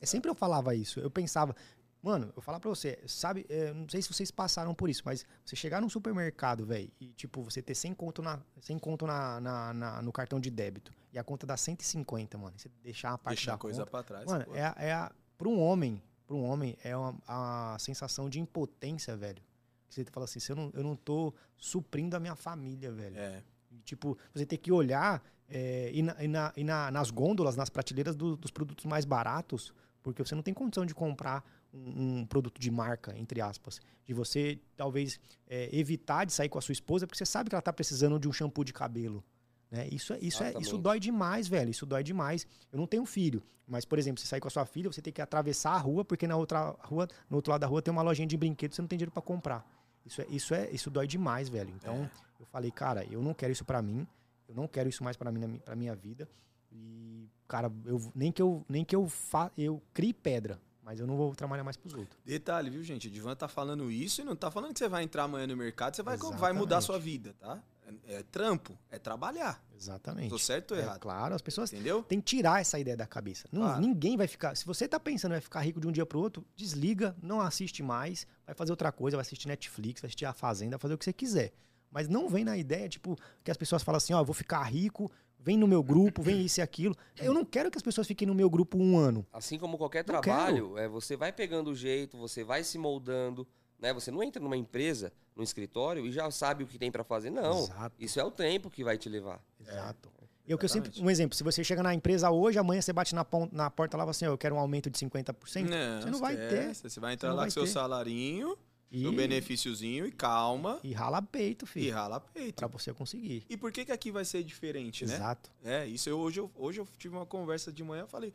[0.00, 0.98] É sempre eu falava isso.
[0.98, 1.54] Eu pensava,
[2.02, 5.24] mano, eu falar pra você, sabe, é, não sei se vocês passaram por isso, mas
[5.44, 9.40] você chegar num supermercado, velho, e tipo, você ter 100 conto, na, 100 conto na,
[9.40, 12.54] na- na- no cartão de débito e a conta dá 150, mano.
[12.56, 13.90] e Você deixar a parte Deixar da a coisa conta.
[13.90, 14.26] pra trás.
[14.26, 14.54] Mano, pô.
[14.54, 18.38] é, a- é a, pra um homem, pra um homem, é uma, a sensação de
[18.40, 19.42] impotência, velho.
[19.88, 23.18] Você fala assim, eu não, eu não tô suprindo a minha família, velho.
[23.18, 23.42] É.
[23.84, 27.70] Tipo, você tem que olhar é, e, na- e na- e na- nas gôndolas, nas
[27.70, 29.72] prateleiras do- dos produtos mais baratos,
[30.02, 31.42] porque você não tem condição de comprar
[31.72, 33.80] um, um produto de marca, entre aspas.
[34.04, 37.54] De você, talvez, é, evitar de sair com a sua esposa porque você sabe que
[37.54, 39.24] ela tá precisando de um shampoo de cabelo.
[39.70, 39.88] Né?
[39.90, 41.70] Isso, é, isso, é, isso dói demais, velho.
[41.70, 42.46] Isso dói demais.
[42.72, 45.12] Eu não tenho filho, mas, por exemplo, você sair com a sua filha, você tem
[45.12, 48.02] que atravessar a rua, porque na outra rua, no outro lado da rua tem uma
[48.02, 49.66] lojinha de brinquedos, você não tem dinheiro para comprar.
[50.06, 51.70] Isso é, isso é, isso dói demais, velho.
[51.76, 52.10] Então,
[52.40, 54.06] eu falei, cara, eu não quero isso pra mim.
[54.48, 56.26] Eu não quero isso mais pra mim, pra minha vida.
[56.72, 60.58] E, cara, eu, nem que eu, nem que eu, fa, eu crie pedra,
[60.88, 62.18] mas eu não vou trabalhar mais pros outros.
[62.24, 63.08] Detalhe, viu, gente?
[63.08, 65.54] O Divan tá falando isso e não tá falando que você vai entrar amanhã no
[65.54, 67.62] mercado, você vai, vai mudar a sua vida, tá?
[68.06, 69.62] É, é trampo, é trabalhar.
[69.76, 70.30] Exatamente.
[70.30, 70.98] Tô certo ou É, errado?
[71.00, 72.02] claro, as pessoas Entendeu?
[72.04, 73.46] têm que tirar essa ideia da cabeça.
[73.52, 73.80] Não, Claro.
[73.82, 74.54] Ninguém vai ficar.
[74.56, 77.38] Se você tá pensando em vai ficar rico de um dia pro outro, desliga, não
[77.38, 80.94] assiste mais, vai fazer outra coisa, vai assistir Netflix, vai assistir a Fazenda, vai fazer
[80.94, 81.52] o que você quiser.
[81.90, 83.14] Mas não vem na ideia, tipo,
[83.44, 86.42] que as pessoas falam assim, ó, eu vou ficar rico, vem no meu grupo, vem
[86.44, 86.94] isso e aquilo.
[87.16, 89.26] Eu não quero que as pessoas fiquem no meu grupo um ano.
[89.32, 93.46] Assim como qualquer Não trabalho, é, você vai pegando o jeito, você vai se moldando,
[93.78, 93.92] né?
[93.94, 97.30] Você não entra numa empresa, num escritório e já sabe o que tem pra fazer.
[97.30, 97.60] Não.
[97.60, 97.94] Exato.
[97.98, 99.40] Isso é o tempo que vai te levar.
[99.60, 100.10] Exato.
[100.46, 102.90] E o que eu sempre, um exemplo, se você chega na empresa hoje, amanhã você
[102.90, 104.98] bate na, pon- na porta lá e fala assim, ó, eu quero um aumento de
[104.98, 105.34] 50%.
[105.44, 106.74] você não vai ter.
[106.74, 107.68] Você vai entrar não lá com seu ter.
[107.68, 108.56] salarinho,
[108.90, 112.56] E, seu benefíciozinho e calma e rala peito, e filho, rala peito.
[112.56, 113.44] pra você conseguir.
[113.48, 115.14] E por que que aqui vai ser diferente, né?
[115.14, 115.50] Exato.
[115.62, 118.32] É, isso eu, hoje, eu, hoje eu tive uma conversa de manhã, eu falei,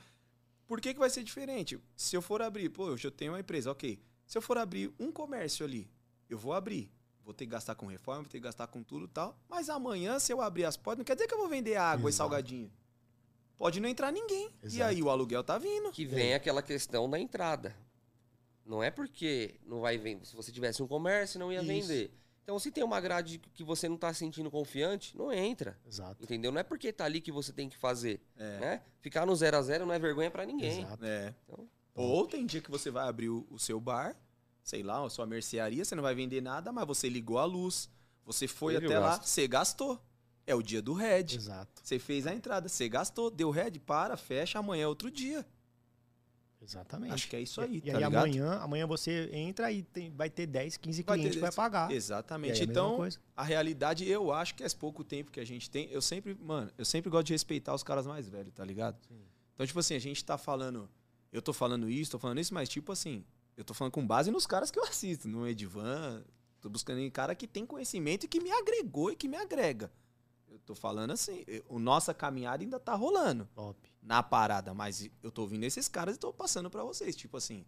[0.68, 1.80] por que, que vai ser diferente?
[1.96, 4.00] Se eu for abrir, pô, hoje eu tenho uma empresa, ok.
[4.26, 5.90] Se eu for abrir um comércio ali,
[6.30, 6.92] eu vou abrir.
[7.24, 9.38] Vou ter que gastar com reforma, vou ter que gastar com tudo e tal.
[9.50, 12.10] Mas amanhã, se eu abrir as portas, não quer dizer que eu vou vender água
[12.10, 12.18] e Exato.
[12.18, 12.72] salgadinho.
[13.58, 14.50] Pode não entrar ninguém.
[14.62, 14.90] E Exato.
[14.90, 15.90] aí o aluguel tá vindo.
[15.92, 17.76] Que vem aquela questão da entrada.
[18.66, 20.26] Não é porque não vai vender.
[20.26, 21.68] Se você tivesse um comércio, não ia Isso.
[21.68, 22.14] vender.
[22.44, 25.80] Então, se tem uma grade que você não tá sentindo confiante, não entra.
[25.86, 26.22] Exato.
[26.24, 26.52] Entendeu?
[26.52, 28.22] Não é porque tá ali que você tem que fazer.
[28.36, 28.60] É.
[28.60, 28.82] Né?
[29.00, 30.82] Ficar no zero a zero não é vergonha pra ninguém.
[30.82, 31.06] Exato.
[31.06, 31.34] É.
[31.44, 34.18] Então- Ou tem dia que você vai abrir o, o seu bar,
[34.62, 37.90] sei lá, a sua mercearia, você não vai vender nada, mas você ligou a luz,
[38.26, 40.02] você foi até lá, você gastou.
[40.46, 41.36] É o dia do Red.
[41.36, 41.82] Exato.
[41.82, 45.46] Você fez a entrada, você gastou, deu Red, para, fecha, amanhã é outro dia.
[46.64, 47.14] Exatamente.
[47.14, 48.16] Acho que é isso E- aí, E, tá aí ligado?
[48.16, 51.56] amanhã, amanhã você entra e tem- vai ter 10, 15 Vai clientes que vai 10.
[51.56, 51.92] pagar.
[51.92, 52.60] E Exatamente.
[52.60, 55.90] é a então, a realidade, eu acho que é pouco tempo que a gente tem.
[55.92, 58.98] Eu sempre, mano, eu sempre gosto de respeitar os caras mais velhos, tá ligado?
[59.08, 59.22] Sim.
[59.54, 60.90] Então, tipo assim, a gente tá falando.
[61.32, 63.24] Eu tô falando isso, tô falando isso, mas tipo assim,
[63.58, 66.24] eu tô falando com base nos caras que eu assisto, no Edivan.
[66.62, 69.92] Tô buscando em cara que tem conhecimento e que me agregou e que me agrega.
[70.54, 73.76] Eu tô falando assim, eu- o nossa caminhada ainda tá rolando Top.
[74.04, 77.16] na parada, mas eu tô ouvindo esses caras e tô passando pra vocês.
[77.16, 77.66] Tipo assim,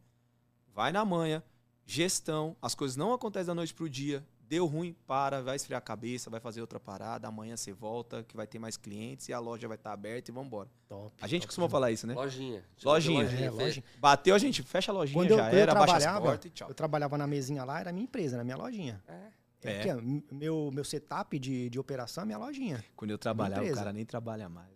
[0.71, 1.43] vai na manha,
[1.83, 4.23] gestão, as coisas não acontecem da noite pro dia.
[4.47, 8.37] Deu ruim, para, vai esfriar a cabeça, vai fazer outra parada, amanhã você volta, que
[8.37, 10.69] vai ter mais clientes e a loja vai estar aberta e vambora.
[10.87, 11.11] Top.
[11.19, 12.13] A gente top costuma falar isso, né?
[12.13, 12.63] Lojinha.
[12.83, 13.23] Lojinha.
[13.23, 13.83] É, Fe- lojinha.
[13.97, 16.49] Bateu, a gente fecha a lojinha, Quando eu, já eu era, baixa as portas e
[16.51, 16.69] tchau.
[16.69, 19.03] eu trabalhava na mesinha lá, era minha empresa, era minha lojinha.
[19.07, 19.31] É.
[19.69, 19.95] É.
[19.95, 22.83] Ó, m- meu, meu setup de, de operação é minha lojinha.
[22.95, 24.73] Quando eu trabalhava, o cara nem trabalha mais.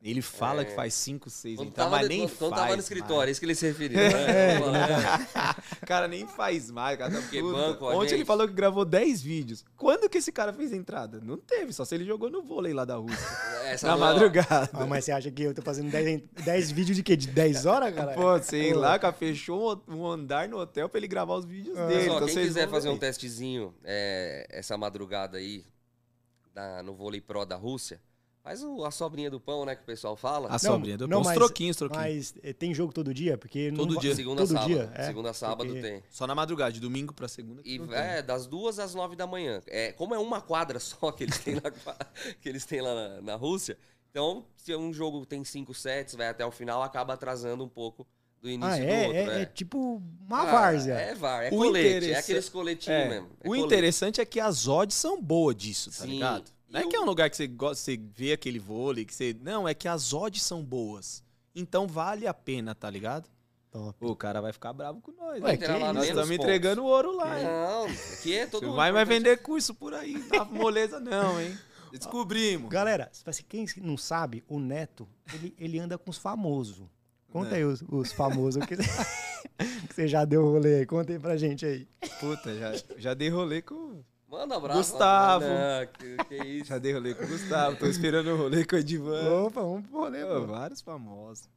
[0.00, 0.64] Ele fala É.
[0.64, 3.28] que faz 5, 6, Quando então, tava, mas nem quando, faz quando tava no escritório,
[3.28, 3.98] é isso que ele se referiu.
[3.98, 4.60] É, Né?
[4.60, 5.56] Né?
[5.82, 7.10] O cara nem faz mais, cara.
[7.12, 8.26] Tá Porque banco, ó, Ontem ele gente.
[8.28, 9.64] falou que gravou 10 vídeos.
[9.76, 11.20] Quando que esse cara fez entrada?
[11.20, 13.26] Não teve, só se ele jogou no vôlei lá da Rússia.
[13.64, 14.70] Essa na não é- madrugada.
[14.72, 17.16] Ah, mas você acha que eu tô fazendo 10, 10 vídeos de quê?
[17.16, 18.12] De 10 horas, cara?
[18.14, 18.78] Pô, sei Pô.
[18.78, 21.86] lá, cara, fechou um um andar no hotel pra ele gravar os vídeos Ah.
[21.88, 22.02] dele.
[22.02, 25.64] Mas, ó, Então quem quiser fazer um testezinho é, essa madrugada aí
[26.54, 28.00] da- no vôlei pro da Rússia,
[28.42, 30.48] faz o- a sobrinha do pão, né, que o pessoal fala.
[30.48, 32.04] A sobrinha do não, pão, os mas- troquinhos, troquinhos.
[32.04, 33.36] Mas eh, tem jogo todo dia?
[33.36, 34.14] Porque Todo não dia.
[34.14, 34.68] segunda todo sábado.
[34.68, 36.02] dia, é, segunda sábado porque- tem.
[36.10, 37.60] Só na madrugada, de domingo pra segunda.
[37.64, 39.62] E não é, das duas às nove da manhã.
[39.66, 41.70] É, como é uma quadra só que eles têm, na
[42.40, 43.76] que eles têm lá na, na Rússia,
[44.10, 48.06] então, se um jogo tem cinco sets, vai até o final, acaba atrasando um pouco
[48.40, 49.32] do início Ah, do é, outro.
[49.32, 50.94] é, é tipo uma Ah, várzea.
[50.94, 53.26] É VAR, é O colete, é aqueles coletinhos É, mesmo.
[53.26, 53.64] é o colete.
[53.66, 56.12] interessante é que as odds são boas disso, tá Sim.
[56.12, 56.50] ligado?
[56.68, 59.34] Não é que é um lugar que você gosta, você vê aquele vôlei, que você.
[59.40, 61.22] Não, é que as odds são boas.
[61.54, 63.28] Então vale a pena, tá ligado?
[63.70, 63.96] Top.
[64.00, 65.42] O cara vai ficar bravo com nós.
[65.42, 65.66] Ué, que?
[65.66, 67.44] Nós estamos entregando ouro lá, hein?
[67.46, 69.24] Não, aqui é todo Você vai mais importante.
[69.24, 71.56] vender curso por aí, na moleza não, hein?
[71.92, 72.68] Descobrimos.
[72.70, 73.10] Galera,
[73.48, 76.86] quem não sabe, o Neto, ele, ele anda com os famosos.
[77.30, 77.58] Conta É.
[77.58, 78.76] aí os, os famosos que,
[79.88, 80.86] que você já deu rolê aí.
[80.86, 81.86] Conta aí pra gente aí.
[82.20, 84.02] Puta, já, já dei rolê com.
[84.28, 84.92] Manda um abraço.
[84.92, 85.44] Gustavo.
[85.46, 86.66] Não, que, que isso.
[86.68, 89.44] Já dei rolê com o Gustavo, tô esperando o rolê com o Edivan.
[89.46, 91.48] Opa, vamos pro rolê, Pô, vários famosos.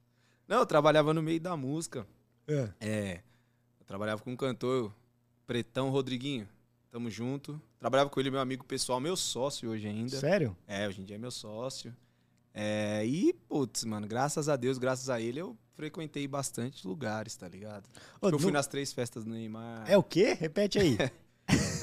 [0.48, 2.06] Não, eu trabalhava no meio da música.
[2.48, 2.70] É.
[2.80, 3.22] É.
[3.80, 4.94] Eu trabalhava com um cantor,
[5.46, 6.48] Pretão Rodriguinho.
[6.90, 7.62] Tamo junto.
[7.80, 10.18] Trabalhava com ele, meu amigo pessoal, meu sócio hoje ainda.
[10.18, 10.56] Sério?
[10.68, 11.96] É, hoje em dia é meu sócio.
[12.54, 17.48] É, e, putz, mano, graças a Deus, graças a ele, eu frequentei bastante lugares, tá
[17.48, 17.88] ligado?
[18.22, 19.90] Ô, eu fui no- nas três festas do Neymar.
[19.90, 20.34] É o quê?
[20.40, 20.98] Repete aí.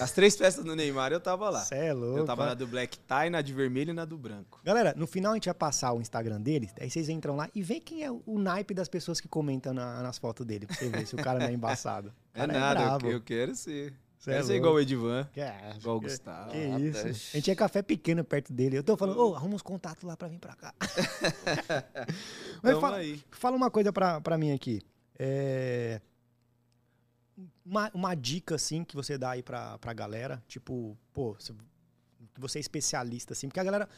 [0.01, 1.61] As três festas do Neymar eu tava lá.
[1.61, 2.18] Cê é louco.
[2.18, 2.46] Eu tava ó.
[2.46, 4.61] na do Black Tie, na de vermelho e na do branco.
[4.64, 7.62] Galera, no final a gente vai passar o Instagram dele, aí vocês entram lá e
[7.62, 10.88] vê quem é o naipe das pessoas que comentam na- nas fotos dele, pra você
[10.88, 12.12] ver se o cara não é embaçado.
[12.34, 13.07] É cara nada, eu, brabo.
[13.09, 13.92] eu quero ser.
[14.24, 14.57] Quero é ser louco.
[14.57, 16.51] igual o Edivan, Que, é, igual o Gustavo.
[16.51, 17.07] Que Ah, isso.
[17.07, 18.76] A gente tinha café pequeno perto dele.
[18.78, 20.72] Eu tô falando, ô, arruma uns contatos lá pra vir pra cá.
[22.62, 23.20] Mas fala, aí.
[23.30, 24.80] fala uma coisa pra, pra mim aqui.
[25.18, 26.01] É,
[27.64, 30.43] Uma, uma dica, assim, que você dá aí pra, pra galera.
[30.49, 31.55] Tipo, pô, você-
[32.59, 33.49] é especialista, assim.
[33.49, 33.89] Porque a galera...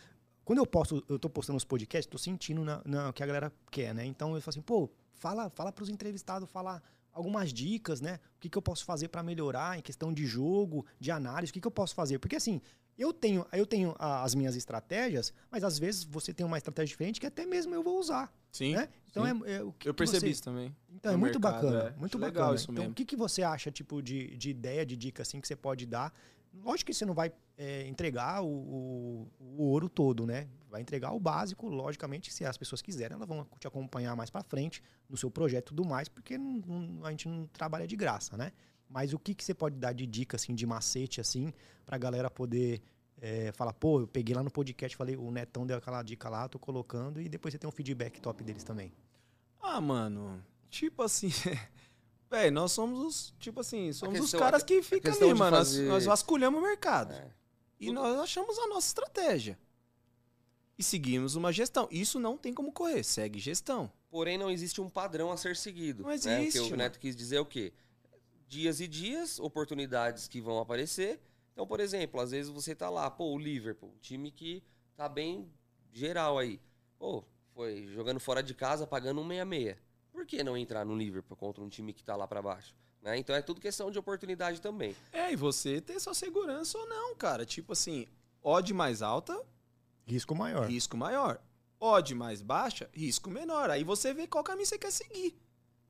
[0.44, 3.52] Quando eu posto, eu tô postando os podcasts, tô sentindo na, na- que a galera
[3.70, 4.04] quer, né?
[4.04, 6.82] Então eu falo assim, pô, fala, fala pros entrevistados, fala
[7.12, 8.18] algumas dicas, né?
[8.36, 11.52] O que, que eu posso fazer pra melhorar em questão de jogo, de análise, o
[11.54, 12.18] que, que eu posso fazer?
[12.18, 12.60] Porque assim,
[12.98, 17.20] eu tenho, eu tenho as minhas estratégias, mas às vezes você tem uma estratégia diferente
[17.20, 18.88] que até mesmo eu vou usar, Sim, né?
[19.10, 19.42] Então sim.
[19.46, 20.74] é, é o que eu percebi você- isso também.
[20.92, 21.98] então é muito mercado, bacana, é.
[21.98, 22.26] muito Acho bacana.
[22.40, 22.92] legal isso então mesmo.
[22.92, 25.86] o que, que você acha tipo de, de ideia, de dica assim que você pode
[25.86, 26.12] dar?
[26.52, 30.48] Lógico que você não vai é, entregar o, o- o ouro todo, né?
[30.68, 34.42] Vai entregar o básico, logicamente, se as pessoas quiserem, elas vão te acompanhar mais pra
[34.42, 37.94] frente no seu projeto e tudo mais, porque não- não- a gente não trabalha de
[37.96, 38.50] graça, né?
[38.88, 41.52] Mas o que, que você pode dar de dica, assim, de macete, assim,
[41.86, 42.80] pra galera poder
[43.20, 46.48] é, falar, pô, eu peguei lá no podcast, falei, o Netão deu aquela dica lá,
[46.48, 48.92] tô colocando, e depois você tem um feedback top deles também.
[49.60, 51.28] Ah, mano, tipo assim.
[52.30, 53.34] Véi, nós somos os.
[53.40, 55.56] Tipo assim, somos os questão- caras que ficam ali, mano.
[55.56, 57.12] Nós- fazer- Nós, vasculhamos o mercado.
[57.12, 57.30] É.
[57.80, 59.58] E Tudo- nós achamos a nossa estratégia.
[60.78, 61.88] E seguimos uma gestão.
[61.90, 63.02] Isso não tem como correr.
[63.02, 63.90] Segue gestão.
[64.08, 66.02] Porém, não existe um padrão a ser seguido.
[66.04, 66.14] Não né?
[66.14, 66.76] existe, O que o mano.
[66.76, 67.72] Neto quis dizer é o quê?
[68.48, 71.20] Dias e dias, oportunidades que vão aparecer.
[71.52, 74.62] Então, por exemplo, às vezes você tá lá, pô, o Liverpool, um time que
[74.96, 75.50] tá bem
[75.92, 76.60] geral aí.
[76.98, 77.24] Pô,
[77.54, 79.76] foi jogando fora de casa, pagando um 66.
[80.12, 82.74] Por que não entrar no Liverpool contra um time que tá lá pra baixo?
[83.02, 83.16] Né?
[83.16, 84.94] Então é tudo questão de oportunidade também.
[85.12, 87.46] É, e você ter sua segurança ou não, cara.
[87.46, 88.06] Tipo assim,
[88.42, 89.40] odd mais alta,
[90.06, 90.66] Risco maior.
[90.68, 91.40] risco maior.
[91.78, 93.70] Odd mais baixa, risco menor.
[93.70, 95.34] Aí você vê qual caminho você quer seguir.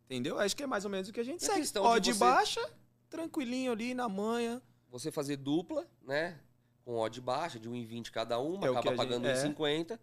[0.04, 0.38] Entendeu?
[0.38, 1.78] Acho que é mais ou menos o que a gente É segue.
[1.80, 2.70] Odd você- baixa,
[3.08, 4.62] tranquilinho ali na manha.
[4.90, 6.38] Você fazer dupla, né?
[6.84, 9.34] Com odd baixa, de 1,20 cada uma, É acaba a gente- pagando é.
[9.34, 9.98] 1,50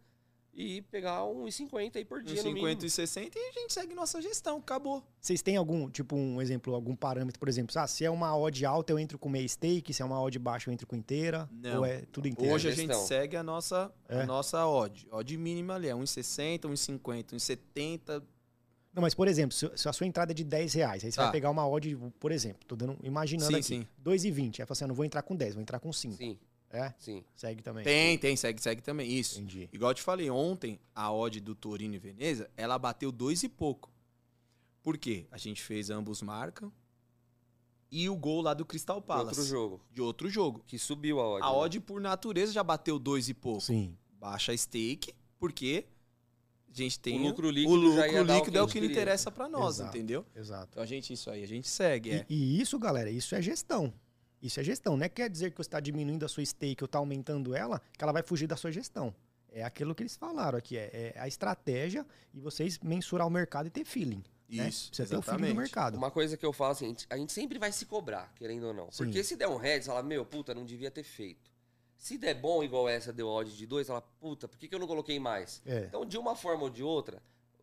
[0.53, 2.67] e pegar 1,50 aí por dia Uns no mínimo.
[2.67, 4.57] 50 e 60 e a gente segue nossa gestão.
[4.57, 5.03] Acabou.
[5.19, 8.65] Vocês têm algum, tipo, um exemplo, algum parâmetro, por exemplo, ah, se é uma odd
[8.65, 11.47] alta, eu entro com meia stake, se é uma odd baixa, eu entro com inteira?
[11.51, 11.79] Não.
[11.79, 12.53] Ou é tudo inteiro?
[12.55, 12.95] Hoje a gestão.
[12.97, 14.21] gente segue a nossa, É.
[14.21, 15.07] a nossa odd.
[15.11, 18.23] Odd mínima ali é 1,60, 1,50, 1,70.
[18.97, 21.17] Não, mas, por exemplo, se, se a sua entrada é de 10 reais, aí você
[21.17, 21.23] Tá.
[21.25, 23.87] vai pegar uma odd, por exemplo, tô dando, imaginando Sim, aqui, sim.
[24.03, 24.59] 2,20.
[24.59, 26.15] Aí fala assim, eu não vou entrar com 10, vou entrar com 5.
[26.17, 26.35] Sim,
[26.71, 26.91] É?
[26.97, 27.23] sim.
[27.35, 27.83] Segue também.
[27.83, 29.07] Tem, tem, segue, segue também.
[29.07, 29.37] Isso.
[29.37, 29.69] Entendi.
[29.71, 33.47] Igual eu te falei, ontem a odd do Torino e Veneza, ela bateu dois e
[33.49, 33.91] pouco.
[34.81, 35.27] Por quê?
[35.29, 36.73] A gente fez ambos marcam
[37.91, 39.39] e o gol lá do Crystal Palace.
[39.39, 39.81] Outro jogo.
[39.93, 40.63] De outro jogo.
[40.65, 41.43] Que subiu a odd.
[41.45, 41.55] A né?
[41.55, 43.61] odd, por natureza, já bateu dois e pouco.
[43.61, 43.95] Sim.
[44.19, 45.85] Baixa a stake, porque
[46.81, 47.19] a gente tem...
[47.19, 48.91] O lucro líquido o lucro o líquido que é o que queria.
[48.91, 49.95] interessa pra nós, Exato.
[49.97, 50.25] entendeu?
[50.35, 50.67] Exato.
[50.71, 52.25] Então a gente, isso aí, a gente segue, é.
[52.29, 53.93] E, e isso, galera, isso é gestão.
[54.41, 54.95] Isso é gestão.
[54.95, 57.81] Não é quer dizer que você está diminuindo a sua stake ou está aumentando ela,
[57.97, 59.13] que ela vai fugir da sua gestão.
[59.51, 63.65] É aquilo que eles falaram aqui, é, é a estratégia e vocês mensurar o mercado
[63.67, 64.23] e ter feeling.
[64.47, 64.69] né?
[64.69, 65.57] Isso, Você ter o feeling do exatamente.
[65.57, 65.97] mercado.
[65.97, 68.67] Uma coisa que eu falo assim, a gente, a gente sempre vai se cobrar, querendo
[68.67, 68.91] ou não.
[68.91, 69.05] Sim.
[69.05, 71.49] Porque se der um head, você fala, meu, puta, não devia ter feito.
[71.97, 74.75] Se der bom igual essa deu odd de dois, você fala, puta, por que, que
[74.75, 75.61] eu não coloquei mais?
[75.65, 77.21] É, Então, de uma forma ou de outra,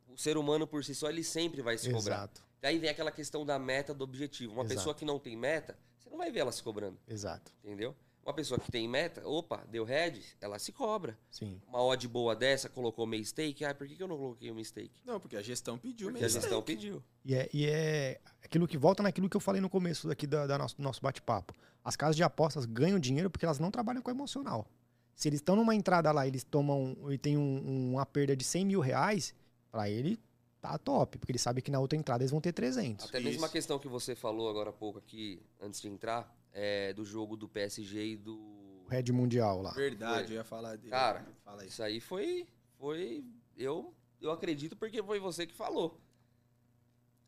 [0.09, 2.17] o ser humano por si só, ele sempre vai se cobrar.
[2.17, 4.53] exato, Daí vem aquela questão da meta, do objetivo.
[4.55, 4.75] Uma Exato.
[4.77, 7.53] pessoa que não tem meta, você não vai ver ela se cobrando, exato.
[7.63, 7.95] entendeu?
[8.25, 11.19] Uma pessoa que tem meta, opa, deu head, ela se cobra.
[11.31, 11.61] Sim.
[11.69, 14.65] Uma odd boa dessa, colocou meio stake, ah, por que, que eu não coloquei o
[14.65, 15.03] stake?
[15.05, 17.03] Não, porque a gestão pediu Porque a gestão pediu.
[17.25, 20.47] E é, e é aquilo que volta naquilo que eu falei no começo daqui da,
[20.47, 21.53] da nosso, do nosso bate-papo.
[21.85, 24.67] As casas de apostas ganham dinheiro porque elas não trabalham com emocional.
[25.15, 28.65] Se eles estão numa entrada lá, eles tomam e tem um- uma perda de 100
[28.65, 29.35] mil reais,
[29.71, 30.19] pra ele
[30.63, 33.07] tá top, porque ele sabe que na outra entrada eles vão ter 300.
[33.07, 33.39] Até mesmo Isso.
[33.41, 37.37] uma questão que você falou agora há pouco aqui, antes de entrar, é do jogo
[37.37, 38.87] do PSG e do.
[38.89, 39.73] Red Mundial lá.
[39.73, 40.35] Verdade, Foi.
[40.35, 40.91] eu ia falar dele.
[40.91, 41.69] Cara, Fala aí.
[41.69, 42.47] Isso aí foi.
[42.79, 43.25] Foi.
[43.57, 46.01] Eu, eu acredito porque foi você que falou.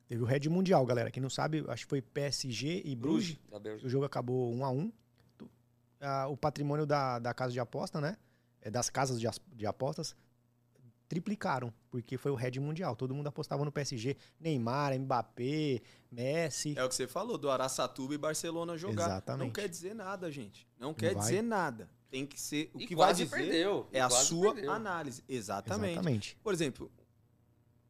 [0.09, 1.11] Teve o Red Mundial, galera.
[1.11, 3.39] Quem não sabe, acho que foi PSG e Bruges.
[3.51, 3.87] da Bélgica.
[3.87, 4.93] O jogo acabou 1 a 1
[5.37, 5.51] Tu-
[6.01, 8.17] ah, O patrimônio da, da casa de aposta, né?
[8.61, 10.15] É, das casas de, de apostas
[11.09, 12.97] triplicaram, porque foi o Red Mundial.
[12.97, 14.17] Todo mundo apostava no PSG.
[14.41, 15.81] Neymar, Mbappé,
[16.11, 16.75] Messi.
[16.77, 19.07] É o que você falou, do Araçatuba e Barcelona jogar.
[19.07, 19.47] Exatamente.
[19.47, 20.67] Não quer dizer nada, gente.
[20.79, 21.23] Não quer vai.
[21.23, 21.91] dizer nada.
[22.11, 22.71] Tem que ser.
[22.73, 23.89] O E que vai quase dizer perdeu.
[23.93, 24.73] é e a quase sua perdeu.
[24.73, 25.23] análise.
[25.29, 25.93] Exatamente.
[25.93, 26.37] Exatamente.
[26.43, 26.91] Por exemplo,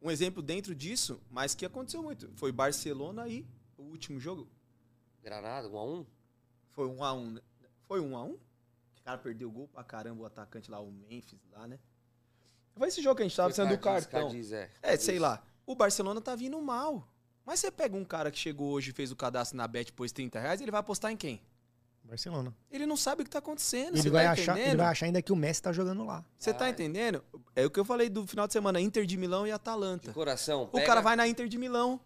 [0.01, 2.31] um exemplo dentro disso, mas que aconteceu muito.
[2.37, 4.49] Foi Barcelona aí, o último jogo.
[5.23, 6.07] Granada, 1 a 1
[6.71, 7.31] Foi um a um.
[7.33, 7.41] né?
[7.83, 8.33] Foi um a um?
[8.35, 11.79] O cara perdeu o gol pra caramba, o atacante lá, o Memphis lá, né?
[12.77, 14.29] Foi esse jogo que a gente tava precisando do cartão.
[14.29, 14.71] Cadiz, é.
[14.83, 15.43] É, sei lá.
[15.67, 17.09] O Barcelona tá vindo mal.
[17.45, 20.13] Mas você pega um cara que chegou hoje e fez o cadastro na Bet, pôs
[20.13, 21.41] 30 reais, ele vai apostar em quem?
[22.05, 22.55] Barcelona.
[22.71, 23.95] Ele não sabe o que tá acontecendo.
[23.95, 26.25] Ele você vai, tá achar, ele vai achar ainda que o Messi tá jogando lá.
[26.39, 26.71] Você tá Ah, é.
[26.71, 27.23] entendendo?
[27.55, 30.13] É o que eu falei do final de semana, Inter de Milão e De Atalanta.
[30.13, 31.99] coração, O pega- cara vai na Inter de Milão,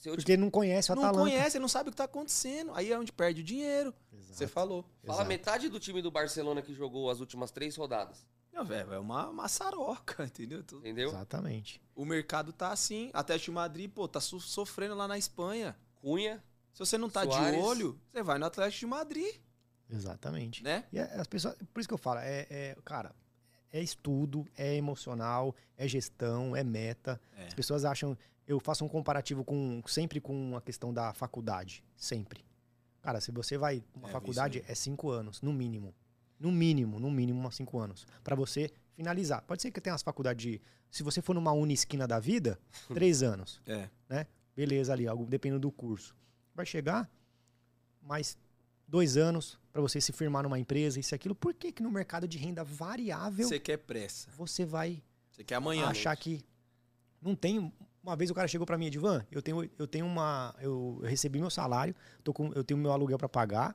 [0.00, 1.30] te Porque ele não conhece o não Atalanta.
[1.30, 2.72] conhece, ele não sabe o que tá acontecendo.
[2.74, 3.92] Aí é onde perde o dinheiro.
[4.12, 4.34] Exato.
[4.38, 4.84] Você falou.
[5.04, 5.28] Fala Exato.
[5.28, 8.26] metade do time do Barcelona que jogou as últimas três rodadas.
[8.52, 10.60] Não, velho, é uma maçaroca, entendeu?
[10.60, 11.08] Entendeu?
[11.08, 11.80] Exatamente.
[11.94, 13.10] O mercado tá assim.
[13.12, 15.76] Atlético de Madrid, pô, tá so- sofrendo lá na Espanha.
[16.00, 16.42] Cunha,
[16.72, 17.54] Se você não tá Suárez.
[17.60, 19.34] de olho, você vai no Atlético de Madrid,
[19.90, 20.62] Exatamente.
[20.62, 20.84] né?
[20.92, 23.14] E as pessoas, por isso que eu falo, é, é, cara,
[23.70, 27.20] é estudo, é emocional, é gestão, é meta.
[27.36, 27.46] É.
[27.46, 28.16] As pessoas acham,
[28.46, 32.44] eu faço um comparativo com sempre com a questão da faculdade, sempre.
[33.00, 35.94] Cara, se você vai uma É, faculdade é cinco anos, no mínimo,
[36.42, 39.42] no mínimo, no mínimo, umas cinco anos, Pra você finalizar.
[39.42, 40.60] Pode ser que tenha as faculdades de,
[40.90, 42.58] se você for numa uni esquina da vida,
[42.92, 43.60] três anos.
[43.66, 44.26] É.
[44.54, 46.14] Beleza ali, algo dependendo do curso.
[46.54, 47.08] Vai chegar
[48.02, 48.36] mais
[48.86, 51.34] dois anos pra você se firmar numa empresa, isso e aquilo.
[51.34, 54.28] Por que, que no mercado de renda variável Você quer pressa.
[54.36, 55.86] você vai Você quer amanhã.
[55.86, 56.44] achar que
[57.20, 57.72] não tem.
[58.02, 60.54] Uma vez o cara chegou pra mim, Edvan, eu tenho, eu tenho uma.
[60.58, 61.94] Eu, eu recebi meu salário,
[62.24, 63.74] tô com, eu tenho meu aluguel pra pagar,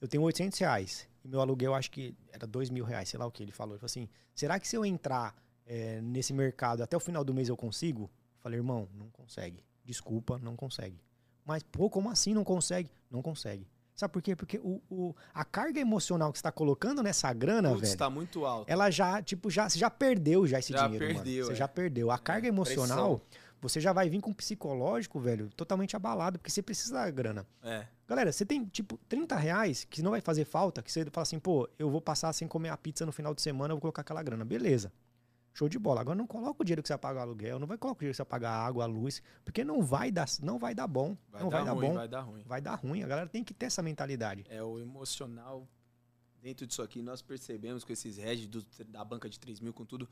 [0.00, 1.06] eu tenho 800 reais.
[1.28, 3.74] Meu aluguel, acho que era 2 mil reais, sei lá o que ele falou.
[3.74, 5.34] Ele falou assim: será que se eu entrar
[5.66, 8.04] eh, nesse mercado até o final do mês eu consigo?
[8.36, 9.62] Eu falei, irmão, não consegue.
[9.84, 11.00] Desculpa, não consegue.
[11.44, 12.90] Mas, pô, como assim não consegue?
[13.10, 13.66] Não consegue.
[13.94, 14.36] Sabe por quê?
[14.36, 18.08] Porque o, o- a carga emocional que você tá colocando nessa grana, Putz, velho tá
[18.08, 18.70] muito alto.
[18.70, 21.16] ela já, tipo, já, você já perdeu já esse Já dinheiro, mano.
[21.24, 21.56] perdeu, Você é.
[21.56, 22.10] já perdeu.
[22.10, 23.40] A carga emocional, pressão.
[23.60, 27.44] você já vai vir com um psicológico, velho, totalmente abalado, porque você precisa da grana.
[27.62, 27.86] É.
[28.08, 31.38] Galera, você tem, tipo, 30 reais que não vai fazer falta, que você fala assim,
[31.38, 34.00] pô, eu vou passar sem comer a pizza no final de semana, eu vou colocar
[34.00, 34.44] aquela grana.
[34.46, 34.90] Beleza.
[35.52, 36.00] Show de bola.
[36.00, 38.00] Agora não coloca o dinheiro que você vai pagar o aluguel, não vai colocar o
[38.00, 40.74] dinheiro que você vai pagar a água, a luz, porque não vai dar, não vai
[40.74, 41.16] dar bom.
[41.30, 41.94] Vai não dar vai dar ruim, bom.
[41.94, 42.42] vai dar ruim.
[42.46, 43.02] Vai dar ruim.
[43.02, 44.46] A galera tem que ter essa mentalidade.
[44.48, 45.68] É o emocional.
[46.40, 48.16] Dentro disso aqui, nós percebemos com esses
[48.46, 50.08] do- da banca de 3 mil, com tudo,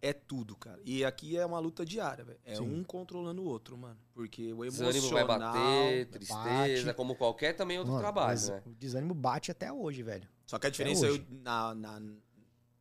[0.00, 0.80] é tudo, cara.
[0.84, 2.38] E aqui é uma luta diária, velho.
[2.44, 2.62] É Sim.
[2.62, 3.98] um controlando o outro, mano.
[4.14, 5.26] Porque o Desânimo emocional...
[5.26, 6.94] vai bater, tristeza, bate.
[6.94, 8.62] como qualquer também outro Mano, trabalho, né?
[8.66, 10.28] O desânimo bate até hoje, velho.
[10.46, 12.00] Só que a diferença é eu, na, na,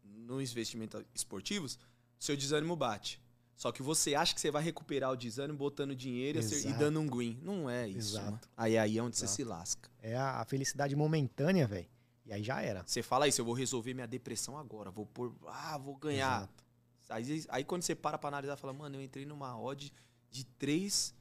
[0.04, 1.78] nos investimentos esportivos,
[2.20, 3.22] seu desânimo bate.
[3.56, 6.68] Só que você acha que você vai recuperar o desânimo botando dinheiro e acer- e
[6.68, 6.78] Exato.
[6.80, 7.40] dando um green.
[7.42, 8.26] Não é isso, Exato.
[8.26, 8.40] mano.
[8.56, 9.36] Aí, aí é onde você Exato.
[9.36, 9.90] se lasca.
[10.00, 11.88] É a, a felicidade momentânea, velho.
[12.24, 12.84] E aí já era.
[12.86, 14.92] Você fala isso, eu vou resolver minha depressão agora.
[14.92, 15.34] Vou pôr.
[15.48, 16.38] Ah, vou ganhar.
[16.42, 16.64] Exato.
[17.10, 19.92] Aí, aí quando você para pra analisar, fala, mano, eu entrei numa odd
[20.30, 21.16] de 3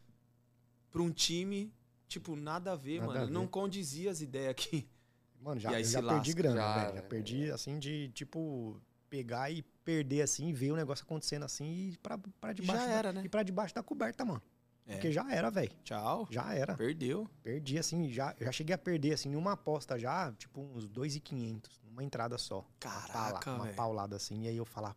[0.90, 1.72] pra um time,
[2.08, 3.22] tipo, nada a ver, Nada mano.
[3.22, 3.32] a ver.
[3.32, 4.88] Não condizia as ideias aqui.
[5.38, 6.32] Mano, já, já perdi lasca.
[6.34, 6.88] grana, Já, velho.
[6.96, 7.08] Já né?
[7.08, 11.98] perdi, assim, de, tipo, pegar e perder, assim, ver o negócio acontecendo assim e ir
[11.98, 12.82] pra, pra debaixo.
[12.82, 13.22] já da- era, né?
[13.24, 14.42] E pra debaixo da coberta, mano.
[14.86, 14.94] É.
[14.94, 15.70] Porque já era, velho.
[15.84, 16.26] Tchau.
[16.30, 16.74] Já era.
[16.74, 17.28] Perdeu.
[17.44, 22.02] Perdi, assim, já, já cheguei a perder, assim, numa aposta já, tipo, uns 2,500, numa
[22.02, 22.60] entrada só.
[22.60, 23.12] Uma, Caraca,
[23.44, 23.76] pala- uma velho.
[23.76, 24.96] paulada, assim, e aí eu falar,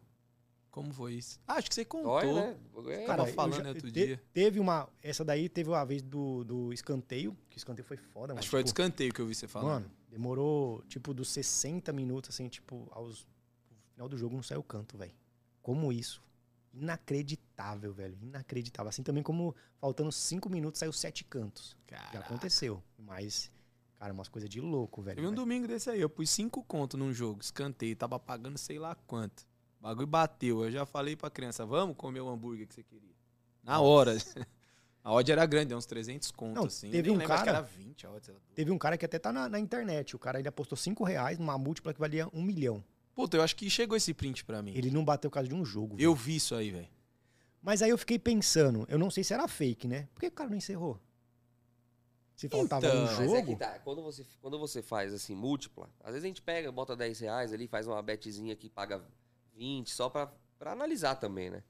[0.71, 1.39] Como foi isso?
[1.47, 2.21] Ah, acho que você contou.
[2.21, 2.57] Dói, né?
[2.89, 4.23] É, Cara, falando outro te- dia.
[4.31, 8.27] Teve uma, essa daí teve uma vez do, do escanteio, que o escanteio foi foda,
[8.33, 8.39] mano.
[8.39, 9.83] Acho que foi do tipo, escanteio que eu vi você falando.
[9.83, 13.25] Mano, demorou, tipo, dos 60 minutos, assim, tipo, aos.
[13.71, 15.13] No final do jogo não saiu canto, velho.
[15.61, 16.21] Como isso?
[16.71, 18.17] Inacreditável, velho.
[18.21, 18.89] Inacreditável.
[18.89, 21.75] Assim também como faltando 5 minutos saiu sete cantos.
[21.89, 22.19] Já Caraca.
[22.19, 22.83] aconteceu.
[22.97, 23.51] Mas,
[23.97, 25.15] cara, umas coisas de louco, velho.
[25.15, 28.77] Teve um domingo desse aí, eu pus cinco conto num jogo, escanteio, tava pagando sei
[28.77, 29.47] lá quanto.
[29.79, 30.63] O bagulho bateu.
[30.65, 33.15] Eu já falei pra criança, vamos comer o hambúrguer que você queria.
[33.63, 34.15] Na hora.
[35.01, 36.91] A odd era grande, deu uns 300 conto, Não, assim.
[36.91, 38.31] teve Nem um acho que cara- era 20 a odd.
[38.53, 40.13] Teve um cara que até tá na, na internet.
[40.13, 42.83] O cara ele apostou 5 reais numa múltipla que valia um milhão.
[43.15, 44.73] Puta, eu acho que chegou esse print pra mim.
[44.75, 45.95] Ele não bateu por causa de um jogo.
[45.97, 46.87] Eu vi isso aí, velho.
[47.61, 50.07] Mas aí eu fiquei pensando, eu não sei se era fake, né?
[50.13, 50.99] Por que o cara não encerrou?
[52.35, 53.57] Se faltava Então, um mas Mas é que jogo.
[53.59, 57.19] tá, quando você, quando você faz assim, múltipla, às vezes a gente pega, bota 10
[57.21, 59.01] reais ali, faz uma betzinha que paga
[59.59, 61.61] 20, só pra, pra analisar também, né?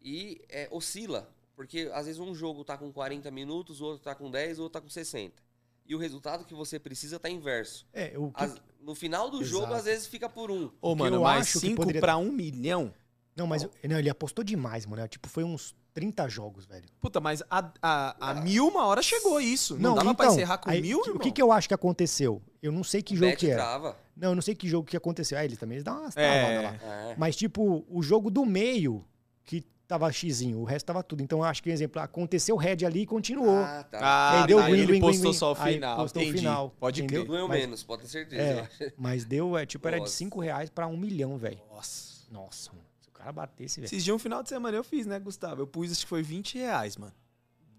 [0.00, 4.14] E é, oscila, porque às vezes um jogo tá com 40 minutos, o outro tá
[4.14, 5.42] com 10, o outro tá com 60.
[5.86, 7.86] E o resultado que você precisa tá inverso.
[7.92, 9.78] É, o que, As- no final do jogo, Exato.
[9.78, 10.70] às vezes fica por um.
[10.80, 12.94] Ô, mano, eu mas acho que 5 poderia- pra 1 milhão?
[13.36, 15.06] Não, mas não, ele apostou demais, mano.
[15.08, 16.84] Tipo, foi uns 30 jogos, velho.
[17.00, 19.76] Puta, mas a, a, a mil uma hora chegou isso.
[19.76, 21.66] Não, dava pra então, encerrar com aí, mil, o que- O que, que eu acho
[21.66, 22.40] que aconteceu?
[22.62, 23.62] Eu não sei que jogo Bet que era.
[23.62, 23.96] trava.
[24.16, 25.36] Não, eu não sei que jogo que aconteceu.
[25.38, 26.40] Ah, eles também eles dão umas É.
[26.62, 26.92] travadas lá.
[27.10, 27.14] É.
[27.18, 29.04] Mas, tipo, o jogo do meio,
[29.44, 31.22] que tava xizinho, o resto tava tudo.
[31.22, 33.58] Então eu acho que, exemplo, aconteceu o red ali e continuou.
[33.58, 33.98] Ah, tá.
[34.00, 35.96] Ah, Aí deu tá, win, ele win, postou win, só o aí final.
[35.96, 37.22] postou o final, Pode entendeu?
[37.24, 37.28] crer.
[37.36, 38.42] Doeu Mas- menos, pode ter certeza.
[38.80, 40.14] É, mas deu, é, tipo, era de Nossa.
[40.16, 41.58] 5 reais pra um milhão, velho.
[41.70, 42.24] Nossa.
[42.30, 42.84] Nossa, mano.
[43.00, 43.86] Se o cara batesse, velho.
[43.86, 45.60] Esses dias, um final de semana, eu fiz, né, Gustavo?
[45.62, 47.12] Eu pus, acho que foi 20 reais, mano.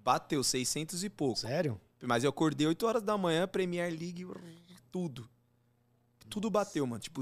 [0.04, 1.40] Bateu 600 e pouco.
[1.40, 1.80] Sério?
[2.04, 4.26] Mas eu acordei 8 horas da manhã, Premier League,
[4.92, 5.28] tudo.
[6.30, 7.00] Tudo bateu, mano.
[7.00, 7.22] Tipo,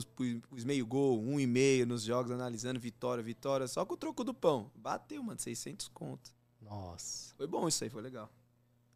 [0.49, 4.23] pus meio gol, um e meio nos jogos, analisando vitória, vitória, só com o troco
[4.23, 4.71] do pão.
[4.75, 6.31] Bateu, mano, 600 conto.
[6.61, 7.34] Nossa.
[7.35, 8.31] Foi bom isso aí, foi legal.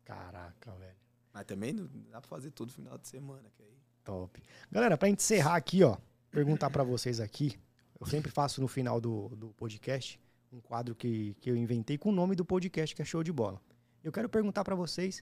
[0.04, 0.96] Caraca, velho.
[1.34, 3.78] Mas também não dá pra fazer tudo final de semana, que aí...
[4.04, 4.42] Top.
[4.72, 5.98] Galera, pra gente encerrar aqui, ó,
[6.32, 7.60] perguntar pra vocês aqui.
[8.00, 10.20] Eu sempre faço no final do, do podcast
[10.52, 13.34] um quadro que, que eu inventei com o nome do podcast, que é Show de
[13.34, 13.62] Bola.
[14.04, 15.22] Eu quero perguntar pra vocês,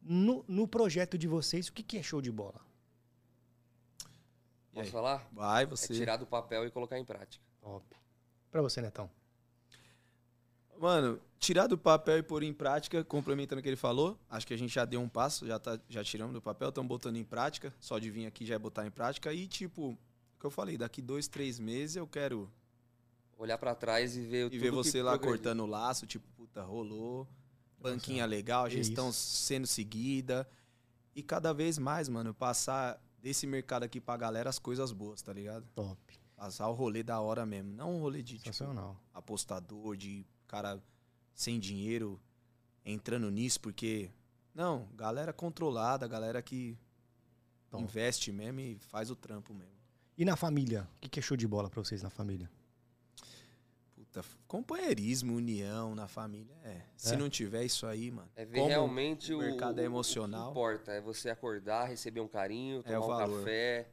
[0.00, 2.60] no, no projeto de vocês, o que, que é show de bola?
[4.80, 5.28] Posso falar?
[5.32, 5.94] Vai, É você...
[5.94, 7.42] tirar do papel e colocar em prática.
[7.60, 7.84] Top.
[8.50, 9.10] Pra você, Netão.
[10.78, 14.52] Mano, tirar do papel e pôr em prática, complementando o que ele falou, acho que
[14.52, 17.24] a gente já deu um passo, já, tá, já tiramos do papel, estamos botando em
[17.24, 17.72] prática.
[17.80, 19.32] Só de vir aqui já é botar em prática.
[19.32, 19.98] E, tipo, o
[20.38, 22.50] que eu falei, daqui dois, três meses eu quero
[23.38, 25.36] Olhar pra trás e ver e ver você lá progrediu.
[25.36, 27.28] cortando o laço, tipo, puta, rolou.
[27.78, 29.18] Banquinha legal, que gestão isso.
[29.18, 30.48] sendo seguida.
[31.14, 35.32] E cada vez mais, mano, passar desse mercado aqui pra galera as coisas boas, tá
[35.32, 35.66] ligado?
[35.74, 35.98] Top.
[36.36, 37.72] Passar o rolê da hora mesmo.
[37.72, 38.50] Não um rolê de, tipo,
[39.14, 40.82] apostador, de cara
[41.34, 42.20] sem dinheiro
[42.84, 44.10] entrando nisso, porque.
[44.54, 46.78] Não, galera controlada, galera que
[47.70, 47.82] Top.
[47.82, 49.76] investe mesmo e faz o trampo mesmo.
[50.16, 50.88] E na família?
[50.96, 52.50] O que, que é show de bola pra vocês na família?
[54.16, 56.54] Puta, companheirismo, união na família.
[56.64, 56.80] É.
[56.96, 57.16] Se É?
[57.16, 58.28] não tiver isso aí, mano.
[58.34, 60.42] É ver como realmente o o, mercado é o- emocional.
[60.42, 63.38] O que importa é você acordar, receber um carinho, É o tomar um valor.
[63.40, 63.88] café,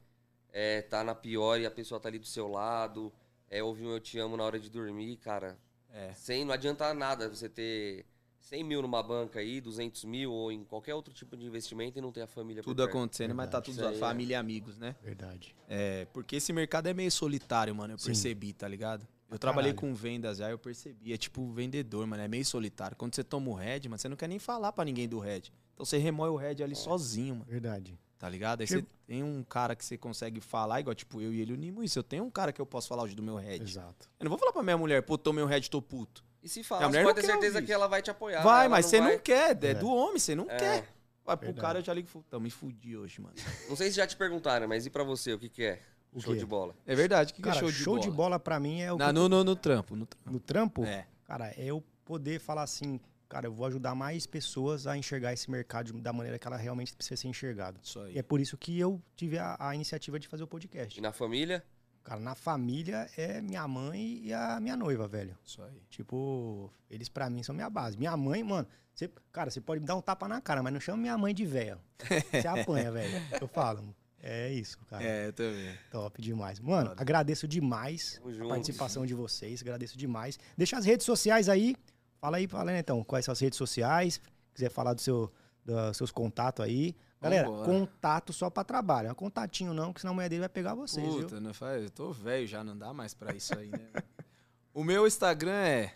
[0.51, 3.11] é, tá na pior e a pessoa tá ali do seu lado,
[3.49, 5.57] é ouvir um eu te amo na hora de dormir, cara.
[5.91, 6.13] É.
[6.13, 8.05] Sem, não adianta nada você ter
[8.39, 12.01] 100 mil numa banca aí, 200 mil ou em qualquer outro tipo de investimento e
[12.01, 13.77] não ter a família por Tudo acontecendo, mas tá Verdade.
[13.77, 14.95] tudo a família e amigos, né?
[15.03, 15.55] Verdade.
[15.67, 17.93] É, porque esse mercado é meio solitário, mano.
[17.93, 18.07] Eu Sim.
[18.07, 19.07] percebi, tá ligado?
[19.34, 19.93] Eu trabalhei caralho.
[19.93, 21.11] com vendas já, eu percebi.
[21.14, 22.22] É tipo vendedor, mano.
[22.23, 22.95] É meio solitário.
[22.95, 25.51] Quando você toma o head, mano, você não quer nem falar pra ninguém do head.
[25.73, 27.45] Então você remói o head ali sozinho, mano.
[27.49, 27.97] Verdade.
[28.19, 28.61] Tá ligado?
[28.61, 31.51] Aí Chega- você tem um cara que você consegue falar, igual tipo eu e ele
[31.51, 31.99] unimos isso.
[31.99, 33.61] Eu tenho um cara que eu posso falar hoje do meu head.
[33.64, 34.10] Exato.
[34.19, 36.23] Eu não vou falar pra minha mulher, pô, tomei um head, tô puto.
[36.41, 38.41] E se A falar, você pode não ter certeza ouvir que ela vai te apoiar.
[38.43, 39.57] vai, mas você vai- não quer.
[39.64, 39.73] É, É.
[39.73, 40.55] do homem, você não É.
[40.57, 40.93] quer.
[41.26, 41.61] Vai pro Verdade.
[41.65, 43.34] cara, eu já ligo e falo, "Tamo, me fudi hoje, mano.
[43.69, 45.81] Não sei se já te perguntaram, mas e pra você, o que que é?
[46.14, 46.40] O Show quê?
[46.40, 46.76] de bola.
[46.85, 47.84] É verdade, o que, que Cara, é show de bola?
[47.84, 50.31] show de bola pra mim é o Na- que- no, no, no trampo, no trampo.
[50.31, 50.84] no trampo.
[50.85, 51.07] É.
[51.26, 55.49] Cara, é eu poder falar assim, cara, eu vou ajudar mais pessoas a enxergar esse
[55.49, 57.80] mercado da maneira que ela realmente precisa ser enxergado.
[57.81, 58.14] Isso aí.
[58.15, 60.98] E é por isso que eu tive a, a iniciativa de fazer o podcast.
[60.98, 61.64] E na família?
[62.03, 65.38] Cara, na família é minha mãe e a minha noiva, velho.
[65.44, 65.81] Isso aí.
[65.90, 67.98] Tipo, eles pra mim são minha base.
[67.98, 70.81] Minha mãe, mano, você, cara, você pode me dar um tapa na cara, mas não
[70.81, 71.80] chama minha mãe de véia.
[72.30, 73.23] Você apanha, velho.
[73.40, 73.95] Eu falo.
[74.25, 75.03] É isso, cara.
[75.03, 75.77] É, eu também.
[75.91, 76.57] Top demais.
[76.57, 77.01] Mano, Foda.
[77.01, 78.47] agradeço demais Tamo a junto.
[78.47, 79.61] participação de vocês.
[79.61, 80.39] Agradeço demais.
[80.57, 81.75] Deixa as redes sociais aí.
[82.21, 84.21] Fala aí, fala aí, então, quais são as redes sociais.
[84.53, 85.29] Quiser falar do seu,
[85.65, 86.95] dos seus contatos aí.
[87.19, 87.65] Galera, Vambora.
[87.65, 89.07] contato só pra trabalho.
[89.07, 91.23] Não é contatinho não, que senão a mulher dele vai pegar vocês, viu?
[91.23, 93.89] Puta, não faz, eu tô velho já, não dá mais pra isso aí, né?
[94.73, 95.93] o meu Instagram é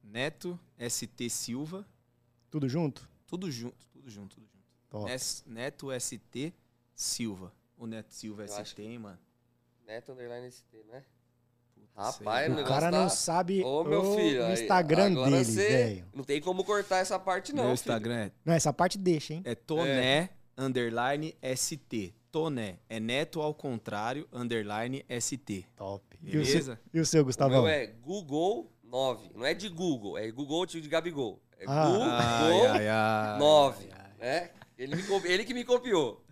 [0.00, 1.84] Neto ST Silva.
[2.50, 3.08] Tudo junto?
[3.26, 4.64] Tudo junto, tudo junto, tudo junto.
[4.88, 5.10] Top.
[5.46, 6.52] Neto ST
[6.94, 7.52] Silva.
[7.84, 9.18] O Neto Silva Eu ST, mano?
[9.86, 11.04] Neto Underline ST, né?
[11.74, 14.44] Puta, Rapaz, o O cara tá- não sabe Ô, meu o filho.
[14.46, 16.06] aí, Instagram agora dele, velho.
[16.14, 17.64] Não tem como cortar essa parte, não.
[17.64, 17.74] meu filho.
[17.74, 19.42] Instagram é, Não, essa parte deixa, hein?
[19.44, 22.14] é Toné underline ST.
[22.32, 22.78] Toné.
[22.88, 25.66] É Neto ao contrário, underline ST.
[25.76, 26.18] Top.
[26.22, 26.80] E o, seu, Beleza?
[26.94, 27.62] e o seu, O Gustavão?
[27.64, 29.30] meu é Google 9.
[29.34, 31.38] Não é de Google, é Google tipo de Gabigol.
[31.58, 31.86] É Ah.
[31.86, 33.38] Google Ai, ai, ai.
[33.38, 33.88] 9.
[33.92, 34.10] ai, ai.
[34.18, 34.50] né?
[34.78, 36.23] Ele, me ele que me copiou.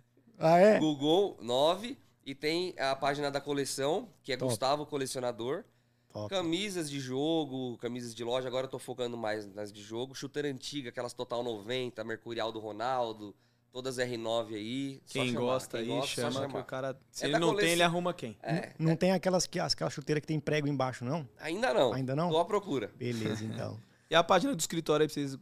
[0.45, 0.79] Ah, é?
[0.79, 1.97] Google 9.
[2.25, 4.49] E tem a página da coleção, que é Top.
[4.49, 5.63] Gustavo Colecionador.
[6.09, 6.29] Top.
[6.29, 8.47] Camisas de jogo, camisas de loja.
[8.47, 10.13] Agora eu tô focando mais nas de jogo.
[10.13, 13.35] Chuteira antiga, aquelas Total 90, Mercurial do Ronaldo.
[13.71, 15.01] Todas R9 aí.
[15.05, 15.39] Só Quem chamar.
[15.41, 16.99] gosta Quem aí, gosta, só chama que o cara.
[17.09, 17.71] Se É ele não tem, coleção.
[17.73, 18.37] ele arruma quem?
[18.43, 21.27] É, Não tem aquelas, que, aquela chuteira que tem prego embaixo, não?
[21.39, 21.91] ainda não.
[21.93, 22.29] Ainda não?
[22.29, 22.91] Tô à procura.
[22.95, 23.79] Beleza, então.
[24.11, 25.35] E a página do escritório aí pra vocês.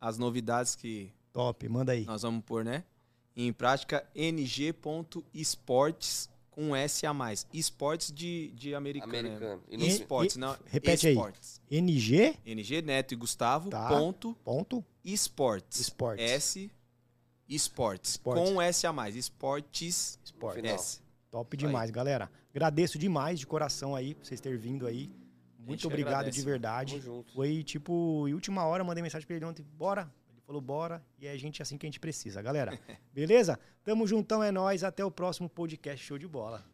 [0.00, 2.04] As novidades que Top, manda aí.
[2.04, 2.84] nós vamos pôr, né?
[3.36, 7.46] Em prática, ng.esportes com S a mais.
[7.52, 9.12] Esportes de, de americano.
[9.12, 9.18] né?
[9.18, 9.62] Americano.
[9.68, 10.56] E Esportes, e- não.
[10.66, 11.14] repete aí.
[11.14, 11.60] esportes.
[11.70, 13.70] NG, NG Neto e Gustavo.
[13.70, 13.88] Tá.
[13.88, 15.80] Ponto ponto, esportes.
[15.80, 16.24] Esportes.
[16.30, 16.70] S
[17.48, 18.12] esportes.
[18.12, 18.50] Esportes.
[18.50, 19.16] Com S a mais.
[19.16, 20.56] Esportes esporte.
[20.60, 20.74] Final.
[20.76, 21.00] S.
[21.30, 22.30] Top demais, galera.
[22.54, 25.10] Agradeço demais de coração aí por vocês terem vindo aí.
[25.58, 26.38] Muito obrigado agradece.
[26.38, 26.92] de verdade.
[27.00, 27.32] Tamo junto.
[27.32, 30.08] Foi tipo, em última hora, mandei mensagem pra ele ontem, bora.
[30.46, 31.02] Falou, bora.
[31.18, 32.78] E é a gente assim que a gente precisa, galera.
[33.12, 33.58] Beleza?
[33.82, 34.84] Tamo juntão, é nóis.
[34.84, 36.73] Até o próximo podcast Show de Bola.